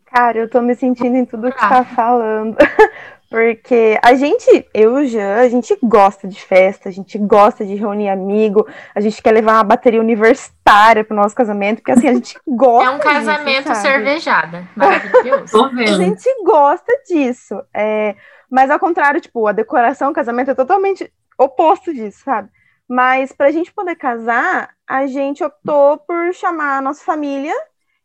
Cara, 0.06 0.38
eu 0.38 0.48
tô 0.48 0.60
me 0.60 0.74
sentindo 0.74 1.16
em 1.16 1.24
tudo 1.24 1.50
que 1.50 1.58
ah. 1.58 1.68
tá 1.68 1.84
falando. 1.84 2.56
Porque 3.34 3.98
a 4.00 4.14
gente, 4.14 4.64
eu 4.72 5.00
e 5.00 5.02
o 5.02 5.08
Jean, 5.08 5.40
a 5.40 5.48
gente 5.48 5.76
gosta 5.82 6.28
de 6.28 6.40
festa, 6.40 6.88
a 6.88 6.92
gente 6.92 7.18
gosta 7.18 7.66
de 7.66 7.74
reunir 7.74 8.08
amigo, 8.08 8.64
a 8.94 9.00
gente 9.00 9.20
quer 9.20 9.32
levar 9.32 9.54
uma 9.54 9.64
bateria 9.64 10.00
universitária 10.00 11.02
pro 11.02 11.16
nosso 11.16 11.34
casamento, 11.34 11.78
porque 11.78 11.90
assim, 11.90 12.06
a 12.06 12.14
gente 12.14 12.38
gosta. 12.46 12.84
É 12.94 12.94
um 12.94 13.00
casamento 13.00 13.68
disso, 13.70 13.82
cervejada. 13.82 14.68
Maravilhoso. 14.76 15.64
a 15.64 15.86
gente 15.98 16.44
gosta 16.44 16.92
disso. 17.08 17.60
É, 17.74 18.14
mas 18.54 18.70
ao 18.70 18.78
contrário, 18.78 19.20
tipo, 19.20 19.48
a 19.48 19.52
decoração, 19.52 20.12
o 20.12 20.14
casamento 20.14 20.52
é 20.52 20.54
totalmente 20.54 21.12
oposto 21.36 21.92
disso, 21.92 22.22
sabe? 22.24 22.48
Mas 22.88 23.32
para 23.32 23.48
a 23.48 23.50
gente 23.50 23.74
poder 23.74 23.96
casar, 23.96 24.70
a 24.86 25.08
gente 25.08 25.42
optou 25.42 25.98
por 25.98 26.32
chamar 26.32 26.78
a 26.78 26.80
nossa 26.80 27.02
família 27.02 27.52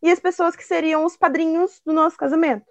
e 0.02 0.10
as 0.10 0.20
pessoas 0.20 0.56
que 0.56 0.64
seriam 0.64 1.06
os 1.06 1.16
padrinhos 1.16 1.80
do 1.86 1.94
nosso 1.94 2.18
casamento. 2.18 2.66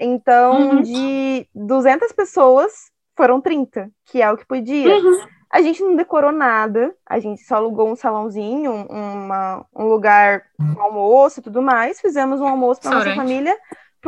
Então, 0.00 0.70
uhum. 0.70 0.80
de 0.80 1.46
200 1.54 2.12
pessoas, 2.12 2.90
foram 3.14 3.42
30, 3.42 3.90
que 4.06 4.22
é 4.22 4.32
o 4.32 4.38
que 4.38 4.46
podia. 4.46 4.96
Uhum. 4.96 5.26
A 5.52 5.60
gente 5.60 5.82
não 5.82 5.96
decorou 5.96 6.32
nada, 6.32 6.94
a 7.04 7.18
gente 7.18 7.42
só 7.42 7.56
alugou 7.56 7.90
um 7.90 7.96
salãozinho, 7.96 8.72
uma, 8.88 9.66
um 9.76 9.84
lugar 9.84 10.44
um 10.58 10.80
almoço 10.80 11.40
e 11.40 11.42
tudo 11.42 11.60
mais. 11.60 12.00
Fizemos 12.00 12.40
um 12.40 12.48
almoço 12.48 12.80
para 12.80 12.92
nossa 12.92 13.14
família 13.14 13.54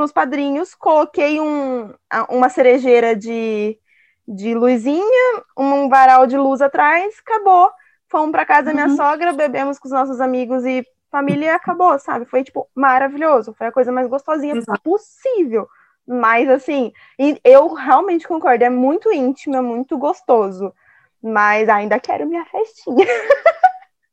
para 0.01 0.05
os 0.05 0.13
padrinhos, 0.13 0.75
coloquei 0.75 1.39
um, 1.39 1.93
uma 2.31 2.49
cerejeira 2.49 3.15
de, 3.15 3.79
de 4.27 4.55
luzinha, 4.55 5.43
um 5.57 5.89
varal 5.91 6.27
de 6.27 6.39
luz 6.39 6.63
atrás, 6.63 7.17
acabou. 7.21 7.71
Fomos 8.09 8.31
para 8.31 8.47
casa 8.47 8.65
da 8.65 8.73
minha 8.73 8.89
uhum. 8.89 8.97
sogra, 8.97 9.33
bebemos 9.33 9.79
com 9.79 9.87
os 9.87 9.93
nossos 9.93 10.21
amigos 10.21 10.65
e 10.65 10.85
família 11.11 11.47
e 11.47 11.51
acabou, 11.51 11.99
sabe? 11.99 12.25
Foi, 12.25 12.43
tipo, 12.43 12.67
maravilhoso. 12.75 13.55
Foi 13.57 13.67
a 13.67 13.73
coisa 13.73 13.93
mais 13.93 14.09
gostosinha 14.09 14.57
Exato. 14.57 14.81
possível. 14.83 15.69
Mas, 16.07 16.49
assim, 16.49 16.93
eu 17.45 17.75
realmente 17.75 18.27
concordo, 18.27 18.65
é 18.65 18.71
muito 18.71 19.13
íntimo, 19.13 19.57
é 19.57 19.61
muito 19.61 19.99
gostoso. 19.99 20.73
Mas 21.23 21.69
ainda 21.69 22.01
quero 22.01 22.27
minha 22.27 22.45
festinha. 22.47 23.07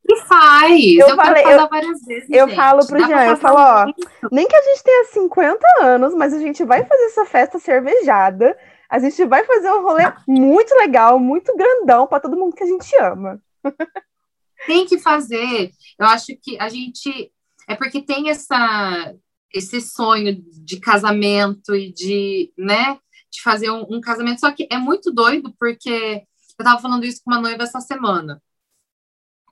E 0.07 0.21
faz. 0.21 0.97
Eu, 0.97 1.09
eu 1.09 1.15
falei, 1.17 1.43
eu, 1.43 1.67
várias 1.67 2.01
vezes. 2.01 2.29
Eu 2.29 2.47
gente. 2.47 2.55
falo 2.55 2.85
pro 2.87 2.99
Dá 2.99 3.07
Jean, 3.07 3.25
eu 3.25 3.37
falo, 3.37 3.57
ó, 3.59 3.85
nem 4.31 4.47
que 4.47 4.55
a 4.55 4.61
gente 4.61 4.83
tenha 4.83 5.05
50 5.05 5.65
anos, 5.81 6.13
mas 6.15 6.33
a 6.33 6.39
gente 6.39 6.63
vai 6.63 6.85
fazer 6.85 7.03
essa 7.03 7.25
festa 7.25 7.59
cervejada. 7.59 8.57
A 8.89 8.99
gente 8.99 9.25
vai 9.25 9.43
fazer 9.43 9.69
um 9.69 9.81
rolê 9.81 10.03
muito 10.25 10.73
legal, 10.75 11.19
muito 11.19 11.55
grandão 11.57 12.07
para 12.07 12.21
todo 12.21 12.37
mundo 12.37 12.55
que 12.55 12.63
a 12.63 12.67
gente 12.67 12.95
ama. 12.95 13.41
Tem 14.65 14.85
que 14.85 14.97
fazer. 14.97 15.71
Eu 15.99 16.07
acho 16.07 16.27
que 16.41 16.57
a 16.57 16.69
gente 16.69 17.31
é 17.67 17.75
porque 17.75 18.01
tem 18.01 18.29
essa 18.29 19.13
esse 19.53 19.81
sonho 19.81 20.41
de 20.63 20.79
casamento 20.79 21.75
e 21.75 21.91
de, 21.91 22.51
né, 22.57 22.97
de 23.31 23.41
fazer 23.41 23.69
um, 23.71 23.85
um 23.89 24.01
casamento. 24.01 24.39
Só 24.39 24.51
que 24.51 24.67
é 24.71 24.77
muito 24.77 25.11
doido 25.11 25.53
porque 25.59 26.23
eu 26.59 26.65
tava 26.65 26.81
falando 26.81 27.05
isso 27.05 27.21
com 27.23 27.31
uma 27.31 27.41
noiva 27.41 27.63
essa 27.63 27.79
semana 27.81 28.41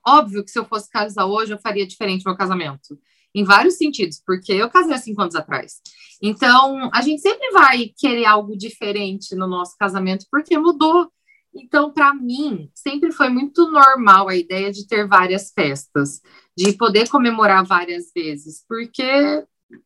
Óbvio 0.06 0.44
que 0.44 0.50
se 0.50 0.58
eu 0.58 0.64
fosse 0.64 0.88
casar 0.90 1.26
hoje, 1.26 1.52
eu 1.52 1.58
faria 1.58 1.86
diferente 1.86 2.24
meu 2.24 2.36
casamento. 2.36 2.98
Em 3.34 3.44
vários 3.44 3.74
sentidos, 3.74 4.22
porque 4.24 4.52
eu 4.52 4.70
casei 4.70 4.94
há 4.94 4.98
cinco 4.98 5.20
anos 5.20 5.34
atrás. 5.34 5.80
Então, 6.22 6.90
a 6.92 7.02
gente 7.02 7.20
sempre 7.20 7.50
vai 7.50 7.90
querer 7.96 8.24
algo 8.24 8.56
diferente 8.56 9.34
no 9.34 9.46
nosso 9.46 9.76
casamento, 9.76 10.26
porque 10.30 10.56
mudou. 10.56 11.10
Então, 11.54 11.92
para 11.92 12.14
mim, 12.14 12.70
sempre 12.74 13.10
foi 13.12 13.28
muito 13.28 13.70
normal 13.70 14.28
a 14.28 14.36
ideia 14.36 14.70
de 14.70 14.86
ter 14.86 15.06
várias 15.06 15.52
festas, 15.52 16.20
de 16.56 16.72
poder 16.74 17.08
comemorar 17.08 17.64
várias 17.64 18.12
vezes, 18.14 18.64
porque 18.68 19.02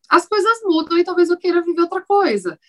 as 0.09 0.27
coisas 0.27 0.59
mudam 0.63 0.97
e 0.97 1.03
talvez 1.03 1.29
eu 1.29 1.37
queira 1.37 1.61
viver 1.61 1.81
outra 1.81 2.01
coisa. 2.01 2.59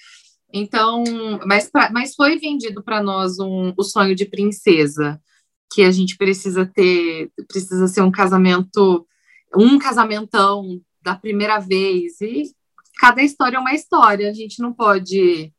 Então, 0.53 1.03
mas, 1.47 1.71
pra, 1.71 1.91
mas 1.91 2.15
foi 2.15 2.39
vendido 2.39 2.83
para 2.83 3.03
nós 3.03 3.39
um, 3.39 3.73
o 3.77 3.83
sonho 3.83 4.15
de 4.15 4.25
princesa, 4.25 5.21
que 5.73 5.83
a 5.83 5.91
gente 5.91 6.17
precisa 6.17 6.67
ter, 6.67 7.31
precisa 7.49 7.87
ser 7.89 8.03
um 8.03 8.11
casamento, 8.11 9.07
um 9.57 9.79
casamentão 9.79 10.81
da 11.03 11.15
primeira 11.15 11.59
vez, 11.59 12.21
e 12.21 12.45
cada 12.99 13.23
história 13.23 13.57
é 13.57 13.61
uma 13.61 13.75
história, 13.75 14.31
a 14.31 14.33
gente 14.33 14.61
não 14.61 14.73
pode, 14.73 15.53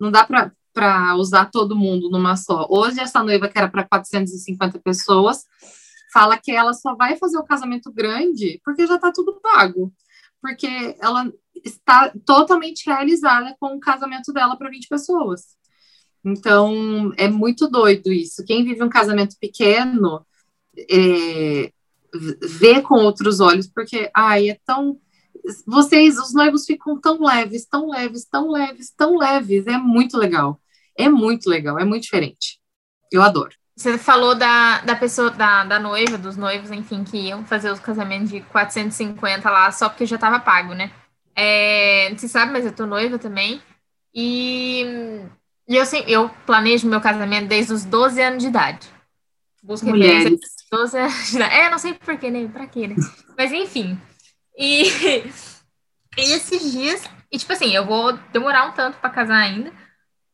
não 0.00 0.10
dá 0.10 0.24
para 0.24 1.16
usar 1.16 1.46
todo 1.46 1.76
mundo 1.76 2.10
numa 2.10 2.36
só. 2.36 2.66
Hoje, 2.70 3.00
essa 3.00 3.22
noiva 3.22 3.48
que 3.48 3.58
era 3.58 3.68
para 3.68 3.84
450 3.84 4.78
pessoas, 4.80 5.44
fala 6.12 6.38
que 6.38 6.52
ela 6.52 6.72
só 6.72 6.94
vai 6.94 7.16
fazer 7.16 7.36
o 7.38 7.44
casamento 7.44 7.92
grande 7.92 8.60
porque 8.64 8.86
já 8.86 8.94
está 8.94 9.12
tudo 9.12 9.40
pago 9.40 9.92
porque 10.46 10.96
ela 11.00 11.32
está 11.64 12.12
totalmente 12.24 12.86
realizada 12.86 13.56
com 13.58 13.74
o 13.74 13.80
casamento 13.80 14.32
dela 14.32 14.56
para 14.56 14.70
20 14.70 14.86
pessoas. 14.88 15.56
Então, 16.26 17.12
é 17.16 17.28
muito 17.28 17.68
doido 17.68 18.12
isso. 18.12 18.44
Quem 18.44 18.64
vive 18.64 18.82
um 18.82 18.88
casamento 18.88 19.36
pequeno 19.40 20.26
é, 20.76 21.72
vê 22.42 22.82
com 22.82 22.96
outros 22.96 23.38
olhos, 23.38 23.68
porque, 23.68 24.10
ai, 24.12 24.50
é 24.50 24.58
tão. 24.66 24.98
Vocês, 25.64 26.18
os 26.18 26.34
noivos 26.34 26.66
ficam 26.66 27.00
tão 27.00 27.22
leves, 27.24 27.64
tão 27.66 27.88
leves, 27.88 28.24
tão 28.24 28.50
leves, 28.50 28.90
tão 28.90 29.16
leves. 29.16 29.68
É 29.68 29.78
muito 29.78 30.18
legal. 30.18 30.60
É 30.98 31.08
muito 31.08 31.48
legal, 31.48 31.78
é 31.78 31.84
muito 31.84 32.02
diferente. 32.02 32.58
Eu 33.12 33.22
adoro. 33.22 33.54
Você 33.76 33.96
falou 33.96 34.34
da, 34.34 34.80
da 34.80 34.96
pessoa, 34.96 35.30
da, 35.30 35.62
da 35.62 35.78
noiva, 35.78 36.18
dos 36.18 36.36
noivos, 36.36 36.72
enfim, 36.72 37.04
que 37.04 37.18
iam 37.18 37.44
fazer 37.44 37.70
os 37.70 37.78
casamentos 37.78 38.30
de 38.30 38.40
450 38.40 39.48
lá 39.48 39.70
só 39.70 39.88
porque 39.88 40.06
já 40.06 40.16
estava 40.16 40.40
pago, 40.40 40.74
né? 40.74 40.90
É, 41.36 42.12
você 42.16 42.26
sabe, 42.26 42.52
mas 42.52 42.64
eu 42.64 42.72
tô 42.72 42.84
noiva 42.86 43.18
também. 43.18 43.62
E, 44.14 45.22
e 45.68 45.76
eu, 45.76 45.82
assim, 45.82 46.04
eu 46.06 46.30
planejo 46.46 46.88
meu 46.88 47.00
casamento 47.00 47.48
desde 47.48 47.72
os 47.72 47.84
12 47.84 48.20
anos 48.20 48.42
de 48.42 48.48
idade. 48.48 48.88
Busco 49.62 49.86
Mulheres. 49.86 50.38
12 50.70 50.98
anos 50.98 51.30
de 51.30 51.36
idade. 51.36 51.54
É, 51.54 51.70
não 51.70 51.78
sei 51.78 51.94
porquê, 51.94 52.30
né? 52.30 52.48
Pra 52.52 52.66
quê, 52.66 52.86
né? 52.86 52.94
Mas 53.36 53.52
enfim. 53.52 54.00
E, 54.56 54.88
e 54.88 55.24
esses 56.34 56.72
dias. 56.72 57.02
E 57.32 57.38
tipo 57.38 57.52
assim, 57.52 57.74
eu 57.74 57.84
vou 57.84 58.12
demorar 58.32 58.66
um 58.66 58.72
tanto 58.72 58.98
para 58.98 59.10
casar 59.10 59.38
ainda. 59.38 59.72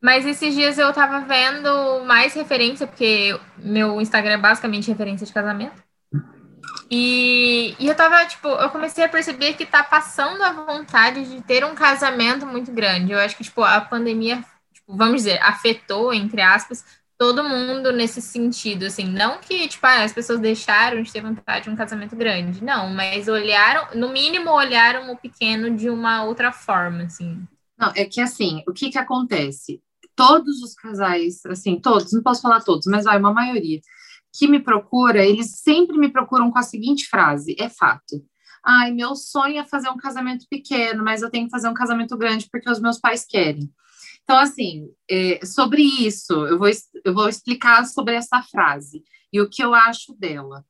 Mas 0.02 0.26
esses 0.26 0.52
dias 0.52 0.78
eu 0.78 0.92
tava 0.92 1.20
vendo 1.20 2.04
mais 2.04 2.34
referência, 2.34 2.86
porque 2.86 3.38
meu 3.56 4.00
Instagram 4.00 4.32
é 4.32 4.38
basicamente 4.38 4.90
referência 4.90 5.24
de 5.24 5.32
casamento. 5.32 5.80
E, 6.90 7.74
e 7.78 7.86
eu 7.86 7.94
tava, 7.94 8.26
tipo, 8.26 8.48
eu 8.48 8.68
comecei 8.68 9.04
a 9.04 9.08
perceber 9.08 9.54
que 9.54 9.64
tá 9.64 9.82
passando 9.82 10.42
a 10.42 10.52
vontade 10.52 11.24
de 11.24 11.40
ter 11.40 11.64
um 11.64 11.74
casamento 11.74 12.44
muito 12.44 12.70
grande. 12.72 13.12
Eu 13.12 13.18
acho 13.18 13.36
que, 13.36 13.44
tipo, 13.44 13.62
a 13.62 13.80
pandemia, 13.80 14.44
tipo, 14.82 14.96
vamos 14.96 15.16
dizer, 15.16 15.40
afetou, 15.42 16.12
entre 16.12 16.40
aspas, 16.40 16.84
todo 17.18 17.44
mundo 17.44 17.92
nesse 17.92 18.20
sentido, 18.20 18.86
assim, 18.86 19.04
não 19.04 19.38
que, 19.38 19.68
tipo, 19.68 19.86
ah, 19.86 20.02
as 20.02 20.12
pessoas 20.12 20.40
deixaram 20.40 21.02
de 21.02 21.12
ter 21.12 21.22
vontade 21.22 21.64
de 21.64 21.70
um 21.70 21.76
casamento 21.76 22.16
grande, 22.16 22.62
não, 22.64 22.88
mas 22.90 23.28
olharam, 23.28 23.86
no 23.94 24.08
mínimo, 24.12 24.50
olharam 24.50 25.12
o 25.12 25.16
pequeno 25.16 25.74
de 25.74 25.88
uma 25.88 26.24
outra 26.24 26.52
forma, 26.52 27.04
assim. 27.04 27.42
Não, 27.78 27.92
é 27.94 28.04
que 28.04 28.20
assim, 28.20 28.62
o 28.66 28.72
que 28.72 28.90
que 28.90 28.98
acontece? 28.98 29.80
todos 30.16 30.62
os 30.62 30.74
casais, 30.74 31.44
assim, 31.46 31.78
todos, 31.78 32.12
não 32.12 32.22
posso 32.22 32.42
falar 32.42 32.60
todos, 32.60 32.86
mas 32.86 33.04
vai, 33.04 33.18
uma 33.18 33.32
maioria, 33.32 33.80
que 34.32 34.46
me 34.46 34.60
procura, 34.60 35.24
eles 35.24 35.60
sempre 35.60 35.96
me 35.98 36.08
procuram 36.08 36.50
com 36.50 36.58
a 36.58 36.62
seguinte 36.62 37.08
frase: 37.08 37.54
é 37.58 37.68
fato. 37.68 38.24
Ai, 38.64 38.92
meu 38.92 39.14
sonho 39.16 39.58
é 39.58 39.64
fazer 39.64 39.90
um 39.90 39.96
casamento 39.96 40.46
pequeno, 40.48 41.02
mas 41.02 41.20
eu 41.20 41.30
tenho 41.30 41.46
que 41.46 41.50
fazer 41.50 41.68
um 41.68 41.74
casamento 41.74 42.16
grande 42.16 42.48
porque 42.50 42.70
os 42.70 42.80
meus 42.80 42.98
pais 42.98 43.26
querem. 43.28 43.68
Então, 44.24 44.38
assim, 44.38 44.88
é, 45.10 45.44
sobre 45.44 45.82
isso, 45.82 46.32
eu 46.46 46.58
vou, 46.58 46.68
eu 47.04 47.14
vou 47.14 47.28
explicar 47.28 47.84
sobre 47.86 48.14
essa 48.14 48.42
frase 48.42 49.02
e 49.32 49.40
o 49.40 49.48
que 49.48 49.62
eu 49.62 49.74
acho 49.74 50.14
dela. 50.18 50.64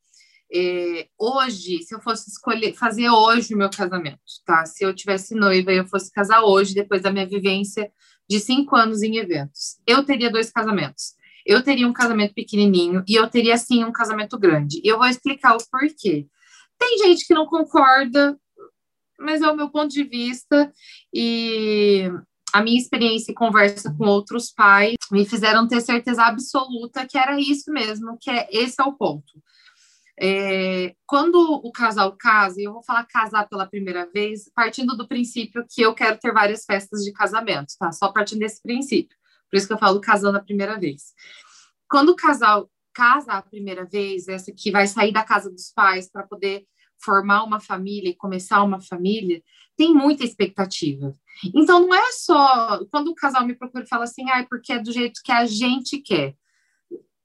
É, 0.55 1.09
hoje, 1.19 1.83
se 1.83 1.95
eu 1.95 2.01
fosse 2.01 2.31
escolher, 2.31 2.75
fazer 2.75 3.09
hoje 3.09 3.55
o 3.55 3.59
meu 3.59 3.71
casamento, 3.71 4.21
tá? 4.45 4.67
Se 4.67 4.85
eu 4.85 4.95
tivesse 4.95 5.35
noiva 5.35 5.73
e 5.73 5.79
eu 5.79 5.87
fosse 5.87 6.13
casar 6.13 6.43
hoje, 6.43 6.75
depois 6.75 7.03
da 7.03 7.11
minha 7.11 7.27
vivência 7.27 7.91
de 8.29 8.39
cinco 8.39 8.77
anos 8.77 9.03
em 9.03 9.17
eventos. 9.17 9.79
Eu 9.87 10.05
teria 10.05 10.31
dois 10.31 10.51
casamentos. 10.51 11.15
Eu 11.45 11.63
teria 11.63 11.89
um 11.89 11.93
casamento 11.93 12.35
pequenininho 12.35 13.03
e 13.09 13.15
eu 13.15 13.29
teria, 13.29 13.57
sim, 13.57 13.85
um 13.85 13.93
casamento 13.93 14.39
grande. 14.39 14.81
E 14.85 14.89
eu 14.89 14.99
vou 14.99 15.07
explicar 15.07 15.57
o 15.57 15.71
porquê. 15.71 16.27
Tem 16.79 16.99
gente 16.99 17.27
que 17.27 17.35
não 17.35 17.47
concorda, 17.47 18.39
mas 19.19 19.41
é 19.41 19.51
o 19.51 19.57
meu 19.57 19.71
ponto 19.71 19.89
de 19.89 20.05
vista 20.05 20.73
e 21.13 22.11
a 22.53 22.63
minha 22.63 22.79
experiência 22.79 23.33
e 23.33 23.35
conversa 23.35 23.95
com 23.97 24.05
outros 24.05 24.51
pais 24.51 24.95
me 25.11 25.25
fizeram 25.25 25.67
ter 25.67 25.81
certeza 25.81 26.25
absoluta 26.25 27.07
que 27.07 27.19
era 27.19 27.41
isso 27.41 27.73
mesmo, 27.73 28.19
que 28.21 28.31
é 28.31 28.49
esse 28.51 28.81
é 28.81 28.85
o 28.85 28.93
ponto. 28.93 29.33
É, 30.21 30.95
quando 31.07 31.37
o 31.37 31.73
casal 31.73 32.15
casa, 32.17 32.61
e 32.61 32.65
eu 32.65 32.73
vou 32.73 32.83
falar 32.83 33.07
casar 33.07 33.49
pela 33.49 33.67
primeira 33.67 34.09
vez, 34.13 34.51
partindo 34.55 34.97
do 34.97 35.09
princípio 35.09 35.65
que 35.69 35.81
eu 35.81 35.95
quero 35.95 36.19
ter 36.19 36.33
várias 36.33 36.65
festas 36.65 37.03
de 37.03 37.13
casamento, 37.13 37.73
tá? 37.79 37.91
Só 37.93 38.13
partindo 38.13 38.41
desse 38.41 38.63
princípio. 38.63 39.17
Por 39.51 39.57
isso 39.57 39.67
que 39.67 39.73
eu 39.73 39.79
falo 39.79 40.01
casando 40.01 40.39
a 40.39 40.43
primeira 40.43 40.79
vez. 40.79 41.13
Quando 41.89 42.11
o 42.11 42.17
casal 42.17 42.71
casa 42.95 43.33
a 43.33 43.43
primeira 43.43 43.85
vez, 43.85 44.29
essa 44.29 44.53
que 44.53 44.71
vai 44.71 44.87
sair 44.87 45.13
da 45.13 45.25
casa 45.25 45.51
dos 45.51 45.73
pais 45.75 46.11
para 46.11 46.27
poder 46.27 46.67
formar 47.03 47.43
uma 47.43 47.61
família 47.61 48.11
e 48.11 48.17
começar 48.17 48.63
uma 48.63 48.81
família, 48.81 49.43
tem 49.77 49.95
muita 49.95 50.25
expectativa. 50.25 51.13
Então, 51.55 51.81
não 51.81 51.95
é 51.95 52.13
só 52.13 52.85
quando 52.91 53.09
o 53.09 53.15
casal 53.15 53.47
me 53.47 53.55
procura 53.55 53.85
e 53.85 53.89
fala 53.89 54.05
assim, 54.05 54.29
ah, 54.31 54.45
porque 54.49 54.73
é 54.73 54.79
do 54.79 54.93
jeito 54.93 55.21
que 55.25 55.33
a 55.33 55.47
gente 55.47 55.99
quer. 55.99 56.35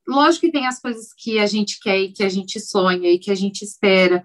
Lógico 0.07 0.45
que 0.45 0.51
tem 0.51 0.65
as 0.65 0.79
coisas 0.79 1.13
que 1.13 1.37
a 1.37 1.45
gente 1.45 1.79
quer 1.79 1.99
e 1.99 2.11
que 2.11 2.23
a 2.23 2.29
gente 2.29 2.59
sonha 2.59 3.11
e 3.11 3.19
que 3.19 3.29
a 3.29 3.35
gente 3.35 3.63
espera, 3.63 4.23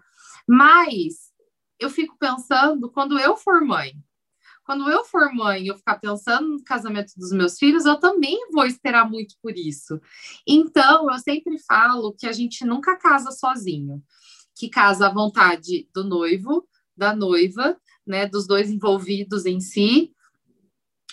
mas 0.48 1.32
eu 1.78 1.90
fico 1.90 2.16
pensando 2.18 2.90
quando 2.90 3.18
eu 3.18 3.36
for 3.36 3.64
mãe. 3.64 3.92
Quando 4.64 4.88
eu 4.88 5.04
for 5.04 5.34
mãe 5.34 5.66
eu 5.66 5.76
ficar 5.76 5.98
pensando 5.98 6.48
no 6.48 6.62
casamento 6.62 7.12
dos 7.16 7.32
meus 7.32 7.58
filhos, 7.58 7.84
eu 7.84 7.98
também 7.98 8.48
vou 8.52 8.64
esperar 8.64 9.10
muito 9.10 9.34
por 9.42 9.56
isso. 9.56 10.00
Então, 10.46 11.10
eu 11.10 11.18
sempre 11.18 11.58
falo 11.58 12.14
que 12.14 12.26
a 12.26 12.32
gente 12.32 12.64
nunca 12.64 12.96
casa 12.96 13.32
sozinho, 13.32 14.00
que 14.54 14.68
casa 14.68 15.08
à 15.08 15.12
vontade 15.12 15.88
do 15.92 16.04
noivo, 16.04 16.66
da 16.96 17.14
noiva, 17.14 17.76
né, 18.06 18.26
dos 18.26 18.46
dois 18.46 18.70
envolvidos 18.70 19.46
em 19.46 19.60
si, 19.60 20.12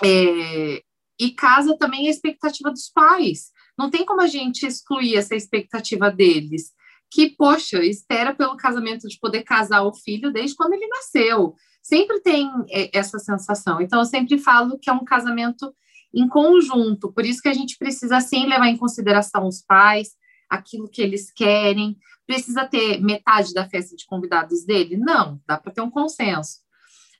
é, 0.04 0.82
e 1.20 1.32
casa 1.32 1.78
também 1.78 2.08
a 2.08 2.12
expectativa 2.12 2.72
dos 2.72 2.90
pais. 2.90 3.52
Não 3.78 3.90
tem 3.90 4.06
como 4.06 4.22
a 4.22 4.28
gente 4.28 4.66
excluir 4.66 5.16
essa 5.16 5.36
expectativa 5.36 6.10
deles, 6.10 6.72
que, 7.12 7.30
poxa, 7.30 7.84
espera 7.84 8.34
pelo 8.34 8.56
casamento 8.56 9.08
de 9.08 9.20
poder 9.20 9.44
casar 9.44 9.84
o 9.84 9.94
filho 9.94 10.32
desde 10.32 10.56
quando 10.56 10.74
ele 10.74 10.88
nasceu. 10.88 11.56
Sempre 11.82 12.22
tem 12.22 12.50
é, 12.70 12.98
essa 12.98 13.18
sensação. 13.20 13.82
Então, 13.82 14.00
eu 14.00 14.06
sempre 14.06 14.38
falo 14.38 14.78
que 14.80 14.90
é 14.90 14.94
um 14.94 15.04
casamento 15.04 15.74
em 16.14 16.28
conjunto, 16.28 17.12
por 17.12 17.24
isso 17.24 17.42
que 17.42 17.50
a 17.50 17.54
gente 17.54 17.78
precisa 17.78 18.20
sim 18.20 18.48
levar 18.48 18.68
em 18.68 18.78
consideração 18.78 19.48
os 19.48 19.62
pais, 19.62 20.10
aquilo 20.50 20.90
que 20.90 21.02
eles 21.02 21.32
querem. 21.32 21.98
Precisa 22.26 22.66
ter 22.66 23.00
metade 23.00 23.54
da 23.54 23.68
festa 23.68 23.96
de 23.96 24.06
convidados 24.06 24.66
dele? 24.66 24.98
Não, 24.98 25.40
dá 25.48 25.58
para 25.58 25.72
ter 25.72 25.82
um 25.82 25.90
consenso. 25.90 26.60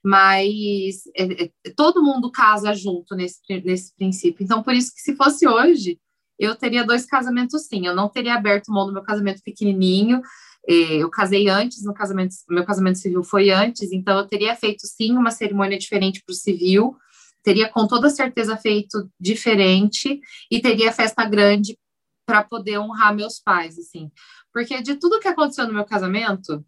Mas 0.02 1.02
é, 1.16 1.44
é, 1.44 1.50
todo 1.76 2.02
mundo 2.02 2.30
casa 2.30 2.74
junto 2.74 3.14
nesse, 3.14 3.38
nesse 3.48 3.94
princípio. 3.94 4.42
Então, 4.42 4.62
por 4.62 4.74
isso 4.74 4.94
que 4.94 5.00
se 5.00 5.14
fosse 5.14 5.46
hoje, 5.46 5.98
eu 6.38 6.56
teria 6.56 6.84
dois 6.84 7.04
casamentos 7.04 7.66
sim. 7.66 7.86
Eu 7.86 7.94
não 7.94 8.08
teria 8.08 8.34
aberto 8.34 8.72
mão 8.72 8.86
do 8.86 8.92
meu 8.92 9.02
casamento 9.02 9.42
pequenininho. 9.44 10.22
É, 10.66 10.96
eu 10.96 11.10
casei 11.10 11.48
antes, 11.48 11.84
no 11.84 11.92
casamento, 11.92 12.34
meu 12.48 12.64
casamento 12.64 12.98
civil 12.98 13.22
foi 13.22 13.50
antes, 13.50 13.92
então 13.92 14.18
eu 14.18 14.26
teria 14.26 14.54
feito 14.54 14.86
sim 14.86 15.16
uma 15.16 15.30
cerimônia 15.30 15.78
diferente 15.78 16.22
para 16.24 16.32
o 16.32 16.36
civil, 16.36 16.96
teria 17.42 17.68
com 17.68 17.86
toda 17.86 18.10
certeza 18.10 18.56
feito 18.56 19.10
diferente 19.18 20.20
e 20.50 20.60
teria 20.60 20.92
festa 20.92 21.24
grande 21.24 21.78
para 22.26 22.44
poder 22.44 22.78
honrar 22.78 23.14
meus 23.14 23.40
pais, 23.40 23.78
assim. 23.78 24.10
Porque 24.52 24.82
de 24.82 24.96
tudo 24.96 25.20
que 25.20 25.28
aconteceu 25.28 25.66
no 25.66 25.74
meu 25.74 25.84
casamento, 25.84 26.64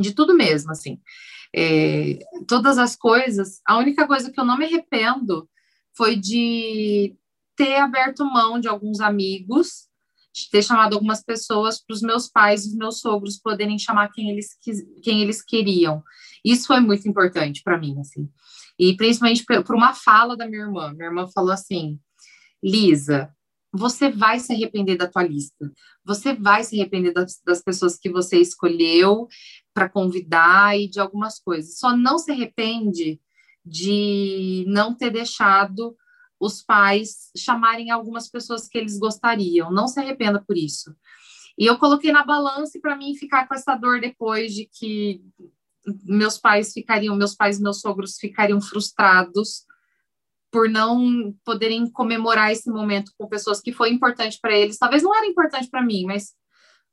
de 0.00 0.12
tudo 0.12 0.34
mesmo, 0.34 0.72
assim, 0.72 1.00
é, 1.56 2.18
todas 2.46 2.76
as 2.76 2.94
coisas, 2.94 3.60
a 3.66 3.78
única 3.78 4.06
coisa 4.06 4.30
que 4.30 4.38
eu 4.38 4.44
não 4.44 4.58
me 4.58 4.66
arrependo 4.66 5.48
foi 5.96 6.14
de 6.14 7.16
ter 7.56 7.76
aberto 7.76 8.26
mão 8.26 8.60
de 8.60 8.68
alguns 8.68 9.00
amigos, 9.00 9.88
de 10.34 10.50
ter 10.50 10.62
chamado 10.62 10.92
algumas 10.92 11.24
pessoas 11.24 11.82
para 11.82 11.94
os 11.94 12.02
meus 12.02 12.28
pais 12.28 12.66
e 12.66 12.68
os 12.68 12.74
meus 12.74 13.00
sogros 13.00 13.38
poderem 13.38 13.78
chamar 13.78 14.12
quem 14.12 14.30
eles, 14.30 14.50
quem 15.02 15.22
eles 15.22 15.42
queriam. 15.42 16.02
Isso 16.44 16.66
foi 16.66 16.80
muito 16.80 17.08
importante 17.08 17.62
para 17.64 17.78
mim, 17.78 17.98
assim. 17.98 18.28
E 18.78 18.94
principalmente 18.94 19.42
por 19.64 19.74
uma 19.74 19.94
fala 19.94 20.36
da 20.36 20.46
minha 20.46 20.60
irmã. 20.60 20.92
Minha 20.92 21.06
irmã 21.06 21.26
falou 21.34 21.52
assim: 21.52 21.98
Lisa, 22.62 23.34
você 23.72 24.10
vai 24.10 24.38
se 24.38 24.52
arrepender 24.52 24.98
da 24.98 25.08
tua 25.08 25.22
lista. 25.22 25.72
Você 26.04 26.34
vai 26.34 26.62
se 26.64 26.78
arrepender 26.78 27.14
das, 27.14 27.40
das 27.42 27.62
pessoas 27.62 27.96
que 27.98 28.10
você 28.10 28.38
escolheu 28.38 29.26
para 29.76 29.90
convidar 29.90 30.74
e 30.74 30.88
de 30.88 30.98
algumas 30.98 31.38
coisas. 31.38 31.78
Só 31.78 31.94
não 31.94 32.18
se 32.18 32.32
arrepende 32.32 33.20
de 33.62 34.64
não 34.66 34.94
ter 34.94 35.10
deixado 35.10 35.94
os 36.40 36.62
pais 36.62 37.30
chamarem 37.36 37.90
algumas 37.90 38.26
pessoas 38.26 38.66
que 38.66 38.78
eles 38.78 38.98
gostariam. 38.98 39.70
Não 39.70 39.86
se 39.86 40.00
arrependa 40.00 40.42
por 40.42 40.56
isso. 40.56 40.96
E 41.58 41.66
eu 41.66 41.76
coloquei 41.76 42.10
na 42.10 42.24
balança 42.24 42.78
para 42.80 42.96
mim 42.96 43.14
ficar 43.16 43.46
com 43.46 43.54
essa 43.54 43.76
dor 43.76 44.00
depois 44.00 44.54
de 44.54 44.66
que 44.66 45.20
meus 46.04 46.38
pais 46.38 46.72
ficariam, 46.72 47.14
meus 47.14 47.34
pais 47.34 47.58
e 47.58 47.62
meus 47.62 47.80
sogros 47.82 48.16
ficariam 48.16 48.62
frustrados 48.62 49.66
por 50.50 50.70
não 50.70 51.34
poderem 51.44 51.90
comemorar 51.90 52.50
esse 52.50 52.70
momento 52.70 53.12
com 53.18 53.28
pessoas 53.28 53.60
que 53.60 53.74
foi 53.74 53.90
importante 53.90 54.38
para 54.40 54.56
eles. 54.56 54.78
Talvez 54.78 55.02
não 55.02 55.14
era 55.14 55.26
importante 55.26 55.68
para 55.68 55.82
mim, 55.84 56.06
mas 56.06 56.32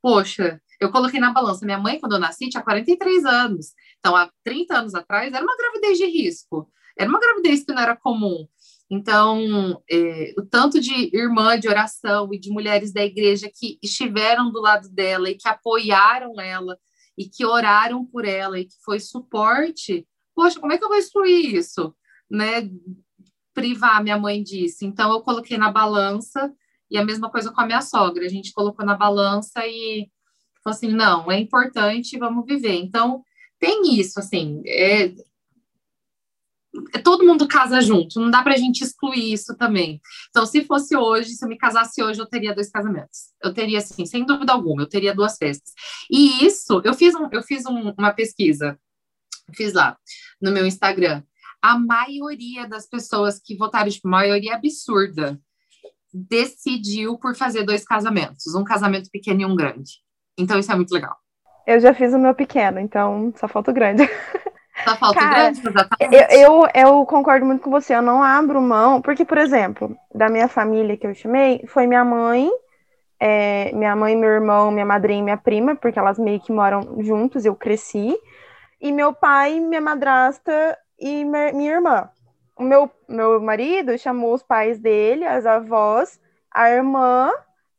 poxa, 0.02 0.60
eu 0.80 0.90
coloquei 0.90 1.20
na 1.20 1.32
balança. 1.32 1.64
Minha 1.64 1.78
mãe, 1.78 1.98
quando 1.98 2.12
eu 2.12 2.20
nasci, 2.20 2.48
tinha 2.48 2.62
43 2.62 3.24
anos. 3.24 3.72
Então, 3.98 4.14
há 4.16 4.30
30 4.42 4.78
anos 4.78 4.94
atrás, 4.94 5.32
era 5.32 5.44
uma 5.44 5.56
gravidez 5.56 5.98
de 5.98 6.06
risco. 6.06 6.70
Era 6.96 7.08
uma 7.08 7.20
gravidez 7.20 7.64
que 7.64 7.72
não 7.72 7.82
era 7.82 7.96
comum. 7.96 8.46
Então, 8.90 9.82
é, 9.90 10.34
o 10.38 10.42
tanto 10.42 10.80
de 10.80 11.10
irmã 11.16 11.58
de 11.58 11.68
oração 11.68 12.28
e 12.32 12.38
de 12.38 12.50
mulheres 12.50 12.92
da 12.92 13.04
igreja 13.04 13.50
que 13.52 13.78
estiveram 13.82 14.52
do 14.52 14.60
lado 14.60 14.88
dela 14.90 15.30
e 15.30 15.34
que 15.34 15.48
apoiaram 15.48 16.38
ela 16.40 16.78
e 17.16 17.28
que 17.28 17.44
oraram 17.44 18.04
por 18.04 18.24
ela 18.24 18.58
e 18.58 18.66
que 18.66 18.74
foi 18.84 19.00
suporte, 19.00 20.06
poxa, 20.34 20.60
como 20.60 20.72
é 20.72 20.78
que 20.78 20.84
eu 20.84 20.88
vou 20.88 20.98
excluir 20.98 21.54
isso? 21.54 21.94
Né? 22.30 22.68
Privar, 23.54 24.02
minha 24.02 24.18
mãe 24.18 24.42
disse. 24.42 24.84
Então, 24.84 25.12
eu 25.12 25.22
coloquei 25.22 25.56
na 25.56 25.72
balança 25.72 26.52
e 26.90 26.98
a 26.98 27.04
mesma 27.04 27.30
coisa 27.30 27.50
com 27.50 27.60
a 27.60 27.66
minha 27.66 27.80
sogra. 27.80 28.24
A 28.24 28.28
gente 28.28 28.52
colocou 28.52 28.84
na 28.84 28.96
balança 28.96 29.66
e 29.66 30.08
falou 30.64 30.76
assim: 30.76 30.88
não, 30.88 31.30
é 31.30 31.38
importante, 31.38 32.18
vamos 32.18 32.44
viver. 32.46 32.74
Então, 32.74 33.22
tem 33.60 33.98
isso, 33.98 34.18
assim, 34.18 34.62
é, 34.66 35.14
é, 36.92 36.98
todo 36.98 37.24
mundo 37.24 37.46
casa 37.46 37.80
junto, 37.80 38.18
não 38.18 38.30
dá 38.30 38.42
pra 38.42 38.56
gente 38.56 38.82
excluir 38.82 39.32
isso 39.32 39.56
também. 39.56 40.00
Então, 40.30 40.44
se 40.44 40.64
fosse 40.64 40.96
hoje, 40.96 41.30
se 41.30 41.44
eu 41.44 41.48
me 41.48 41.56
casasse 41.56 42.02
hoje, 42.02 42.20
eu 42.20 42.26
teria 42.26 42.54
dois 42.54 42.70
casamentos. 42.70 43.32
Eu 43.42 43.52
teria, 43.52 43.78
assim, 43.78 44.04
sem 44.06 44.24
dúvida 44.24 44.52
alguma, 44.52 44.82
eu 44.82 44.88
teria 44.88 45.14
duas 45.14 45.36
festas. 45.36 45.72
E 46.10 46.44
isso, 46.44 46.80
eu 46.84 46.94
fiz, 46.94 47.14
um, 47.14 47.28
eu 47.30 47.42
fiz 47.42 47.64
um, 47.66 47.92
uma 47.96 48.12
pesquisa, 48.12 48.78
fiz 49.54 49.72
lá 49.72 49.96
no 50.40 50.50
meu 50.50 50.66
Instagram. 50.66 51.22
A 51.62 51.78
maioria 51.78 52.68
das 52.68 52.88
pessoas 52.88 53.38
que 53.38 53.56
votaram, 53.56 53.90
tipo, 53.90 54.08
maioria 54.08 54.56
absurda, 54.56 55.40
decidiu 56.12 57.18
por 57.18 57.34
fazer 57.34 57.64
dois 57.64 57.84
casamentos, 57.84 58.54
um 58.54 58.64
casamento 58.64 59.10
pequeno 59.10 59.42
e 59.42 59.46
um 59.46 59.56
grande. 59.56 60.03
Então, 60.38 60.58
isso 60.58 60.72
é 60.72 60.74
muito 60.74 60.92
legal. 60.92 61.16
Eu 61.66 61.80
já 61.80 61.94
fiz 61.94 62.12
o 62.12 62.18
meu 62.18 62.34
pequeno, 62.34 62.78
então 62.78 63.32
só 63.36 63.48
falta 63.48 63.70
o 63.70 63.74
grande. 63.74 64.08
Só 64.82 64.96
falta 64.96 65.20
Cara, 65.20 65.34
grande, 65.34 65.60
exatamente. 65.60 66.34
Eu, 66.34 66.38
eu, 66.38 66.68
eu, 66.74 67.06
concordo 67.06 67.46
muito 67.46 67.62
com 67.62 67.70
você, 67.70 67.94
eu 67.94 68.02
não 68.02 68.22
abro 68.22 68.60
mão, 68.60 69.00
porque, 69.00 69.24
por 69.24 69.38
exemplo, 69.38 69.96
da 70.12 70.28
minha 70.28 70.48
família 70.48 70.96
que 70.96 71.06
eu 71.06 71.14
chamei, 71.14 71.64
foi 71.68 71.86
minha 71.86 72.04
mãe, 72.04 72.50
é, 73.20 73.72
minha 73.72 73.94
mãe, 73.94 74.16
meu 74.16 74.28
irmão, 74.28 74.70
minha 74.70 74.84
madrinha 74.84 75.20
e 75.20 75.22
minha 75.22 75.36
prima, 75.36 75.76
porque 75.76 75.98
elas 75.98 76.18
meio 76.18 76.40
que 76.40 76.52
moram 76.52 77.02
juntos, 77.02 77.44
eu 77.44 77.54
cresci, 77.54 78.14
e 78.80 78.90
meu 78.90 79.14
pai, 79.14 79.60
minha 79.60 79.80
madrasta 79.80 80.76
e 80.98 81.24
minha 81.24 81.72
irmã. 81.72 82.10
O 82.56 82.62
meu, 82.62 82.90
meu 83.08 83.40
marido 83.40 83.96
chamou 83.96 84.34
os 84.34 84.42
pais 84.42 84.78
dele, 84.78 85.24
as 85.24 85.46
avós, 85.46 86.20
a 86.50 86.68
irmã, 86.68 87.30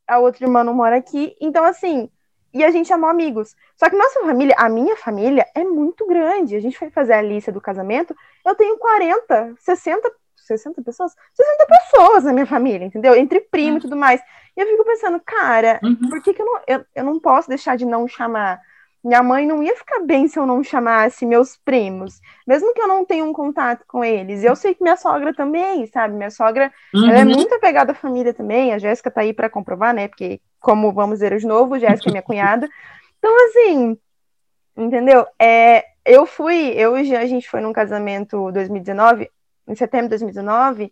a 0.07 0.17
outra 0.17 0.45
irmã 0.45 0.63
não 0.63 0.73
mora 0.73 0.95
aqui, 0.95 1.35
então 1.39 1.63
assim, 1.63 2.09
e 2.55 2.63
a 2.63 2.71
gente 2.71 2.87
chamou 2.87 3.09
amigos. 3.09 3.53
Só 3.75 3.89
que 3.89 3.97
nossa 3.97 4.21
família, 4.21 4.55
a 4.57 4.69
minha 4.69 4.95
família, 4.95 5.45
é 5.53 5.65
muito 5.65 6.07
grande. 6.07 6.55
A 6.55 6.61
gente 6.61 6.77
foi 6.77 6.89
fazer 6.89 7.11
a 7.11 7.21
lista 7.21 7.51
do 7.51 7.59
casamento, 7.59 8.15
eu 8.45 8.55
tenho 8.55 8.77
40, 8.77 9.55
60, 9.59 10.11
60 10.37 10.81
pessoas? 10.81 11.13
60 11.33 11.65
pessoas 11.67 12.23
na 12.23 12.31
minha 12.31 12.45
família, 12.45 12.85
entendeu? 12.85 13.13
Entre 13.13 13.41
primo 13.41 13.71
e 13.71 13.73
uhum. 13.73 13.79
tudo 13.79 13.97
mais. 13.97 14.21
E 14.55 14.61
eu 14.61 14.67
fico 14.67 14.85
pensando, 14.85 15.19
cara, 15.19 15.81
uhum. 15.83 16.09
por 16.09 16.21
que, 16.21 16.33
que 16.33 16.41
eu, 16.41 16.45
não, 16.45 16.61
eu, 16.65 16.85
eu 16.95 17.03
não 17.03 17.19
posso 17.19 17.49
deixar 17.49 17.75
de 17.75 17.85
não 17.85 18.07
chamar? 18.07 18.61
Minha 19.05 19.21
mãe 19.21 19.45
não 19.45 19.61
ia 19.61 19.75
ficar 19.75 19.99
bem 19.99 20.27
se 20.27 20.39
eu 20.39 20.47
não 20.47 20.63
chamasse 20.63 21.27
meus 21.27 21.55
primos, 21.57 22.19
mesmo 22.47 22.73
que 22.73 22.81
eu 22.81 22.87
não 22.87 23.05
tenha 23.05 23.23
um 23.23 23.31
contato 23.31 23.85
com 23.87 24.03
eles. 24.03 24.43
Eu 24.43 24.55
sei 24.55 24.73
que 24.73 24.81
minha 24.81 24.97
sogra 24.97 25.31
também, 25.31 25.85
sabe? 25.85 26.15
Minha 26.15 26.31
sogra, 26.31 26.73
uhum. 26.91 27.07
ela 27.07 27.19
é 27.19 27.23
muito 27.23 27.53
apegada 27.53 27.91
à 27.91 27.95
família 27.95 28.33
também. 28.33 28.73
A 28.73 28.79
Jéssica 28.79 29.11
tá 29.11 29.21
aí 29.21 29.31
para 29.31 29.47
comprovar, 29.47 29.93
né? 29.93 30.07
Porque 30.07 30.41
como 30.59 30.91
vamos 30.91 31.19
ver 31.19 31.37
de 31.37 31.45
novo, 31.45 31.77
Jéssica 31.77 32.09
é 32.09 32.13
minha 32.13 32.23
cunhada. 32.23 32.67
Então, 33.19 33.31
assim, 33.45 33.95
entendeu? 34.75 35.27
É, 35.39 35.85
eu 36.03 36.25
fui, 36.25 36.73
eu 36.75 36.97
e 36.97 37.15
a 37.15 37.27
gente 37.27 37.47
foi 37.47 37.61
num 37.61 37.71
casamento 37.71 38.51
2019, 38.53 39.29
em 39.67 39.75
setembro 39.75 40.05
de 40.05 40.17
2019, 40.17 40.91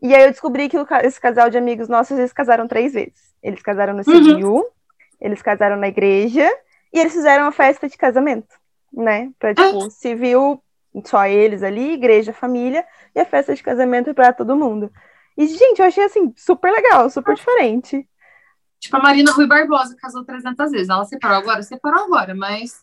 e 0.00 0.14
aí 0.14 0.22
eu 0.22 0.30
descobri 0.30 0.70
que 0.70 0.76
esse 1.02 1.20
casal 1.20 1.50
de 1.50 1.58
amigos 1.58 1.86
nossos, 1.86 2.18
eles 2.18 2.32
casaram 2.32 2.66
três 2.66 2.94
vezes. 2.94 3.34
Eles 3.42 3.60
casaram 3.60 3.92
no 3.92 4.02
civil, 4.02 4.54
uhum. 4.54 4.64
eles 5.20 5.42
casaram 5.42 5.76
na 5.76 5.88
igreja, 5.88 6.50
e 6.92 6.98
eles 6.98 7.12
fizeram 7.12 7.44
uma 7.44 7.52
festa 7.52 7.88
de 7.88 7.96
casamento, 7.96 8.54
né? 8.92 9.30
Pra, 9.38 9.54
tipo, 9.54 9.90
civil, 9.90 10.62
só 11.04 11.26
eles 11.26 11.62
ali, 11.62 11.92
igreja, 11.92 12.32
família, 12.32 12.84
e 13.14 13.20
a 13.20 13.24
festa 13.24 13.54
de 13.54 13.62
casamento 13.62 14.12
para 14.14 14.32
todo 14.32 14.56
mundo. 14.56 14.90
E, 15.36 15.46
gente, 15.46 15.78
eu 15.78 15.86
achei, 15.86 16.04
assim, 16.04 16.32
super 16.36 16.70
legal, 16.70 17.08
super 17.08 17.34
diferente. 17.34 18.06
Tipo, 18.78 18.96
a 18.96 19.00
Marina 19.00 19.32
Rui 19.32 19.46
Barbosa 19.46 19.96
casou 19.96 20.24
300 20.24 20.70
vezes. 20.70 20.88
Ela 20.88 21.04
separou 21.04 21.38
agora? 21.38 21.62
Separou 21.62 22.04
agora, 22.04 22.34
mas 22.34 22.82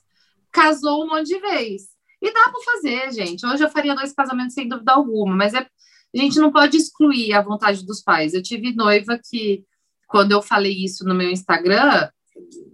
casou 0.51 1.03
um 1.03 1.09
monte 1.09 1.27
de 1.27 1.39
vezes. 1.39 1.89
E 2.21 2.33
dá 2.33 2.49
para 2.49 2.73
fazer, 2.73 3.11
gente. 3.11 3.45
Hoje 3.45 3.63
eu 3.63 3.69
faria 3.69 3.95
dois 3.95 4.13
casamentos 4.13 4.53
sem 4.53 4.67
dúvida 4.67 4.93
alguma, 4.93 5.35
mas 5.35 5.53
é, 5.53 5.59
a 5.59 6.17
gente 6.17 6.39
não 6.39 6.51
pode 6.51 6.77
excluir 6.77 7.33
a 7.33 7.41
vontade 7.41 7.85
dos 7.85 8.01
pais. 8.01 8.33
Eu 8.33 8.41
tive 8.41 8.73
noiva 8.73 9.19
que, 9.23 9.63
quando 10.07 10.31
eu 10.31 10.41
falei 10.41 10.73
isso 10.73 11.05
no 11.05 11.13
meu 11.13 11.29
Instagram, 11.29 12.09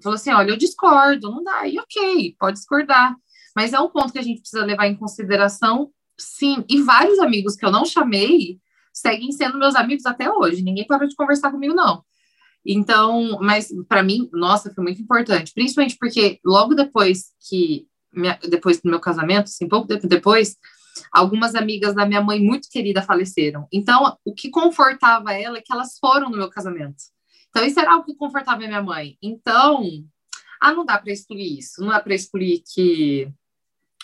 falou 0.02 0.16
assim: 0.16 0.32
olha, 0.32 0.52
eu 0.52 0.58
discordo, 0.58 1.32
não 1.32 1.44
dá. 1.44 1.68
E 1.68 1.80
ok, 1.80 2.36
pode 2.40 2.58
discordar. 2.58 3.16
Mas 3.56 3.74
é 3.74 3.80
um 3.80 3.90
ponto 3.90 4.12
que 4.12 4.20
a 4.20 4.24
gente 4.24 4.42
precisa 4.42 4.66
levar 4.66 4.88
em 4.88 4.96
consideração, 4.96 5.90
sim. 6.18 6.64
E 6.70 6.82
vários 6.82 7.20
amigos 7.20 7.56
que 7.56 7.66
eu 7.66 7.72
não 7.72 7.86
chamei 7.86 8.60
seguem 8.94 9.32
sendo 9.32 9.58
meus 9.58 9.76
amigos 9.76 10.06
até 10.06 10.30
hoje. 10.32 10.62
Ninguém 10.62 10.86
parou 10.86 11.08
de 11.08 11.16
conversar 11.16 11.52
comigo, 11.52 11.74
não. 11.74 12.04
Então, 12.66 13.40
mas 13.42 13.70
para 13.88 14.02
mim, 14.02 14.30
nossa, 14.34 14.74
foi 14.74 14.84
muito 14.84 15.02
importante, 15.02 15.54
principalmente 15.54 15.98
porque 16.00 16.40
logo 16.44 16.74
depois 16.74 17.26
que 17.48 17.88
minha, 18.12 18.40
depois 18.50 18.82
do 18.82 18.90
meu 18.90 19.00
casamento, 19.00 19.46
assim, 19.46 19.68
pouco 19.68 19.88
tempo 19.88 20.08
depois, 20.08 20.58
algumas 21.12 21.54
amigas 21.54 21.94
da 21.94 22.06
minha 22.06 22.22
mãe 22.22 22.40
muito 22.40 22.70
querida 22.70 23.02
faleceram. 23.02 23.68
Então, 23.72 24.18
o 24.24 24.34
que 24.34 24.50
confortava 24.50 25.34
ela 25.34 25.58
é 25.58 25.62
que 25.62 25.72
elas 25.72 25.98
foram 26.00 26.30
no 26.30 26.38
meu 26.38 26.50
casamento. 26.50 26.96
Então, 27.56 27.66
isso 27.66 27.80
era 27.80 27.94
algo 27.94 28.06
que 28.06 28.14
confortava 28.14 28.62
a 28.62 28.68
minha 28.68 28.84
mãe. 28.84 29.18
Então, 29.24 29.82
ah, 30.62 30.74
não 30.74 30.84
dá 30.84 30.98
para 30.98 31.14
excluir 31.14 31.58
isso, 31.58 31.80
não 31.80 31.88
dá 31.88 32.02
para 32.02 32.14
excluir 32.14 32.62
que 32.74 33.32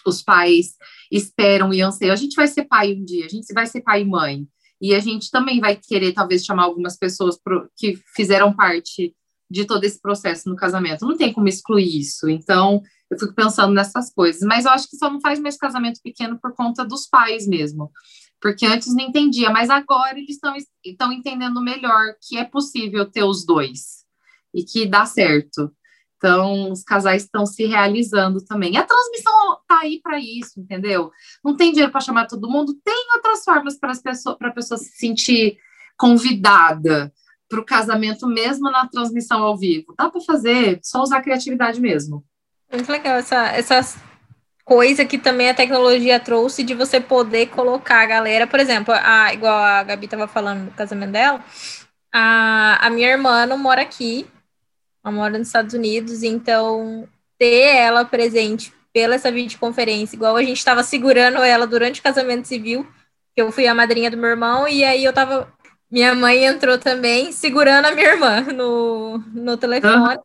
os 0.07 0.23
pais 0.23 0.77
esperam 1.11 1.73
e 1.73 1.81
anseiam. 1.81 2.13
A 2.13 2.15
gente 2.15 2.33
vai 2.33 2.47
ser 2.47 2.63
pai 2.63 2.93
um 2.93 3.03
dia, 3.03 3.25
a 3.25 3.29
gente 3.29 3.53
vai 3.53 3.67
ser 3.67 3.81
pai 3.81 4.03
e 4.03 4.05
mãe. 4.05 4.47
E 4.79 4.95
a 4.95 4.99
gente 4.99 5.29
também 5.29 5.59
vai 5.59 5.75
querer, 5.75 6.13
talvez, 6.13 6.45
chamar 6.45 6.63
algumas 6.63 6.97
pessoas 6.97 7.37
pro, 7.37 7.69
que 7.75 7.99
fizeram 8.15 8.55
parte 8.55 9.13
de 9.49 9.65
todo 9.65 9.83
esse 9.83 10.01
processo 10.01 10.47
no 10.47 10.55
casamento. 10.55 11.05
Não 11.05 11.17
tem 11.17 11.33
como 11.33 11.49
excluir 11.49 11.99
isso. 11.99 12.29
Então, 12.29 12.81
eu 13.11 13.19
fico 13.19 13.35
pensando 13.35 13.73
nessas 13.73 14.13
coisas. 14.13 14.43
Mas 14.43 14.63
eu 14.63 14.71
acho 14.71 14.89
que 14.89 14.95
só 14.95 15.11
não 15.11 15.19
faz 15.19 15.41
mais 15.41 15.57
casamento 15.57 15.99
pequeno 16.01 16.39
por 16.41 16.55
conta 16.55 16.85
dos 16.85 17.05
pais 17.05 17.45
mesmo. 17.45 17.91
Porque 18.41 18.65
antes 18.65 18.93
não 18.95 19.03
entendia, 19.03 19.51
mas 19.51 19.69
agora 19.69 20.17
eles 20.17 20.39
estão 20.83 21.13
entendendo 21.13 21.61
melhor 21.61 22.15
que 22.19 22.37
é 22.37 22.43
possível 22.43 23.09
ter 23.09 23.23
os 23.23 23.45
dois 23.45 24.03
e 24.53 24.63
que 24.63 24.85
dá 24.85 25.05
certo. 25.05 25.71
Então, 26.17 26.71
os 26.71 26.83
casais 26.83 27.23
estão 27.23 27.45
se 27.45 27.65
realizando 27.65 28.43
também. 28.43 28.73
E 28.73 28.77
a 28.77 28.83
transmissão 28.83 29.57
tá 29.67 29.79
aí 29.81 29.99
para 30.01 30.19
isso, 30.19 30.59
entendeu? 30.59 31.11
Não 31.43 31.55
tem 31.55 31.71
dinheiro 31.71 31.91
para 31.91 32.01
chamar 32.01 32.27
todo 32.27 32.49
mundo, 32.49 32.79
tem 32.83 33.07
outras 33.15 33.43
formas 33.43 33.77
para 33.77 33.93
pessoa, 33.95 34.37
a 34.39 34.51
pessoa 34.51 34.77
se 34.77 34.91
sentir 34.97 35.57
convidada 35.97 37.13
para 37.47 37.59
o 37.59 37.65
casamento, 37.65 38.27
mesmo 38.27 38.71
na 38.71 38.87
transmissão 38.87 39.43
ao 39.43 39.57
vivo. 39.57 39.93
Dá 39.97 40.09
para 40.09 40.21
fazer, 40.21 40.79
só 40.83 41.01
usar 41.01 41.17
a 41.17 41.21
criatividade 41.21 41.81
mesmo. 41.81 42.23
Muito 42.71 42.91
legal 42.91 43.17
essa, 43.17 43.47
essa 43.47 44.01
coisa 44.72 45.03
que 45.03 45.17
também 45.17 45.49
a 45.49 45.53
tecnologia 45.53 46.17
trouxe 46.17 46.63
de 46.63 46.74
você 46.74 46.97
poder 47.01 47.47
colocar 47.47 48.03
a 48.03 48.05
galera, 48.05 48.47
por 48.47 48.57
exemplo, 48.57 48.93
a, 48.97 49.34
igual 49.34 49.61
a 49.61 49.84
Gabi 49.84 50.05
estava 50.05 50.30
falando 50.30 50.67
do 50.67 50.72
casamento 50.72 51.11
dela, 51.11 51.43
a, 52.09 52.88
a 52.88 52.89
minha 52.89 53.09
irmã 53.09 53.45
não 53.45 53.57
mora 53.57 53.82
aqui, 53.82 54.26
ela 55.03 55.13
mora 55.13 55.38
nos 55.38 55.47
Estados 55.47 55.74
Unidos, 55.74 56.24
então 56.24 57.05
ter 57.38 57.76
ela 57.76 58.05
presente 58.05 58.74
pela 58.93 59.15
essa 59.15 59.30
videoconferência, 59.30 60.15
igual 60.15 60.38
a 60.38 60.43
gente 60.43 60.59
estava 60.59 60.84
segurando 60.84 61.39
ela 61.39 61.67
durante 61.67 61.99
o 61.99 62.03
casamento 62.03 62.47
civil, 62.47 62.88
que 63.36 63.41
eu 63.41 63.51
fui 63.51 63.67
a 63.67 63.76
madrinha 63.76 64.09
do 64.09 64.15
meu 64.15 64.30
irmão, 64.30 64.69
e 64.69 64.86
aí 64.86 65.03
eu 65.03 65.11
tava. 65.11 65.51
Minha 65.91 66.15
mãe 66.15 66.45
entrou 66.45 66.78
também 66.78 67.34
segurando 67.34 67.88
a 67.88 67.91
minha 67.91 68.07
irmã 68.07 68.39
no, 68.39 69.17
no 69.34 69.57
telefone. 69.57 70.17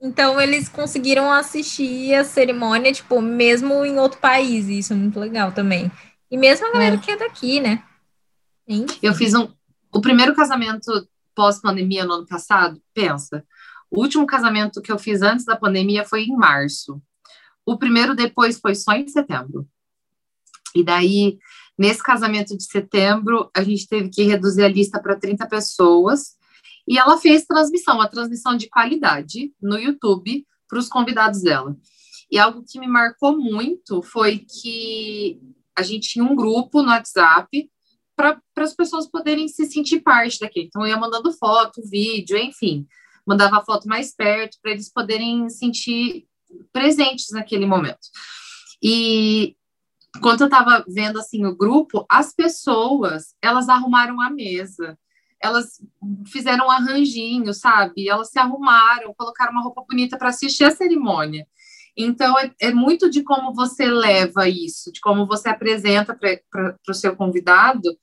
Então 0.00 0.40
eles 0.40 0.68
conseguiram 0.68 1.30
assistir 1.32 2.14
a 2.14 2.24
cerimônia, 2.24 2.92
tipo, 2.92 3.20
mesmo 3.20 3.84
em 3.84 3.98
outro 3.98 4.20
país, 4.20 4.68
isso 4.68 4.92
é 4.92 4.96
muito 4.96 5.18
legal 5.18 5.52
também. 5.52 5.90
E 6.30 6.36
mesmo 6.36 6.66
a 6.66 6.72
galera 6.72 6.96
é. 6.96 6.98
que 6.98 7.10
é 7.10 7.16
daqui, 7.16 7.60
né? 7.60 7.82
Enfim. 8.66 8.98
Eu 9.02 9.14
fiz 9.14 9.34
um. 9.34 9.48
O 9.92 10.00
primeiro 10.00 10.34
casamento 10.34 11.08
pós-pandemia 11.34 12.04
no 12.04 12.14
ano 12.14 12.26
passado, 12.26 12.80
pensa. 12.92 13.44
O 13.90 14.00
último 14.02 14.26
casamento 14.26 14.82
que 14.82 14.92
eu 14.92 14.98
fiz 14.98 15.22
antes 15.22 15.44
da 15.44 15.56
pandemia 15.56 16.04
foi 16.04 16.24
em 16.24 16.36
março. 16.36 17.00
O 17.64 17.78
primeiro 17.78 18.14
depois 18.14 18.58
foi 18.58 18.74
só 18.74 18.92
em 18.92 19.08
setembro. 19.08 19.66
E 20.74 20.84
daí, 20.84 21.38
nesse 21.78 22.02
casamento 22.02 22.56
de 22.56 22.64
setembro, 22.64 23.50
a 23.56 23.62
gente 23.62 23.86
teve 23.88 24.10
que 24.10 24.22
reduzir 24.24 24.64
a 24.64 24.68
lista 24.68 25.00
para 25.00 25.18
30 25.18 25.46
pessoas. 25.46 26.37
E 26.88 26.98
ela 26.98 27.18
fez 27.18 27.44
transmissão, 27.44 27.96
uma 27.96 28.08
transmissão 28.08 28.56
de 28.56 28.68
qualidade 28.68 29.52
no 29.60 29.78
YouTube 29.78 30.46
para 30.68 30.78
os 30.78 30.88
convidados 30.88 31.42
dela. 31.42 31.76
E 32.30 32.38
algo 32.38 32.64
que 32.66 32.78
me 32.78 32.86
marcou 32.86 33.38
muito 33.38 34.02
foi 34.02 34.38
que 34.38 35.40
a 35.76 35.82
gente 35.82 36.08
tinha 36.08 36.24
um 36.24 36.34
grupo 36.34 36.82
no 36.82 36.88
WhatsApp 36.88 37.70
para 38.16 38.40
as 38.56 38.74
pessoas 38.74 39.08
poderem 39.08 39.46
se 39.46 39.66
sentir 39.66 40.00
parte 40.00 40.40
daquele. 40.40 40.66
Então, 40.66 40.82
eu 40.82 40.88
ia 40.88 40.96
mandando 40.96 41.32
foto, 41.32 41.82
vídeo, 41.88 42.36
enfim 42.36 42.86
mandava 43.28 43.58
a 43.58 43.64
foto 43.64 43.86
mais 43.86 44.14
perto 44.14 44.56
para 44.62 44.70
eles 44.70 44.90
poderem 44.90 45.50
sentir 45.50 46.26
presentes 46.72 47.26
naquele 47.30 47.66
momento. 47.66 48.08
E 48.82 49.54
quando 50.22 50.40
eu 50.40 50.46
estava 50.46 50.82
vendo 50.88 51.18
assim 51.18 51.44
o 51.44 51.54
grupo, 51.54 52.06
as 52.08 52.34
pessoas 52.34 53.34
elas 53.42 53.68
arrumaram 53.68 54.18
a 54.18 54.30
mesa, 54.30 54.98
elas 55.42 55.80
fizeram 56.26 56.66
um 56.66 56.70
arranjinho, 56.70 57.52
sabe? 57.54 58.08
Elas 58.08 58.30
se 58.30 58.38
arrumaram, 58.38 59.14
colocaram 59.16 59.52
uma 59.52 59.62
roupa 59.62 59.84
bonita 59.88 60.16
para 60.18 60.28
assistir 60.28 60.64
a 60.64 60.70
cerimônia. 60.70 61.46
Então, 61.96 62.38
é, 62.38 62.52
é, 62.60 62.72
muito 62.72 63.10
de 63.10 63.22
como 63.22 63.52
você 63.52 63.86
leva 63.86 64.48
isso, 64.48 64.92
de 64.92 65.00
como 65.00 65.26
você 65.26 65.48
apresenta 65.48 66.14
para 66.14 66.76
o 66.88 66.94
seu 66.94 67.16
convidado, 67.16 67.96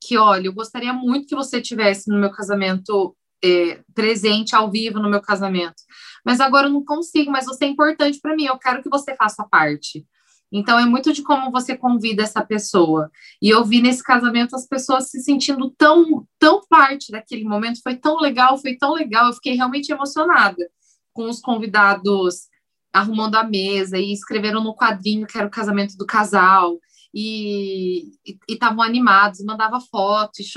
que, 0.00 0.16
olha, 0.16 0.46
eu 0.46 0.52
gostaria 0.52 0.92
muito 0.92 1.26
que 1.26 1.34
você 1.34 1.60
tivesse 1.60 2.08
no 2.08 2.18
meu 2.18 2.30
casamento 2.30 3.16
é, 3.42 3.82
presente 3.94 4.54
ao 4.54 4.70
vivo 4.70 5.00
no 5.00 5.10
meu 5.10 5.20
casamento. 5.20 5.82
Mas 6.24 6.40
agora 6.40 6.68
eu 6.68 6.72
não 6.72 6.84
consigo, 6.84 7.30
mas 7.30 7.46
você 7.46 7.64
é 7.64 7.68
importante 7.68 8.20
para 8.20 8.36
mim, 8.36 8.44
eu 8.44 8.58
quero 8.58 8.82
que 8.82 8.88
você 8.88 9.16
faça 9.16 9.44
parte. 9.44 10.06
Então 10.52 10.78
é 10.78 10.84
muito 10.84 11.12
de 11.12 11.22
como 11.22 11.50
você 11.50 11.76
convida 11.76 12.22
essa 12.22 12.44
pessoa. 12.44 13.10
E 13.40 13.48
eu 13.48 13.64
vi 13.64 13.80
nesse 13.80 14.02
casamento 14.02 14.56
as 14.56 14.66
pessoas 14.66 15.08
se 15.10 15.20
sentindo 15.20 15.70
tão, 15.76 16.26
tão 16.38 16.60
parte 16.68 17.12
daquele 17.12 17.44
momento, 17.44 17.80
foi 17.82 17.96
tão 17.96 18.18
legal, 18.18 18.58
foi 18.58 18.76
tão 18.76 18.92
legal, 18.94 19.28
eu 19.28 19.32
fiquei 19.34 19.54
realmente 19.54 19.92
emocionada 19.92 20.68
com 21.12 21.28
os 21.28 21.40
convidados 21.40 22.48
arrumando 22.92 23.36
a 23.36 23.44
mesa 23.44 23.98
e 23.98 24.12
escreveram 24.12 24.62
no 24.62 24.74
quadrinho 24.74 25.26
que 25.26 25.38
era 25.38 25.46
o 25.46 25.50
casamento 25.50 25.96
do 25.96 26.04
casal 26.04 26.78
e 27.14 28.12
estavam 28.48 28.82
animados, 28.82 29.44
mandava 29.44 29.80
fotos, 29.80 30.52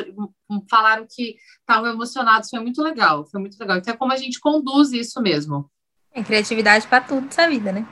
falaram 0.70 1.06
que 1.10 1.36
estavam 1.60 1.90
emocionados, 1.90 2.50
foi 2.50 2.60
muito 2.60 2.82
legal, 2.82 3.26
foi 3.26 3.40
muito 3.40 3.58
legal. 3.60 3.78
Então 3.78 3.94
é 3.94 3.98
como 3.98 4.12
a 4.12 4.18
gente 4.18 4.40
conduz 4.40 4.92
isso 4.92 5.22
mesmo. 5.22 5.70
Tem 6.14 6.24
criatividade 6.24 6.88
para 6.88 7.02
tudo 7.02 7.26
nessa 7.26 7.48
vida, 7.50 7.72
né? 7.72 7.88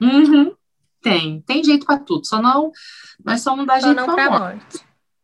Uhum. 0.00 0.52
Tem, 1.10 1.40
tem 1.42 1.62
jeito 1.62 1.86
para 1.86 1.98
tudo, 1.98 2.26
só 2.26 2.42
não, 2.42 2.72
mas 3.24 3.42
só 3.42 3.54
não 3.54 3.64
dá 3.64 3.80
só 3.80 3.86
jeito 3.86 4.04
para 4.04 4.30
morte. 4.30 4.40
morte. 4.40 4.80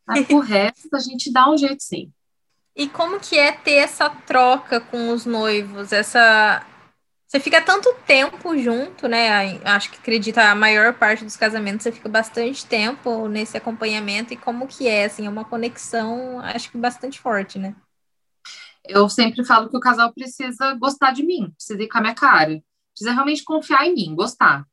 Mas 0.06 0.30
o 0.30 0.38
resto 0.38 0.94
a 0.94 1.00
gente 1.00 1.32
dá 1.32 1.50
um 1.50 1.56
jeito 1.56 1.82
sim. 1.82 2.12
E 2.74 2.88
como 2.88 3.20
que 3.20 3.38
é 3.38 3.52
ter 3.52 3.74
essa 3.74 4.08
troca 4.08 4.80
com 4.80 5.10
os 5.10 5.26
noivos, 5.26 5.92
essa 5.92 6.64
você 7.32 7.40
fica 7.40 7.62
tanto 7.62 7.94
tempo 8.06 8.58
junto, 8.58 9.08
né? 9.08 9.58
Acho 9.64 9.90
que 9.90 9.96
acredita 9.96 10.50
a 10.50 10.54
maior 10.54 10.92
parte 10.92 11.24
dos 11.24 11.34
casamentos, 11.34 11.82
você 11.82 11.90
fica 11.90 12.06
bastante 12.06 12.66
tempo 12.66 13.26
nesse 13.26 13.56
acompanhamento 13.56 14.34
e 14.34 14.36
como 14.36 14.68
que 14.68 14.86
é, 14.86 15.06
assim, 15.06 15.24
é 15.24 15.30
uma 15.30 15.42
conexão, 15.44 16.40
acho 16.40 16.70
que 16.70 16.76
bastante 16.76 17.18
forte, 17.18 17.58
né? 17.58 17.74
Eu 18.86 19.08
sempre 19.08 19.46
falo 19.46 19.70
que 19.70 19.76
o 19.76 19.80
casal 19.80 20.12
precisa 20.12 20.74
gostar 20.74 21.12
de 21.12 21.22
mim, 21.22 21.50
precisa 21.52 21.82
ir 21.82 21.88
com 21.88 21.96
a 21.96 22.00
minha 22.02 22.14
cara, 22.14 22.62
precisa 22.92 23.12
realmente 23.12 23.42
confiar 23.44 23.86
em 23.86 23.94
mim, 23.94 24.14
gostar. 24.14 24.66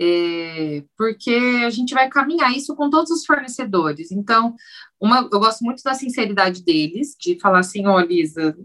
É, 0.00 0.84
porque 0.96 1.34
a 1.64 1.70
gente 1.70 1.92
vai 1.92 2.08
caminhar 2.08 2.56
isso 2.56 2.76
com 2.76 2.88
todos 2.88 3.10
os 3.10 3.26
fornecedores. 3.26 4.12
Então, 4.12 4.54
uma, 5.00 5.28
eu 5.32 5.40
gosto 5.40 5.64
muito 5.64 5.82
da 5.82 5.94
sinceridade 5.94 6.62
deles, 6.62 7.16
de 7.20 7.38
falar 7.40 7.60
assim, 7.60 7.86
ó, 7.86 7.96
oh, 7.96 8.00
Lisa, 8.00 8.56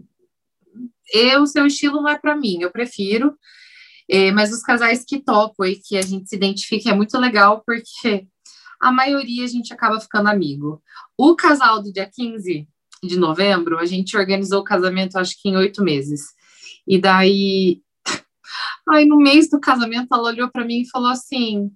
eu, 1.12 1.46
seu 1.46 1.66
estilo 1.66 2.00
não 2.00 2.08
é 2.08 2.18
para 2.18 2.36
mim, 2.36 2.58
eu 2.60 2.70
prefiro. 2.70 3.36
É, 4.08 4.30
mas 4.32 4.52
os 4.52 4.62
casais 4.62 5.04
que 5.04 5.18
topam 5.18 5.66
e 5.66 5.76
que 5.76 5.96
a 5.96 6.02
gente 6.02 6.28
se 6.28 6.36
identifica 6.36 6.90
é 6.90 6.94
muito 6.94 7.18
legal, 7.18 7.62
porque 7.64 8.26
a 8.80 8.92
maioria 8.92 9.44
a 9.44 9.48
gente 9.48 9.72
acaba 9.72 10.00
ficando 10.00 10.28
amigo. 10.28 10.82
O 11.16 11.34
casal 11.34 11.82
do 11.82 11.92
dia 11.92 12.08
15 12.12 12.68
de 13.02 13.18
novembro, 13.18 13.78
a 13.78 13.86
gente 13.86 14.16
organizou 14.16 14.60
o 14.60 14.64
casamento, 14.64 15.16
acho 15.16 15.40
que 15.40 15.48
em 15.48 15.56
oito 15.56 15.82
meses. 15.82 16.34
E 16.86 16.98
daí, 16.98 17.80
aí 18.90 19.06
no 19.06 19.16
mês 19.16 19.48
do 19.48 19.60
casamento, 19.60 20.08
ela 20.12 20.30
olhou 20.30 20.50
para 20.50 20.64
mim 20.64 20.82
e 20.82 20.90
falou 20.90 21.08
assim: 21.08 21.70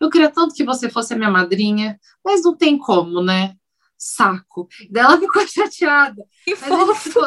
Eu 0.00 0.10
queria 0.10 0.30
tanto 0.30 0.54
que 0.54 0.64
você 0.64 0.88
fosse 0.88 1.14
a 1.14 1.16
minha 1.16 1.30
madrinha, 1.30 1.98
mas 2.24 2.42
não 2.42 2.56
tem 2.56 2.78
como, 2.78 3.22
né? 3.22 3.54
Saco. 3.98 4.68
Daí 4.90 5.04
ela 5.04 5.18
ficou 5.18 5.46
chateada. 5.48 6.24
Que 6.44 6.54
fofo. 6.54 6.94
Ficou... 6.94 7.26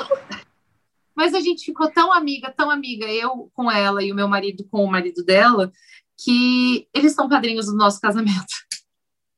Mas 1.16 1.34
a 1.34 1.41
gente 1.41 1.66
ficou 1.66 1.89
tão 1.91 2.14
amiga, 2.14 2.53
tão 2.55 2.70
amiga, 2.70 3.05
eu 3.05 3.51
com 3.53 3.70
ela 3.70 4.01
e 4.01 4.12
o 4.12 4.16
meu 4.16 4.28
marido 4.28 4.66
com 4.72 4.84
o 4.86 4.89
marido 4.89 5.24
dela, 5.24 5.72
que 6.18 6.88
eles 6.93 7.14
são 7.14 7.28
padrinhos 7.28 7.66
do 7.66 7.76
nosso 7.76 7.99
casamento. 7.99 8.53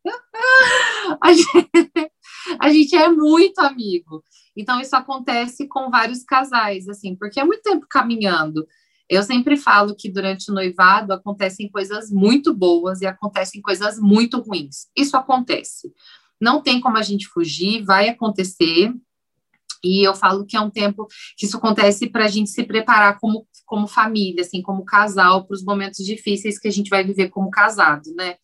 a, 1.22 1.34
gente, 1.34 2.12
a 2.60 2.70
gente 2.70 2.96
é 2.96 3.10
muito 3.10 3.60
amigo. 3.60 4.24
Então, 4.56 4.80
isso 4.80 4.96
acontece 4.96 5.68
com 5.68 5.90
vários 5.90 6.24
casais, 6.24 6.88
assim, 6.88 7.16
porque 7.16 7.40
é 7.40 7.44
muito 7.44 7.64
tempo 7.64 7.86
caminhando. 7.90 8.68
Eu 9.12 9.24
sempre 9.24 9.58
falo 9.58 9.94
que 9.94 10.10
durante 10.10 10.50
o 10.50 10.54
noivado 10.54 11.12
acontecem 11.12 11.70
coisas 11.70 12.10
muito 12.10 12.54
boas 12.54 13.02
e 13.02 13.06
acontecem 13.06 13.62
coisas 13.62 14.00
muito 14.00 14.40
ruins. 14.40 14.88
Isso 14.96 15.18
acontece. 15.18 15.92
Não 16.40 16.62
tem 16.62 16.80
como 16.80 16.96
a 16.96 17.02
gente 17.02 17.28
fugir, 17.28 17.84
vai 17.84 18.08
acontecer. 18.08 18.94
E 19.84 20.08
eu 20.08 20.16
falo 20.16 20.46
que 20.46 20.56
é 20.56 20.62
um 20.62 20.70
tempo 20.70 21.08
que 21.36 21.46
isso 21.46 21.58
acontece 21.58 22.10
para 22.10 22.24
a 22.24 22.28
gente 22.30 22.52
se 22.52 22.64
preparar 22.64 23.20
como, 23.20 23.46
como 23.66 23.86
família, 23.86 24.44
assim, 24.44 24.62
como 24.62 24.86
casal, 24.86 25.46
para 25.46 25.56
os 25.56 25.64
momentos 25.66 26.06
difíceis 26.06 26.58
que 26.58 26.70
a 26.70 26.72
gente 26.72 26.90
vai 26.90 27.04
viver 27.04 27.28
como 27.28 27.52
casado, 27.52 28.16
né? 28.16 28.38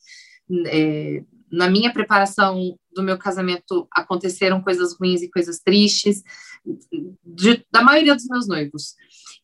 É, 0.66 1.24
na 1.50 1.70
minha 1.70 1.94
preparação 1.94 2.78
do 2.94 3.02
meu 3.02 3.18
casamento 3.18 3.88
aconteceram 3.90 4.62
coisas 4.62 4.98
ruins 5.00 5.22
e 5.22 5.30
coisas 5.30 5.60
tristes, 5.60 6.24
de, 7.26 7.66
da 7.72 7.82
maioria 7.82 8.14
dos 8.14 8.26
meus 8.26 8.50
noivos. 8.50 8.96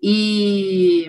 E, 0.03 1.05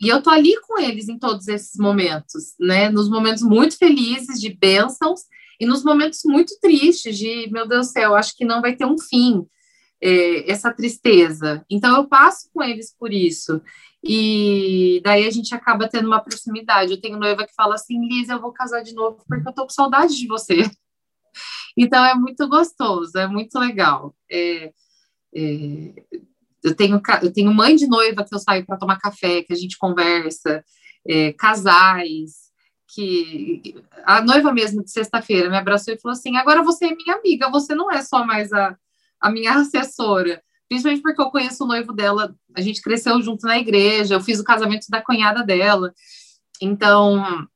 e 0.00 0.08
eu 0.08 0.20
tô 0.20 0.28
ali 0.28 0.60
com 0.62 0.80
eles 0.80 1.08
em 1.08 1.16
todos 1.16 1.46
esses 1.46 1.78
momentos, 1.78 2.56
né? 2.58 2.90
Nos 2.90 3.08
momentos 3.08 3.44
muito 3.44 3.78
felizes, 3.78 4.40
de 4.40 4.52
bênçãos, 4.52 5.20
e 5.60 5.64
nos 5.64 5.84
momentos 5.84 6.20
muito 6.24 6.58
tristes, 6.60 7.16
de 7.16 7.48
meu 7.52 7.68
Deus 7.68 7.86
do 7.86 7.92
céu, 7.92 8.16
acho 8.16 8.36
que 8.36 8.44
não 8.44 8.60
vai 8.60 8.74
ter 8.74 8.84
um 8.84 8.98
fim 8.98 9.46
é, 10.02 10.50
essa 10.50 10.72
tristeza. 10.72 11.64
Então 11.70 11.96
eu 11.96 12.08
passo 12.08 12.50
com 12.52 12.60
eles 12.60 12.92
por 12.98 13.12
isso. 13.12 13.62
E 14.02 15.00
daí 15.04 15.26
a 15.26 15.30
gente 15.30 15.54
acaba 15.54 15.88
tendo 15.88 16.06
uma 16.06 16.20
proximidade. 16.20 16.92
Eu 16.92 17.00
tenho 17.00 17.18
noiva 17.18 17.46
que 17.46 17.54
fala 17.54 17.76
assim, 17.76 18.04
Lisa, 18.06 18.34
eu 18.34 18.40
vou 18.40 18.52
casar 18.52 18.82
de 18.82 18.94
novo 18.94 19.24
porque 19.28 19.48
eu 19.48 19.52
tô 19.52 19.62
com 19.62 19.70
saudade 19.70 20.16
de 20.16 20.26
você. 20.26 20.56
Então 21.76 22.04
é 22.04 22.14
muito 22.14 22.48
gostoso, 22.48 23.18
é 23.18 23.26
muito 23.26 23.58
legal. 23.58 24.14
É, 24.30 24.72
é, 25.34 25.94
eu, 26.64 26.74
tenho, 26.74 27.00
eu 27.22 27.32
tenho 27.32 27.52
mãe 27.52 27.76
de 27.76 27.86
noiva 27.86 28.24
que 28.24 28.34
eu 28.34 28.38
saio 28.38 28.64
para 28.64 28.78
tomar 28.78 28.98
café, 28.98 29.42
que 29.42 29.52
a 29.52 29.56
gente 29.56 29.76
conversa, 29.76 30.64
é, 31.06 31.32
casais, 31.34 32.44
que 32.94 33.74
a 34.04 34.22
noiva 34.22 34.52
mesmo 34.52 34.82
de 34.82 34.90
sexta-feira 34.90 35.50
me 35.50 35.56
abraçou 35.58 35.92
e 35.92 36.00
falou 36.00 36.16
assim: 36.16 36.36
agora 36.36 36.62
você 36.62 36.86
é 36.86 36.94
minha 36.94 37.16
amiga, 37.16 37.50
você 37.50 37.74
não 37.74 37.90
é 37.90 38.00
só 38.02 38.24
mais 38.24 38.50
a, 38.52 38.76
a 39.20 39.30
minha 39.30 39.52
assessora, 39.60 40.42
principalmente 40.68 41.02
porque 41.02 41.20
eu 41.20 41.30
conheço 41.30 41.64
o 41.64 41.66
noivo 41.66 41.92
dela, 41.92 42.34
a 42.56 42.60
gente 42.62 42.80
cresceu 42.80 43.20
junto 43.20 43.46
na 43.46 43.58
igreja, 43.58 44.14
eu 44.14 44.20
fiz 44.20 44.40
o 44.40 44.44
casamento 44.44 44.86
da 44.88 45.02
cunhada 45.02 45.44
dela, 45.44 45.92
então 46.62 47.46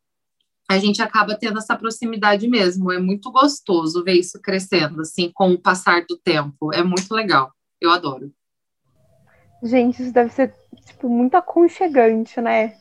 a 0.70 0.78
gente 0.78 1.00
acaba 1.00 1.34
tendo 1.34 1.58
essa 1.58 1.74
proximidade 1.74 2.46
mesmo, 2.46 2.92
é 2.92 2.98
muito 2.98 3.32
gostoso 3.32 4.04
ver 4.04 4.14
isso 4.14 4.38
crescendo, 4.42 5.00
assim, 5.00 5.30
com 5.32 5.52
o 5.52 5.58
passar 5.58 6.04
do 6.06 6.18
tempo, 6.18 6.74
é 6.74 6.82
muito 6.82 7.14
legal, 7.14 7.50
eu 7.80 7.90
adoro. 7.90 8.30
Gente, 9.62 10.02
isso 10.02 10.12
deve 10.12 10.30
ser, 10.30 10.54
tipo, 10.86 11.08
muito 11.08 11.34
aconchegante, 11.34 12.40
né? 12.40 12.76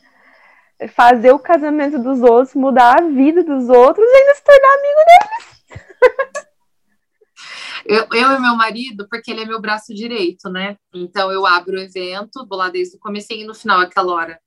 Fazer 0.94 1.32
o 1.32 1.38
casamento 1.38 1.98
dos 1.98 2.20
outros, 2.20 2.54
mudar 2.54 2.98
a 2.98 3.08
vida 3.08 3.42
dos 3.42 3.68
outros 3.68 4.06
e 4.06 4.16
ainda 4.16 4.34
se 4.34 4.44
tornar 4.44 4.74
amigo 4.74 5.00
deles. 5.06 6.48
Eu, 7.84 8.06
eu 8.12 8.32
e 8.32 8.40
meu 8.40 8.54
marido, 8.54 9.08
porque 9.08 9.30
ele 9.30 9.40
é 9.40 9.46
meu 9.46 9.60
braço 9.60 9.94
direito, 9.94 10.50
né? 10.50 10.76
Então 10.94 11.32
eu 11.32 11.46
abro 11.46 11.74
o 11.74 11.80
evento, 11.80 12.46
vou 12.46 12.58
lá 12.58 12.68
desde 12.68 12.96
o 12.96 13.00
começo 13.00 13.32
e 13.32 13.44
no 13.44 13.54
final, 13.54 13.80
aquela 13.80 14.12
hora, 14.12 14.38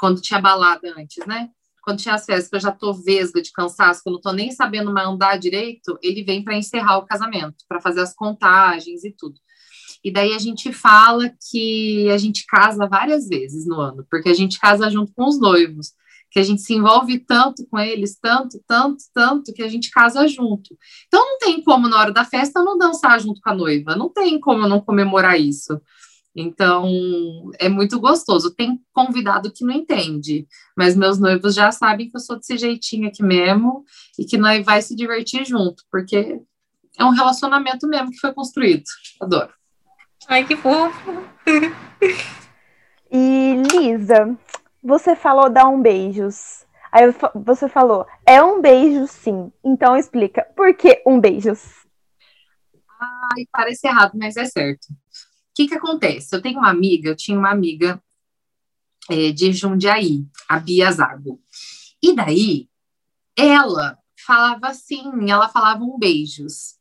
quando 0.00 0.22
tinha 0.22 0.40
balada 0.40 0.94
antes, 0.96 1.24
né? 1.26 1.50
Quando 1.82 1.98
tinha 1.98 2.14
as 2.14 2.24
festas, 2.24 2.48
que 2.48 2.56
eu 2.56 2.60
já 2.60 2.72
tô 2.72 2.94
vesga 2.94 3.42
de 3.42 3.52
cansaço, 3.52 4.02
que 4.02 4.08
eu 4.08 4.12
não 4.14 4.20
tô 4.20 4.32
nem 4.32 4.50
sabendo 4.50 4.92
mais 4.92 5.06
andar 5.06 5.38
direito, 5.38 5.98
ele 6.02 6.24
vem 6.24 6.42
para 6.42 6.56
encerrar 6.56 6.96
o 6.98 7.06
casamento, 7.06 7.64
para 7.68 7.80
fazer 7.80 8.00
as 8.00 8.14
contagens 8.14 9.04
e 9.04 9.12
tudo. 9.12 9.38
E 10.06 10.10
daí 10.12 10.34
a 10.34 10.38
gente 10.38 10.72
fala 10.72 11.32
que 11.50 12.08
a 12.10 12.16
gente 12.16 12.46
casa 12.46 12.86
várias 12.86 13.26
vezes 13.26 13.66
no 13.66 13.80
ano, 13.80 14.06
porque 14.08 14.28
a 14.28 14.34
gente 14.34 14.56
casa 14.56 14.88
junto 14.88 15.12
com 15.12 15.26
os 15.26 15.40
noivos 15.40 15.94
que 16.30 16.38
a 16.38 16.44
gente 16.44 16.62
se 16.62 16.74
envolve 16.74 17.18
tanto 17.18 17.66
com 17.66 17.76
eles, 17.76 18.16
tanto, 18.16 18.62
tanto, 18.68 19.02
tanto, 19.12 19.52
que 19.52 19.64
a 19.64 19.68
gente 19.68 19.90
casa 19.90 20.28
junto. 20.28 20.78
Então 21.08 21.18
não 21.18 21.38
tem 21.38 21.60
como, 21.60 21.88
na 21.88 21.98
hora 21.98 22.12
da 22.12 22.24
festa, 22.24 22.62
não 22.62 22.78
dançar 22.78 23.18
junto 23.18 23.40
com 23.40 23.50
a 23.50 23.54
noiva, 23.54 23.96
não 23.96 24.08
tem 24.08 24.38
como 24.38 24.68
não 24.68 24.80
comemorar 24.80 25.40
isso. 25.40 25.80
Então, 26.36 26.88
é 27.58 27.68
muito 27.68 27.98
gostoso. 27.98 28.54
Tem 28.54 28.80
convidado 28.92 29.52
que 29.52 29.64
não 29.64 29.74
entende, 29.74 30.46
mas 30.76 30.94
meus 30.94 31.18
noivos 31.18 31.52
já 31.52 31.72
sabem 31.72 32.08
que 32.08 32.16
eu 32.16 32.20
sou 32.20 32.36
desse 32.36 32.56
jeitinho 32.56 33.08
aqui 33.08 33.24
mesmo 33.24 33.84
e 34.16 34.24
que 34.24 34.38
nós 34.38 34.64
vai 34.64 34.80
se 34.82 34.94
divertir 34.94 35.44
junto, 35.44 35.82
porque 35.90 36.40
é 36.96 37.04
um 37.04 37.10
relacionamento 37.10 37.88
mesmo 37.88 38.12
que 38.12 38.20
foi 38.20 38.32
construído. 38.32 38.84
Adoro. 39.20 39.56
Ai, 40.28 40.44
que 40.44 40.56
fofo. 40.56 41.24
e 43.10 43.62
Lisa, 43.70 44.36
você 44.82 45.14
falou 45.14 45.50
dar 45.50 45.68
um 45.68 45.80
beijos. 45.80 46.64
Aí 46.90 47.04
você 47.34 47.68
falou, 47.68 48.06
é 48.24 48.42
um 48.42 48.60
beijo 48.60 49.06
sim. 49.06 49.52
Então 49.64 49.96
explica, 49.96 50.44
por 50.56 50.74
que 50.74 51.02
um 51.06 51.20
beijos? 51.20 51.60
Ai, 53.00 53.46
parece 53.52 53.86
errado, 53.86 54.12
mas 54.14 54.36
é 54.36 54.44
certo. 54.46 54.86
O 54.86 54.96
que 55.54 55.68
que 55.68 55.74
acontece? 55.74 56.34
Eu 56.34 56.40
tenho 56.40 56.58
uma 56.58 56.70
amiga, 56.70 57.10
eu 57.10 57.16
tinha 57.16 57.38
uma 57.38 57.50
amiga 57.50 58.02
é, 59.10 59.30
de 59.30 59.52
Jundiaí, 59.52 60.26
a 60.48 60.58
Bia 60.58 60.90
Zago. 60.90 61.40
E 62.02 62.14
daí, 62.14 62.68
ela 63.36 63.98
falava 64.26 64.68
assim, 64.68 65.30
ela 65.30 65.48
falava 65.48 65.84
um 65.84 65.98
beijos. 65.98 66.76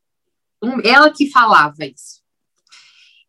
Um, 0.62 0.80
ela 0.84 1.12
que 1.12 1.30
falava 1.30 1.86
isso. 1.86 2.25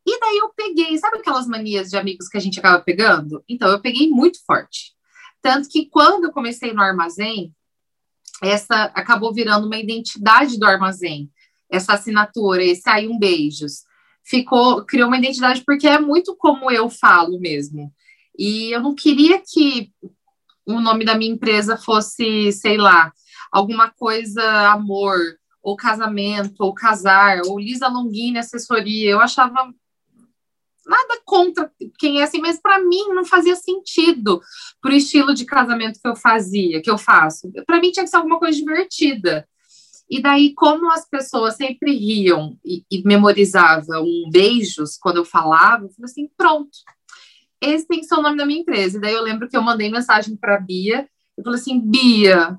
E 0.06 0.20
daí 0.20 0.38
eu 0.38 0.50
peguei, 0.50 0.96
sabe 0.98 1.18
aquelas 1.18 1.48
manias 1.48 1.90
de 1.90 1.96
amigos 1.96 2.28
que 2.28 2.36
a 2.36 2.40
gente 2.40 2.60
acaba 2.60 2.82
pegando? 2.82 3.42
Então, 3.48 3.68
eu 3.68 3.80
peguei 3.80 4.08
muito 4.08 4.38
forte. 4.46 4.94
Tanto 5.42 5.68
que 5.68 5.86
quando 5.86 6.24
eu 6.24 6.32
comecei 6.32 6.72
no 6.72 6.80
armazém, 6.80 7.52
essa 8.42 8.84
acabou 8.94 9.32
virando 9.34 9.66
uma 9.66 9.78
identidade 9.78 10.58
do 10.58 10.66
armazém. 10.66 11.30
Essa 11.68 11.94
assinatura, 11.94 12.62
esse 12.62 12.88
aí 12.88 13.08
um 13.08 13.18
beijos. 13.18 13.84
Ficou, 14.24 14.84
criou 14.84 15.08
uma 15.08 15.18
identidade 15.18 15.62
porque 15.64 15.88
é 15.88 15.98
muito 15.98 16.36
como 16.36 16.70
eu 16.70 16.88
falo 16.88 17.40
mesmo. 17.40 17.92
E 18.38 18.70
eu 18.70 18.80
não 18.80 18.94
queria 18.94 19.42
que 19.44 19.90
o 20.66 20.80
nome 20.80 21.04
da 21.04 21.16
minha 21.16 21.32
empresa 21.32 21.76
fosse, 21.76 22.52
sei 22.52 22.76
lá, 22.76 23.12
alguma 23.52 23.90
coisa 23.90 24.42
amor, 24.70 25.18
ou 25.62 25.76
casamento, 25.76 26.60
ou 26.60 26.74
casar, 26.74 27.40
ou 27.46 27.58
Lisa 27.58 27.88
Longini 27.88 28.38
assessoria. 28.38 29.10
Eu 29.10 29.20
achava 29.20 29.72
nada 30.86 31.20
contra 31.24 31.70
quem 31.98 32.20
é 32.20 32.24
assim, 32.24 32.40
mas 32.40 32.60
para 32.60 32.78
mim 32.78 33.08
não 33.08 33.24
fazia 33.24 33.56
sentido 33.56 34.40
para 34.80 34.92
o 34.92 34.96
estilo 34.96 35.34
de 35.34 35.44
casamento 35.44 36.00
que 36.00 36.08
eu 36.08 36.16
fazia, 36.16 36.80
que 36.80 36.90
eu 36.90 36.96
faço. 36.96 37.50
Para 37.66 37.80
mim 37.80 37.90
tinha 37.90 38.04
que 38.04 38.10
ser 38.10 38.16
alguma 38.16 38.38
coisa 38.38 38.56
divertida. 38.56 39.46
E 40.08 40.22
daí, 40.22 40.54
como 40.54 40.90
as 40.92 41.08
pessoas 41.08 41.56
sempre 41.56 41.92
riam 41.92 42.56
e, 42.64 42.84
e 42.90 43.02
memorizavam 43.02 44.06
beijos 44.30 44.96
quando 44.96 45.16
eu 45.16 45.24
falava, 45.24 45.84
eu 45.84 45.90
falei 45.90 46.04
assim: 46.04 46.30
pronto, 46.36 46.70
esse 47.60 47.88
tem 47.88 48.00
que 48.00 48.06
ser 48.06 48.14
o 48.14 48.22
nome 48.22 48.36
da 48.36 48.46
minha 48.46 48.60
empresa. 48.60 48.98
E 48.98 49.00
daí 49.00 49.14
eu 49.14 49.22
lembro 49.22 49.48
que 49.48 49.56
eu 49.56 49.62
mandei 49.62 49.90
mensagem 49.90 50.36
para 50.36 50.56
a 50.56 50.60
Bia, 50.60 51.08
eu 51.36 51.42
falei 51.42 51.58
assim: 51.58 51.80
Bia, 51.80 52.56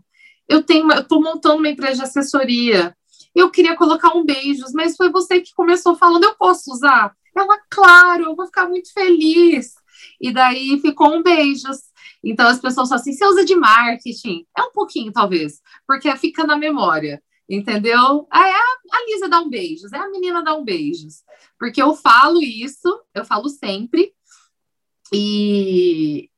eu 0.47 0.61
tenho, 0.61 0.91
eu 0.91 1.01
estou 1.01 1.21
montando 1.21 1.57
uma 1.57 1.69
empresa 1.69 1.95
de 1.95 2.03
assessoria. 2.03 2.95
Eu 3.33 3.49
queria 3.51 3.75
colocar 3.75 4.15
um 4.15 4.25
beijos, 4.25 4.73
mas 4.73 4.97
foi 4.97 5.11
você 5.11 5.39
que 5.39 5.53
começou 5.53 5.95
falando, 5.95 6.23
eu 6.23 6.35
posso 6.35 6.71
usar? 6.71 7.15
Ela, 7.39 7.59
claro, 7.69 8.23
eu 8.23 8.35
vou 8.35 8.45
ficar 8.45 8.67
muito 8.67 8.91
feliz. 8.93 9.75
E 10.19 10.31
daí 10.31 10.79
ficou 10.79 11.15
um 11.15 11.23
beijos. 11.23 11.77
Então 12.23 12.47
as 12.47 12.59
pessoas 12.59 12.89
falam 12.89 13.01
assim: 13.01 13.13
você 13.13 13.25
usa 13.25 13.45
de 13.45 13.55
marketing? 13.55 14.45
É 14.57 14.61
um 14.63 14.71
pouquinho, 14.71 15.11
talvez, 15.11 15.61
porque 15.87 16.13
fica 16.17 16.45
na 16.45 16.57
memória, 16.57 17.21
entendeu? 17.49 18.27
Aí 18.31 18.51
a, 18.51 18.97
a 18.97 19.05
Lisa 19.05 19.29
dá 19.29 19.39
um 19.39 19.49
beijos, 19.49 19.93
é 19.93 19.97
a 19.97 20.09
menina 20.09 20.43
dá 20.43 20.55
um 20.55 20.63
beijos. 20.63 21.23
Porque 21.59 21.81
eu 21.81 21.95
falo 21.95 22.41
isso, 22.41 23.01
eu 23.13 23.25
falo 23.25 23.49
sempre, 23.49 24.13
e, 25.13 26.29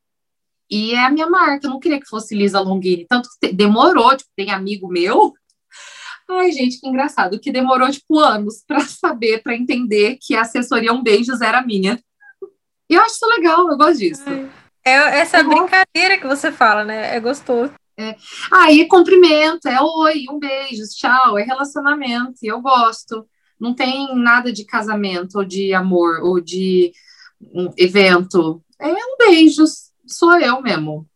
e 0.70 0.94
é 0.94 1.06
a 1.06 1.10
minha 1.10 1.30
marca. 1.30 1.66
Eu 1.66 1.72
não 1.72 1.80
queria 1.80 2.00
que 2.00 2.08
fosse 2.08 2.36
Lisa 2.36 2.60
Longini, 2.60 3.06
tanto 3.08 3.30
que 3.42 3.52
demorou, 3.52 4.16
tipo, 4.16 4.30
tem 4.36 4.52
amigo 4.52 4.88
meu 4.88 5.34
Ai, 6.30 6.52
gente, 6.52 6.80
que 6.80 6.88
engraçado, 6.88 7.40
que 7.40 7.52
demorou, 7.52 7.90
tipo, 7.90 8.20
anos 8.20 8.64
para 8.68 8.82
saber, 8.82 9.42
para 9.42 9.56
entender 9.56 10.18
que 10.22 10.36
a 10.36 10.42
assessoria 10.42 10.94
Um 10.94 11.02
Beijos 11.02 11.42
era 11.42 11.66
minha. 11.66 12.00
E 12.90 12.96
eu 12.96 13.02
acho 13.02 13.16
isso 13.16 13.28
legal, 13.28 13.70
eu 13.70 13.78
gosto 13.78 14.00
disso. 14.00 14.24
É, 14.86 15.20
essa 15.20 15.38
é 15.38 15.44
brincadeira 15.44 16.18
que 16.20 16.28
você 16.28 16.52
fala, 16.52 16.84
né? 16.84 17.16
É 17.16 17.20
gostoso. 17.20 17.72
É. 17.98 18.16
Aí 18.52 18.82
é 18.82 18.88
cumprimento, 18.88 19.68
é 19.68 19.78
oi, 19.82 20.26
um 20.30 20.40
beijo, 20.40 20.84
tchau, 20.96 21.38
é 21.38 21.44
relacionamento, 21.44 22.38
e 22.42 22.48
eu 22.48 22.62
gosto. 22.62 23.28
Não 23.60 23.76
tem 23.76 24.16
nada 24.16 24.54
de 24.54 24.64
casamento, 24.64 25.40
ou 25.40 25.44
de 25.44 25.74
amor, 25.74 26.22
ou 26.24 26.40
de 26.40 26.94
um 27.42 27.72
evento. 27.76 28.64
É 28.80 28.88
um 28.88 29.18
beijo, 29.18 29.66
sou 30.08 30.40
eu 30.40 30.62
mesmo. 30.62 31.09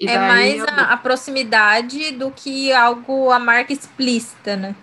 E 0.00 0.06
é 0.06 0.18
mais 0.18 0.58
eu... 0.58 0.66
a, 0.66 0.92
a, 0.92 0.96
proximidade 0.96 2.12
do 2.12 2.30
que 2.30 2.72
algo, 2.72 3.30
a 3.30 3.38
marca 3.38 3.70
explícita, 3.70 4.56
né? 4.56 4.74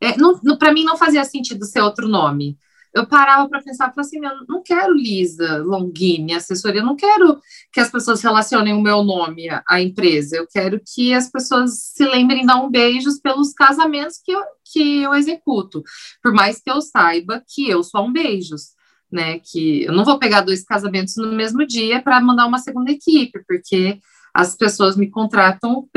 É, 0.00 0.14
para 0.58 0.72
mim 0.72 0.82
não 0.82 0.96
fazia 0.96 1.24
sentido 1.24 1.64
ser 1.64 1.80
outro 1.80 2.08
nome. 2.08 2.58
Eu 2.92 3.06
parava 3.06 3.48
para 3.48 3.62
pensar, 3.62 3.92
falava 3.92 4.00
assim, 4.00 4.18
eu 4.24 4.46
não 4.48 4.62
quero 4.62 4.94
Lisa 4.94 5.58
Longini, 5.58 6.34
assessoria, 6.34 6.80
eu 6.80 6.86
não 6.86 6.96
quero 6.96 7.40
que 7.72 7.78
as 7.78 7.90
pessoas 7.90 8.20
relacionem 8.22 8.74
o 8.74 8.80
meu 8.80 9.04
nome 9.04 9.48
à, 9.48 9.62
à 9.68 9.80
empresa, 9.80 10.36
eu 10.36 10.46
quero 10.46 10.80
que 10.84 11.14
as 11.14 11.30
pessoas 11.30 11.78
se 11.94 12.04
lembrem 12.04 12.40
de 12.40 12.46
dar 12.46 12.56
um 12.56 12.70
beijos 12.70 13.20
pelos 13.20 13.52
casamentos 13.52 14.18
que 14.24 14.32
eu, 14.32 14.42
que 14.64 15.02
eu 15.02 15.14
executo, 15.14 15.82
por 16.22 16.32
mais 16.32 16.60
que 16.60 16.70
eu 16.70 16.80
saiba 16.80 17.42
que 17.46 17.68
eu 17.68 17.84
sou 17.84 18.06
um 18.06 18.12
beijos, 18.12 18.70
né, 19.12 19.38
que 19.38 19.84
eu 19.84 19.92
não 19.92 20.04
vou 20.04 20.18
pegar 20.18 20.40
dois 20.40 20.64
casamentos 20.64 21.14
no 21.16 21.32
mesmo 21.32 21.66
dia 21.66 22.02
para 22.02 22.20
mandar 22.20 22.46
uma 22.46 22.58
segunda 22.58 22.90
equipe, 22.90 23.44
porque 23.46 24.00
as 24.34 24.56
pessoas 24.56 24.96
me 24.96 25.10
contratam 25.10 25.88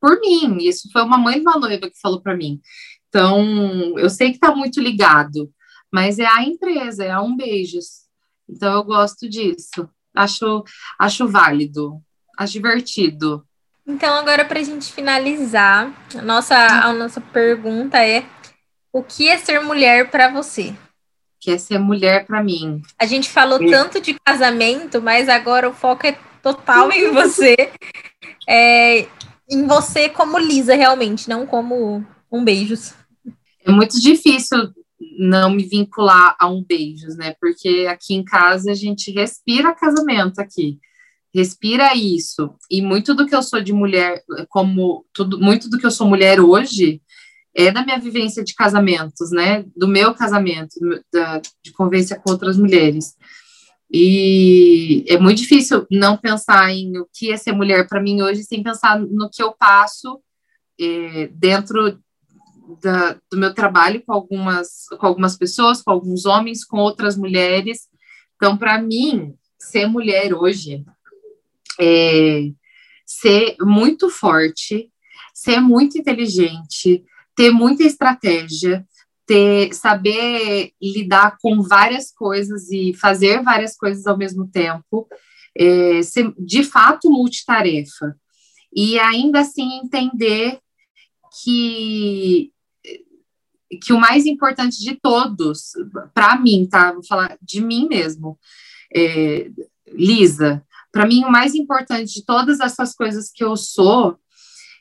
por 0.00 0.20
mim. 0.20 0.58
Isso 0.60 0.88
foi 0.92 1.02
uma 1.02 1.18
mãe 1.18 1.34
de 1.34 1.40
uma 1.40 1.58
noiva 1.58 1.90
que 1.90 2.00
falou 2.00 2.20
para 2.20 2.36
mim. 2.36 2.60
Então, 3.08 3.98
eu 3.98 4.10
sei 4.10 4.30
que 4.30 4.36
está 4.36 4.54
muito 4.54 4.80
ligado, 4.80 5.50
mas 5.92 6.18
é 6.18 6.26
a 6.26 6.42
empresa, 6.42 7.04
é 7.04 7.10
a 7.10 7.22
Um 7.22 7.36
Beijos. 7.36 8.06
Então, 8.48 8.72
eu 8.74 8.84
gosto 8.84 9.28
disso. 9.28 9.88
Acho, 10.14 10.64
acho 10.98 11.28
válido, 11.28 12.00
acho 12.36 12.54
divertido. 12.54 13.46
Então, 13.86 14.14
agora, 14.14 14.44
para 14.44 14.60
a 14.60 14.62
gente 14.62 14.92
finalizar, 14.92 15.92
a 16.14 16.22
nossa, 16.22 16.56
a 16.56 16.92
nossa 16.92 17.20
pergunta 17.20 18.04
é: 18.04 18.26
o 18.92 19.02
que 19.02 19.28
é 19.28 19.38
ser 19.38 19.60
mulher 19.60 20.10
para 20.10 20.28
você? 20.28 20.70
O 20.70 21.40
que 21.40 21.52
é 21.52 21.58
ser 21.58 21.78
mulher 21.78 22.26
para 22.26 22.42
mim? 22.42 22.82
A 22.98 23.06
gente 23.06 23.30
falou 23.30 23.58
tanto 23.58 24.00
de 24.00 24.14
casamento, 24.24 25.00
mas 25.00 25.28
agora 25.28 25.68
o 25.68 25.72
foco 25.72 26.06
é 26.06 26.18
total 26.54 26.90
em 26.92 27.12
você. 27.12 27.56
É, 28.48 29.06
em 29.50 29.66
você 29.66 30.08
como 30.08 30.38
Lisa, 30.38 30.74
realmente, 30.74 31.28
não 31.28 31.46
como 31.46 32.04
um 32.30 32.44
beijos. 32.44 32.94
É 33.64 33.70
muito 33.70 34.00
difícil 34.00 34.72
não 35.18 35.50
me 35.50 35.64
vincular 35.64 36.36
a 36.38 36.48
um 36.48 36.64
beijos, 36.64 37.16
né? 37.16 37.34
Porque 37.40 37.86
aqui 37.88 38.14
em 38.14 38.24
casa 38.24 38.70
a 38.70 38.74
gente 38.74 39.10
respira 39.10 39.74
casamento 39.74 40.40
aqui. 40.40 40.78
Respira 41.34 41.94
isso. 41.94 42.54
E 42.70 42.80
muito 42.80 43.14
do 43.14 43.26
que 43.26 43.34
eu 43.34 43.42
sou 43.42 43.60
de 43.60 43.72
mulher, 43.72 44.22
como 44.48 45.04
tudo, 45.12 45.38
muito 45.38 45.68
do 45.68 45.78
que 45.78 45.86
eu 45.86 45.90
sou 45.90 46.08
mulher 46.08 46.40
hoje, 46.40 47.02
é 47.54 47.70
da 47.70 47.84
minha 47.84 47.98
vivência 47.98 48.42
de 48.42 48.54
casamentos, 48.54 49.30
né? 49.30 49.64
Do 49.76 49.86
meu 49.86 50.14
casamento, 50.14 50.74
da, 51.12 51.38
de 51.62 51.72
convivência 51.72 52.18
com 52.18 52.30
outras 52.30 52.56
mulheres. 52.56 53.14
E 53.90 55.04
é 55.08 55.18
muito 55.18 55.38
difícil 55.38 55.86
não 55.90 56.16
pensar 56.16 56.70
em 56.70 56.98
o 56.98 57.08
que 57.12 57.32
é 57.32 57.36
ser 57.36 57.52
mulher 57.52 57.88
para 57.88 58.02
mim 58.02 58.20
hoje 58.20 58.44
sem 58.44 58.62
pensar 58.62 59.00
no 59.00 59.30
que 59.30 59.42
eu 59.42 59.52
passo 59.52 60.20
é, 60.78 61.28
dentro 61.28 61.98
da, 62.82 63.14
do 63.30 63.38
meu 63.38 63.54
trabalho 63.54 64.02
com 64.04 64.12
algumas, 64.12 64.86
com 64.98 65.06
algumas 65.06 65.36
pessoas, 65.36 65.80
com 65.80 65.90
alguns 65.90 66.26
homens, 66.26 66.64
com 66.64 66.78
outras 66.78 67.16
mulheres, 67.16 67.88
Então, 68.36 68.56
para 68.56 68.80
mim, 68.80 69.34
ser 69.58 69.86
mulher 69.86 70.32
hoje 70.32 70.84
é 71.80 72.50
ser 73.04 73.56
muito 73.60 74.10
forte, 74.10 74.92
ser 75.34 75.60
muito 75.60 75.98
inteligente, 75.98 77.04
ter 77.34 77.50
muita 77.50 77.82
estratégia, 77.82 78.86
ter 79.28 79.74
saber 79.74 80.72
lidar 80.82 81.36
com 81.42 81.60
várias 81.60 82.10
coisas 82.10 82.70
e 82.72 82.94
fazer 82.94 83.42
várias 83.42 83.76
coisas 83.76 84.06
ao 84.06 84.16
mesmo 84.16 84.48
tempo, 84.48 85.06
é, 85.54 86.02
ser 86.02 86.32
de 86.38 86.64
fato 86.64 87.10
multitarefa 87.10 88.16
e 88.74 88.98
ainda 88.98 89.40
assim 89.40 89.80
entender 89.84 90.58
que 91.42 92.50
que 93.82 93.92
o 93.92 94.00
mais 94.00 94.24
importante 94.24 94.82
de 94.82 94.96
todos, 94.96 95.72
para 96.14 96.40
mim, 96.40 96.66
tá? 96.66 96.90
Vou 96.90 97.04
falar 97.04 97.36
de 97.42 97.60
mim 97.60 97.86
mesmo, 97.86 98.38
é, 98.96 99.50
Lisa. 99.92 100.64
Para 100.90 101.06
mim, 101.06 101.22
o 101.22 101.30
mais 101.30 101.54
importante 101.54 102.14
de 102.14 102.24
todas 102.24 102.60
essas 102.60 102.94
coisas 102.94 103.30
que 103.30 103.44
eu 103.44 103.58
sou 103.58 104.18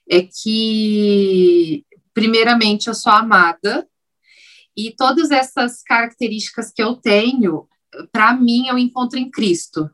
é 0.10 0.22
que, 0.22 1.86
primeiramente, 2.14 2.88
eu 2.88 2.94
sou 2.94 3.12
amada 3.12 3.86
e 4.78 4.94
todas 4.96 5.32
essas 5.32 5.82
características 5.82 6.72
que 6.72 6.84
eu 6.84 6.96
tenho, 6.96 7.68
para 8.12 8.34
mim, 8.34 8.68
eu 8.68 8.78
encontro 8.78 9.18
em 9.18 9.30
Cristo. 9.30 9.90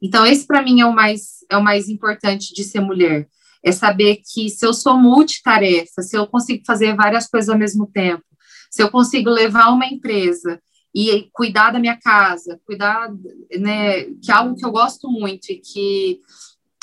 Então, 0.00 0.26
esse 0.26 0.46
para 0.46 0.62
mim 0.62 0.82
é 0.82 0.86
o 0.86 0.94
mais 0.94 1.36
é 1.50 1.56
o 1.56 1.64
mais 1.64 1.88
importante 1.88 2.52
de 2.52 2.62
ser 2.62 2.80
mulher. 2.80 3.28
É 3.64 3.72
saber 3.72 4.20
que 4.32 4.50
se 4.50 4.66
eu 4.66 4.74
sou 4.74 4.98
multitarefa, 4.98 6.02
se 6.02 6.16
eu 6.16 6.26
consigo 6.26 6.62
fazer 6.66 6.94
várias 6.94 7.26
coisas 7.26 7.48
ao 7.48 7.58
mesmo 7.58 7.86
tempo, 7.86 8.24
se 8.70 8.82
eu 8.82 8.90
consigo 8.90 9.30
levar 9.30 9.70
uma 9.70 9.86
empresa 9.86 10.60
e 10.94 11.28
cuidar 11.32 11.70
da 11.70 11.78
minha 11.78 11.98
casa, 11.98 12.60
cuidar, 12.64 13.10
né, 13.58 14.04
que 14.22 14.30
é 14.30 14.34
algo 14.34 14.56
que 14.56 14.64
eu 14.64 14.70
gosto 14.70 15.10
muito 15.10 15.50
e 15.50 15.58
que 15.58 16.20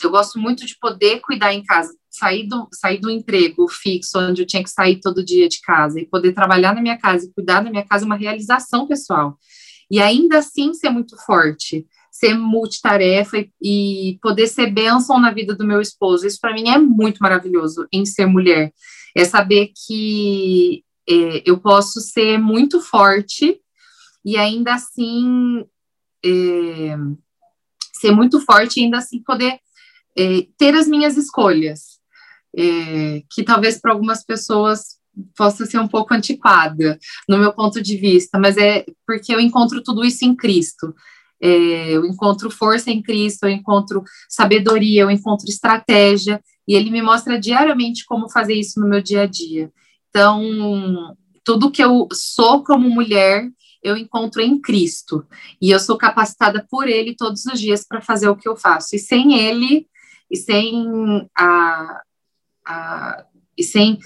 eu 0.04 0.10
gosto 0.10 0.40
muito 0.40 0.66
de 0.66 0.78
poder 0.80 1.20
cuidar 1.22 1.54
em 1.54 1.64
casa, 1.64 1.96
sair 2.14 2.48
do, 2.48 2.68
sair 2.72 3.00
do 3.00 3.10
emprego 3.10 3.68
fixo, 3.68 4.20
onde 4.20 4.42
eu 4.42 4.46
tinha 4.46 4.64
que 4.64 4.70
sair 4.70 5.00
todo 5.00 5.26
dia 5.26 5.50
de 5.50 5.60
casa, 5.62 6.00
e 6.00 6.06
poder 6.06 6.34
trabalhar 6.34 6.74
na 6.74 6.82
minha 6.82 6.98
casa 6.98 7.26
e 7.26 7.34
cuidar 7.34 7.62
da 7.62 7.72
minha 7.72 7.86
casa 7.86 8.06
é 8.06 8.08
uma 8.08 8.16
realização 8.16 8.88
pessoal. 8.88 9.38
E 9.90 10.00
ainda 10.00 10.38
assim 10.38 10.74
ser 10.74 10.90
muito 10.90 11.18
forte, 11.26 11.86
ser 12.12 12.36
multitarefa 12.36 13.38
e, 13.38 13.50
e 13.62 14.20
poder 14.22 14.48
ser 14.48 14.72
bênção 14.72 15.20
na 15.20 15.32
vida 15.32 15.56
do 15.56 15.66
meu 15.66 15.82
esposo. 15.82 16.26
Isso 16.26 16.40
para 16.40 16.54
mim 16.54 16.70
é 16.70 16.78
muito 16.78 17.18
maravilhoso 17.20 17.88
em 17.92 18.06
ser 18.06 18.28
mulher. 18.28 18.72
É 19.16 19.26
saber 19.26 19.72
que 19.86 20.84
é, 21.10 21.44
eu 21.46 21.60
posso 21.60 22.00
ser 22.00 22.38
muito 22.38 22.80
forte 22.80 23.60
e 24.24 24.38
ainda 24.38 24.76
assim 24.76 25.66
é, 26.24 26.96
ser 27.94 28.12
muito 28.12 28.40
forte 28.40 28.80
e 28.80 28.84
ainda 28.84 29.00
assim 29.00 29.22
poder 29.22 29.60
é, 30.18 30.48
ter 30.58 30.76
as 30.76 30.88
minhas 30.88 31.18
escolhas, 31.18 31.93
é, 32.56 33.24
que 33.30 33.44
talvez 33.44 33.80
para 33.80 33.92
algumas 33.92 34.24
pessoas 34.24 34.98
possa 35.38 35.66
ser 35.66 35.80
um 35.80 35.88
pouco 35.88 36.14
antiquada 36.14 36.98
no 37.28 37.38
meu 37.38 37.54
ponto 37.54 37.82
de 37.82 37.98
vista, 37.98 38.40
mas 38.40 38.58
é 38.58 38.86
porque 39.06 39.34
eu 39.34 39.40
encontro 39.40 39.84
tudo 39.84 40.04
isso 40.04 40.26
em 40.26 40.36
Cristo. 40.36 40.94
É, 41.42 41.92
eu 41.92 42.06
encontro 42.06 42.50
força 42.50 42.90
em 42.90 43.02
Cristo, 43.02 43.44
eu 43.44 43.50
encontro 43.50 44.04
sabedoria, 44.30 45.02
eu 45.02 45.12
encontro 45.12 45.50
estratégia, 45.50 46.42
e 46.68 46.74
Ele 46.74 46.90
me 46.90 47.02
mostra 47.02 47.38
diariamente 47.40 48.06
como 48.06 48.30
fazer 48.30 48.54
isso 48.54 48.80
no 48.80 48.88
meu 48.88 49.02
dia 49.02 49.24
a 49.24 49.26
dia. 49.26 49.72
Então, 50.10 50.42
tudo 51.44 51.72
que 51.72 51.84
eu 51.84 52.08
sou 52.14 52.64
como 52.64 52.90
mulher, 52.90 53.50
eu 53.84 53.98
encontro 53.98 54.42
em 54.42 54.60
Cristo. 54.62 55.26
E 55.62 55.72
eu 55.72 55.80
sou 55.80 55.98
capacitada 55.98 56.66
por 56.70 56.88
Ele 56.88 57.16
todos 57.16 57.46
os 57.46 57.60
dias 57.60 57.86
para 57.86 58.02
fazer 58.02 58.30
o 58.30 58.36
que 58.36 58.48
eu 58.48 58.56
faço. 58.56 58.96
E 58.96 59.00
sem 59.00 59.38
Ele, 59.38 59.86
e 60.32 60.38
sem 60.38 61.28
a, 61.38 62.02
a 62.66 63.26
e 63.58 63.64
sem 63.64 63.98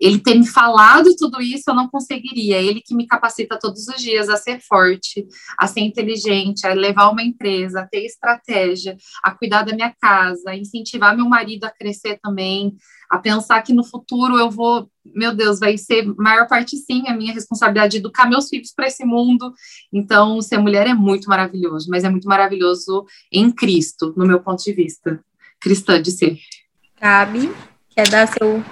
ele 0.00 0.18
ter 0.18 0.34
me 0.34 0.46
falado 0.46 1.14
tudo 1.16 1.40
isso, 1.40 1.64
eu 1.68 1.74
não 1.74 1.88
conseguiria. 1.88 2.60
Ele 2.60 2.80
que 2.80 2.94
me 2.94 3.06
capacita 3.06 3.58
todos 3.58 3.86
os 3.86 4.02
dias 4.02 4.28
a 4.28 4.36
ser 4.36 4.60
forte, 4.60 5.26
a 5.58 5.66
ser 5.66 5.80
inteligente, 5.80 6.66
a 6.66 6.74
levar 6.74 7.10
uma 7.10 7.22
empresa, 7.22 7.80
a 7.80 7.86
ter 7.86 8.04
estratégia, 8.04 8.96
a 9.22 9.30
cuidar 9.30 9.62
da 9.62 9.74
minha 9.74 9.94
casa, 10.00 10.50
a 10.50 10.56
incentivar 10.56 11.16
meu 11.16 11.28
marido 11.28 11.64
a 11.64 11.70
crescer 11.70 12.18
também, 12.20 12.76
a 13.08 13.18
pensar 13.18 13.62
que 13.62 13.72
no 13.72 13.84
futuro 13.84 14.38
eu 14.38 14.50
vou, 14.50 14.90
meu 15.04 15.34
Deus, 15.34 15.60
vai 15.60 15.78
ser 15.78 16.04
maior 16.16 16.46
parte 16.48 16.76
sim 16.76 17.06
a 17.06 17.16
minha 17.16 17.32
responsabilidade 17.32 17.92
de 17.92 17.98
educar 17.98 18.28
meus 18.28 18.48
filhos 18.48 18.72
para 18.74 18.88
esse 18.88 19.04
mundo. 19.04 19.52
Então, 19.92 20.42
ser 20.42 20.58
mulher 20.58 20.86
é 20.86 20.94
muito 20.94 21.28
maravilhoso, 21.28 21.88
mas 21.88 22.02
é 22.02 22.10
muito 22.10 22.28
maravilhoso 22.28 23.06
em 23.32 23.50
Cristo, 23.50 24.12
no 24.16 24.26
meu 24.26 24.40
ponto 24.40 24.62
de 24.62 24.72
vista, 24.72 25.24
cristã 25.60 26.02
de 26.02 26.10
ser. 26.10 26.38
Gabi, 27.00 27.50
quer 27.96 28.08
dar 28.10 28.28
seu 28.28 28.62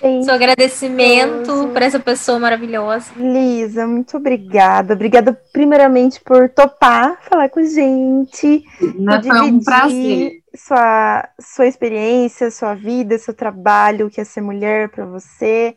Sim. 0.00 0.22
Seu 0.22 0.34
agradecimento 0.34 1.68
para 1.72 1.86
essa 1.86 1.98
pessoa 1.98 2.38
maravilhosa. 2.38 3.10
Lisa, 3.16 3.86
muito 3.86 4.18
obrigada. 4.18 4.92
Obrigada, 4.92 5.32
primeiramente, 5.50 6.20
por 6.20 6.50
topar 6.50 7.18
falar 7.22 7.48
com 7.48 7.60
a 7.60 7.64
gente. 7.64 8.62
Não, 8.98 9.22
foi 9.22 9.40
um 9.40 9.64
prazer. 9.64 10.42
Sua, 10.54 11.28
sua 11.40 11.66
experiência, 11.66 12.50
sua 12.50 12.74
vida, 12.74 13.16
seu 13.16 13.32
trabalho, 13.32 14.06
o 14.06 14.10
que 14.10 14.20
é 14.20 14.24
ser 14.24 14.42
mulher 14.42 14.90
para 14.90 15.06
você. 15.06 15.74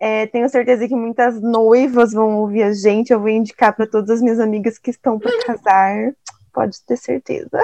É, 0.00 0.26
tenho 0.26 0.48
certeza 0.48 0.88
que 0.88 0.94
muitas 0.94 1.40
noivas 1.40 2.12
vão 2.12 2.38
ouvir 2.38 2.64
a 2.64 2.72
gente. 2.72 3.12
Eu 3.12 3.20
vou 3.20 3.28
indicar 3.28 3.76
para 3.76 3.86
todas 3.86 4.10
as 4.10 4.20
minhas 4.20 4.40
amigas 4.40 4.76
que 4.76 4.90
estão 4.90 5.20
para 5.20 5.30
casar 5.46 6.12
pode 6.58 6.84
ter 6.84 6.96
certeza. 6.96 7.60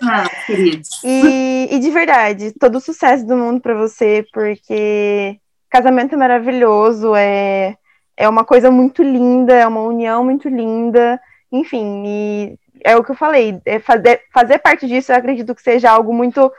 Ah, 0.00 0.28
queridos. 0.46 0.88
E, 1.02 1.68
e 1.72 1.78
de 1.80 1.90
verdade, 1.90 2.52
todo 2.52 2.76
o 2.76 2.80
sucesso 2.80 3.26
do 3.26 3.36
mundo 3.36 3.60
para 3.60 3.74
você, 3.74 4.24
porque 4.32 5.40
casamento 5.68 6.14
é 6.14 6.18
maravilhoso, 6.18 7.16
é, 7.16 7.76
é 8.16 8.28
uma 8.28 8.44
coisa 8.44 8.70
muito 8.70 9.02
linda, 9.02 9.54
é 9.54 9.66
uma 9.66 9.80
união 9.80 10.24
muito 10.24 10.48
linda, 10.48 11.20
enfim, 11.50 12.04
e 12.06 12.58
é 12.84 12.96
o 12.96 13.02
que 13.02 13.10
eu 13.10 13.16
falei, 13.16 13.60
é 13.64 13.80
fazer, 13.80 14.20
fazer 14.32 14.58
parte 14.60 14.86
disso 14.86 15.10
eu 15.10 15.16
acredito 15.16 15.54
que 15.54 15.62
seja 15.62 15.90
algo 15.90 16.14
muito 16.14 16.52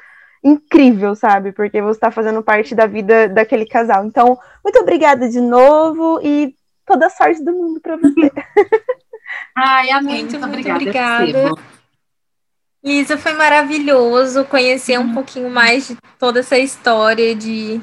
incrível, 0.43 1.15
sabe? 1.15 1.53
Porque 1.53 1.81
você 1.81 1.97
está 1.97 2.11
fazendo 2.11 2.43
parte 2.43 2.75
da 2.75 2.85
vida 2.85 3.29
daquele 3.29 3.65
casal. 3.65 4.05
Então, 4.05 4.37
muito 4.61 4.79
obrigada 4.79 5.29
de 5.29 5.39
novo 5.39 6.19
e 6.21 6.53
toda 6.85 7.05
a 7.05 7.09
sorte 7.09 7.41
do 7.41 7.53
mundo 7.53 7.79
para 7.79 7.95
você. 7.95 8.29
Ai, 9.55 9.91
amém. 9.91 10.23
Muito, 10.23 10.39
muito, 10.39 10.45
obrigada. 10.45 11.23
obrigada. 11.23 11.61
Lisa, 12.83 13.17
foi 13.17 13.33
maravilhoso 13.33 14.43
conhecer 14.45 14.99
um 14.99 15.03
uhum. 15.03 15.13
pouquinho 15.13 15.49
mais 15.49 15.87
de 15.87 15.97
toda 16.19 16.41
essa 16.41 16.57
história, 16.57 17.33
de, 17.33 17.77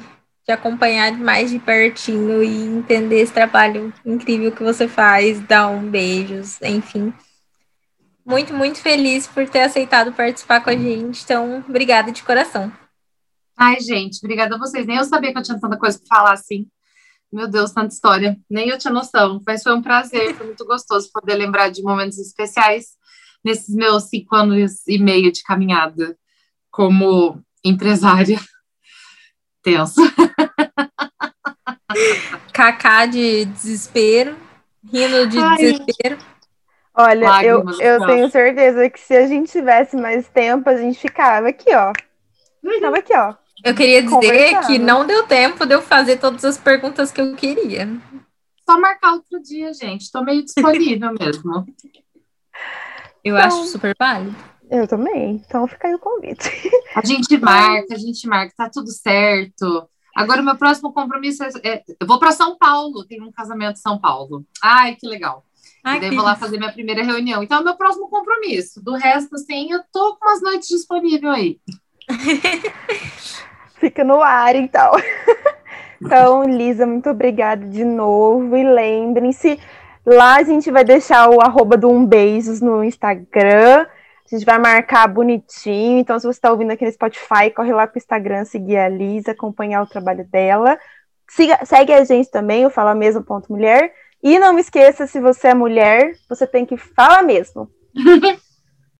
de 0.45 0.51
acompanhar 0.51 1.11
mais 1.17 1.49
de 1.49 1.57
pertinho 1.57 2.43
e 2.43 2.65
entender 2.65 3.21
esse 3.21 3.33
trabalho 3.33 3.91
incrível 4.05 4.51
que 4.51 4.61
você 4.61 4.87
faz, 4.87 5.39
dar 5.39 5.69
um 5.69 5.89
beijos, 5.89 6.61
enfim. 6.61 7.11
Muito, 8.23 8.53
muito 8.53 8.79
feliz 8.79 9.25
por 9.25 9.49
ter 9.49 9.61
aceitado 9.61 10.13
participar 10.13 10.61
com 10.61 10.69
a 10.69 10.75
gente. 10.77 11.23
Então, 11.23 11.63
obrigada 11.67 12.11
de 12.11 12.21
coração. 12.21 12.71
Ai, 13.57 13.79
gente, 13.79 14.19
obrigada 14.23 14.55
a 14.55 14.59
vocês. 14.59 14.85
Nem 14.85 14.97
eu 14.97 15.03
sabia 15.03 15.31
que 15.31 15.39
eu 15.39 15.43
tinha 15.43 15.59
tanta 15.59 15.77
coisa 15.77 15.99
para 15.99 16.17
falar 16.17 16.33
assim. 16.33 16.67
Meu 17.31 17.47
Deus, 17.47 17.71
tanta 17.71 17.93
história. 17.93 18.37
Nem 18.49 18.69
eu 18.69 18.77
tinha 18.77 18.93
noção, 18.93 19.41
mas 19.45 19.63
foi 19.63 19.73
um 19.73 19.81
prazer, 19.81 20.35
foi 20.35 20.47
muito 20.47 20.65
gostoso 20.65 21.09
poder 21.13 21.35
lembrar 21.35 21.69
de 21.69 21.81
momentos 21.81 22.17
especiais 22.17 22.87
nesses 23.43 23.73
meus 23.73 24.09
cinco 24.09 24.35
anos 24.35 24.85
e 24.87 24.99
meio 24.99 25.31
de 25.31 25.41
caminhada 25.43 26.17
como 26.69 27.41
empresária. 27.63 28.39
Tenso. 29.63 30.01
Cacá 32.53 33.05
de 33.05 33.45
desespero, 33.45 34.35
rindo 34.91 35.27
de 35.27 35.37
Ai. 35.37 35.57
desespero. 35.57 36.17
Olha, 36.93 37.29
Lágrimas, 37.29 37.79
eu, 37.79 37.85
eu 37.85 38.05
tenho 38.05 38.29
certeza 38.29 38.89
que 38.89 38.99
se 38.99 39.15
a 39.15 39.25
gente 39.25 39.49
tivesse 39.49 39.95
mais 39.95 40.27
tempo, 40.27 40.69
a 40.69 40.75
gente 40.75 40.99
ficava 40.99 41.47
aqui, 41.47 41.73
ó. 41.73 41.93
Ficava 42.61 42.97
aqui, 42.97 43.15
ó. 43.15 43.33
Eu 43.63 43.75
queria 43.75 44.01
dizer 44.01 44.59
que 44.65 44.79
não 44.79 45.05
deu 45.05 45.23
tempo 45.23 45.65
de 45.65 45.75
eu 45.75 45.81
fazer 45.81 46.17
todas 46.17 46.43
as 46.43 46.57
perguntas 46.57 47.11
que 47.11 47.21
eu 47.21 47.35
queria. 47.35 47.87
Só 48.67 48.79
marcar 48.79 49.13
outro 49.13 49.41
dia, 49.41 49.73
gente. 49.73 50.01
Estou 50.01 50.23
meio 50.23 50.43
disponível 50.43 51.13
mesmo. 51.19 51.65
Eu 53.23 53.35
então, 53.35 53.47
acho 53.47 53.65
super 53.65 53.95
válido. 53.97 54.35
Eu 54.69 54.87
também. 54.87 55.41
Então 55.45 55.67
fica 55.67 55.87
aí 55.87 55.95
o 55.95 55.99
convite. 55.99 56.49
A 56.95 57.05
gente 57.05 57.37
marca, 57.37 57.93
a 57.93 57.97
gente 57.97 58.27
marca, 58.27 58.53
tá 58.55 58.69
tudo 58.69 58.89
certo. 58.89 59.87
Agora, 60.15 60.41
o 60.41 60.45
meu 60.45 60.57
próximo 60.57 60.91
compromisso 60.91 61.43
é, 61.43 61.49
é 61.63 61.83
eu 61.99 62.07
vou 62.07 62.19
para 62.19 62.31
São 62.31 62.57
Paulo, 62.57 63.05
tem 63.05 63.21
um 63.21 63.31
casamento 63.31 63.77
em 63.77 63.81
São 63.81 63.99
Paulo. 63.99 64.45
Ai, 64.61 64.95
que 64.95 65.07
legal. 65.07 65.45
Ai, 65.83 65.97
e 65.97 66.01
daí 66.01 66.15
vou 66.15 66.23
lá 66.23 66.35
fazer 66.35 66.57
minha 66.57 66.71
primeira 66.71 67.03
reunião. 67.03 67.41
Então, 67.41 67.57
é 67.57 67.61
o 67.61 67.63
meu 67.63 67.75
próximo 67.75 68.09
compromisso. 68.09 68.81
Do 68.83 68.93
resto, 68.93 69.35
assim, 69.35 69.71
eu 69.71 69.81
tô 69.91 70.15
com 70.15 70.25
umas 70.25 70.41
noites 70.41 70.67
disponíveis 70.67 71.33
aí. 71.33 71.59
Fica 73.81 74.03
no 74.03 74.21
ar, 74.21 74.55
então. 74.55 74.91
então, 76.01 76.43
Lisa, 76.43 76.85
muito 76.85 77.09
obrigada 77.09 77.65
de 77.65 77.83
novo. 77.83 78.55
E 78.55 78.63
lembrem-se, 78.63 79.59
Lá 80.05 80.37
a 80.37 80.43
gente 80.43 80.71
vai 80.71 80.83
deixar 80.83 81.29
o 81.29 81.41
arroba 81.41 81.77
do 81.77 81.89
Um 81.89 82.05
Beijos 82.05 82.59
no 82.59 82.83
Instagram. 82.83 83.85
A 83.85 84.35
gente 84.35 84.45
vai 84.45 84.57
marcar 84.57 85.07
bonitinho. 85.07 85.99
Então, 85.99 86.17
se 86.17 86.25
você 86.25 86.37
está 86.37 86.51
ouvindo 86.51 86.71
aqui 86.71 86.85
no 86.85 86.91
Spotify, 86.91 87.51
corre 87.55 87.71
lá 87.71 87.85
para 87.85 87.97
o 87.97 87.99
Instagram, 87.99 88.45
seguir 88.45 88.77
a 88.77 88.89
Lisa, 88.89 89.31
acompanhar 89.31 89.83
o 89.83 89.87
trabalho 89.87 90.25
dela. 90.25 90.77
Siga, 91.29 91.63
segue 91.65 91.93
a 91.93 92.03
gente 92.03 92.31
também, 92.31 92.65
o 92.65 92.69
Fala 92.69 92.95
Mesmo 92.95 93.23
Ponto 93.23 93.51
Mulher. 93.51 93.93
E 94.23 94.39
não 94.39 94.57
esqueça, 94.57 95.05
se 95.05 95.19
você 95.19 95.49
é 95.49 95.53
mulher, 95.53 96.13
você 96.27 96.47
tem 96.47 96.65
que 96.65 96.77
falar 96.77 97.21
mesmo. 97.23 97.69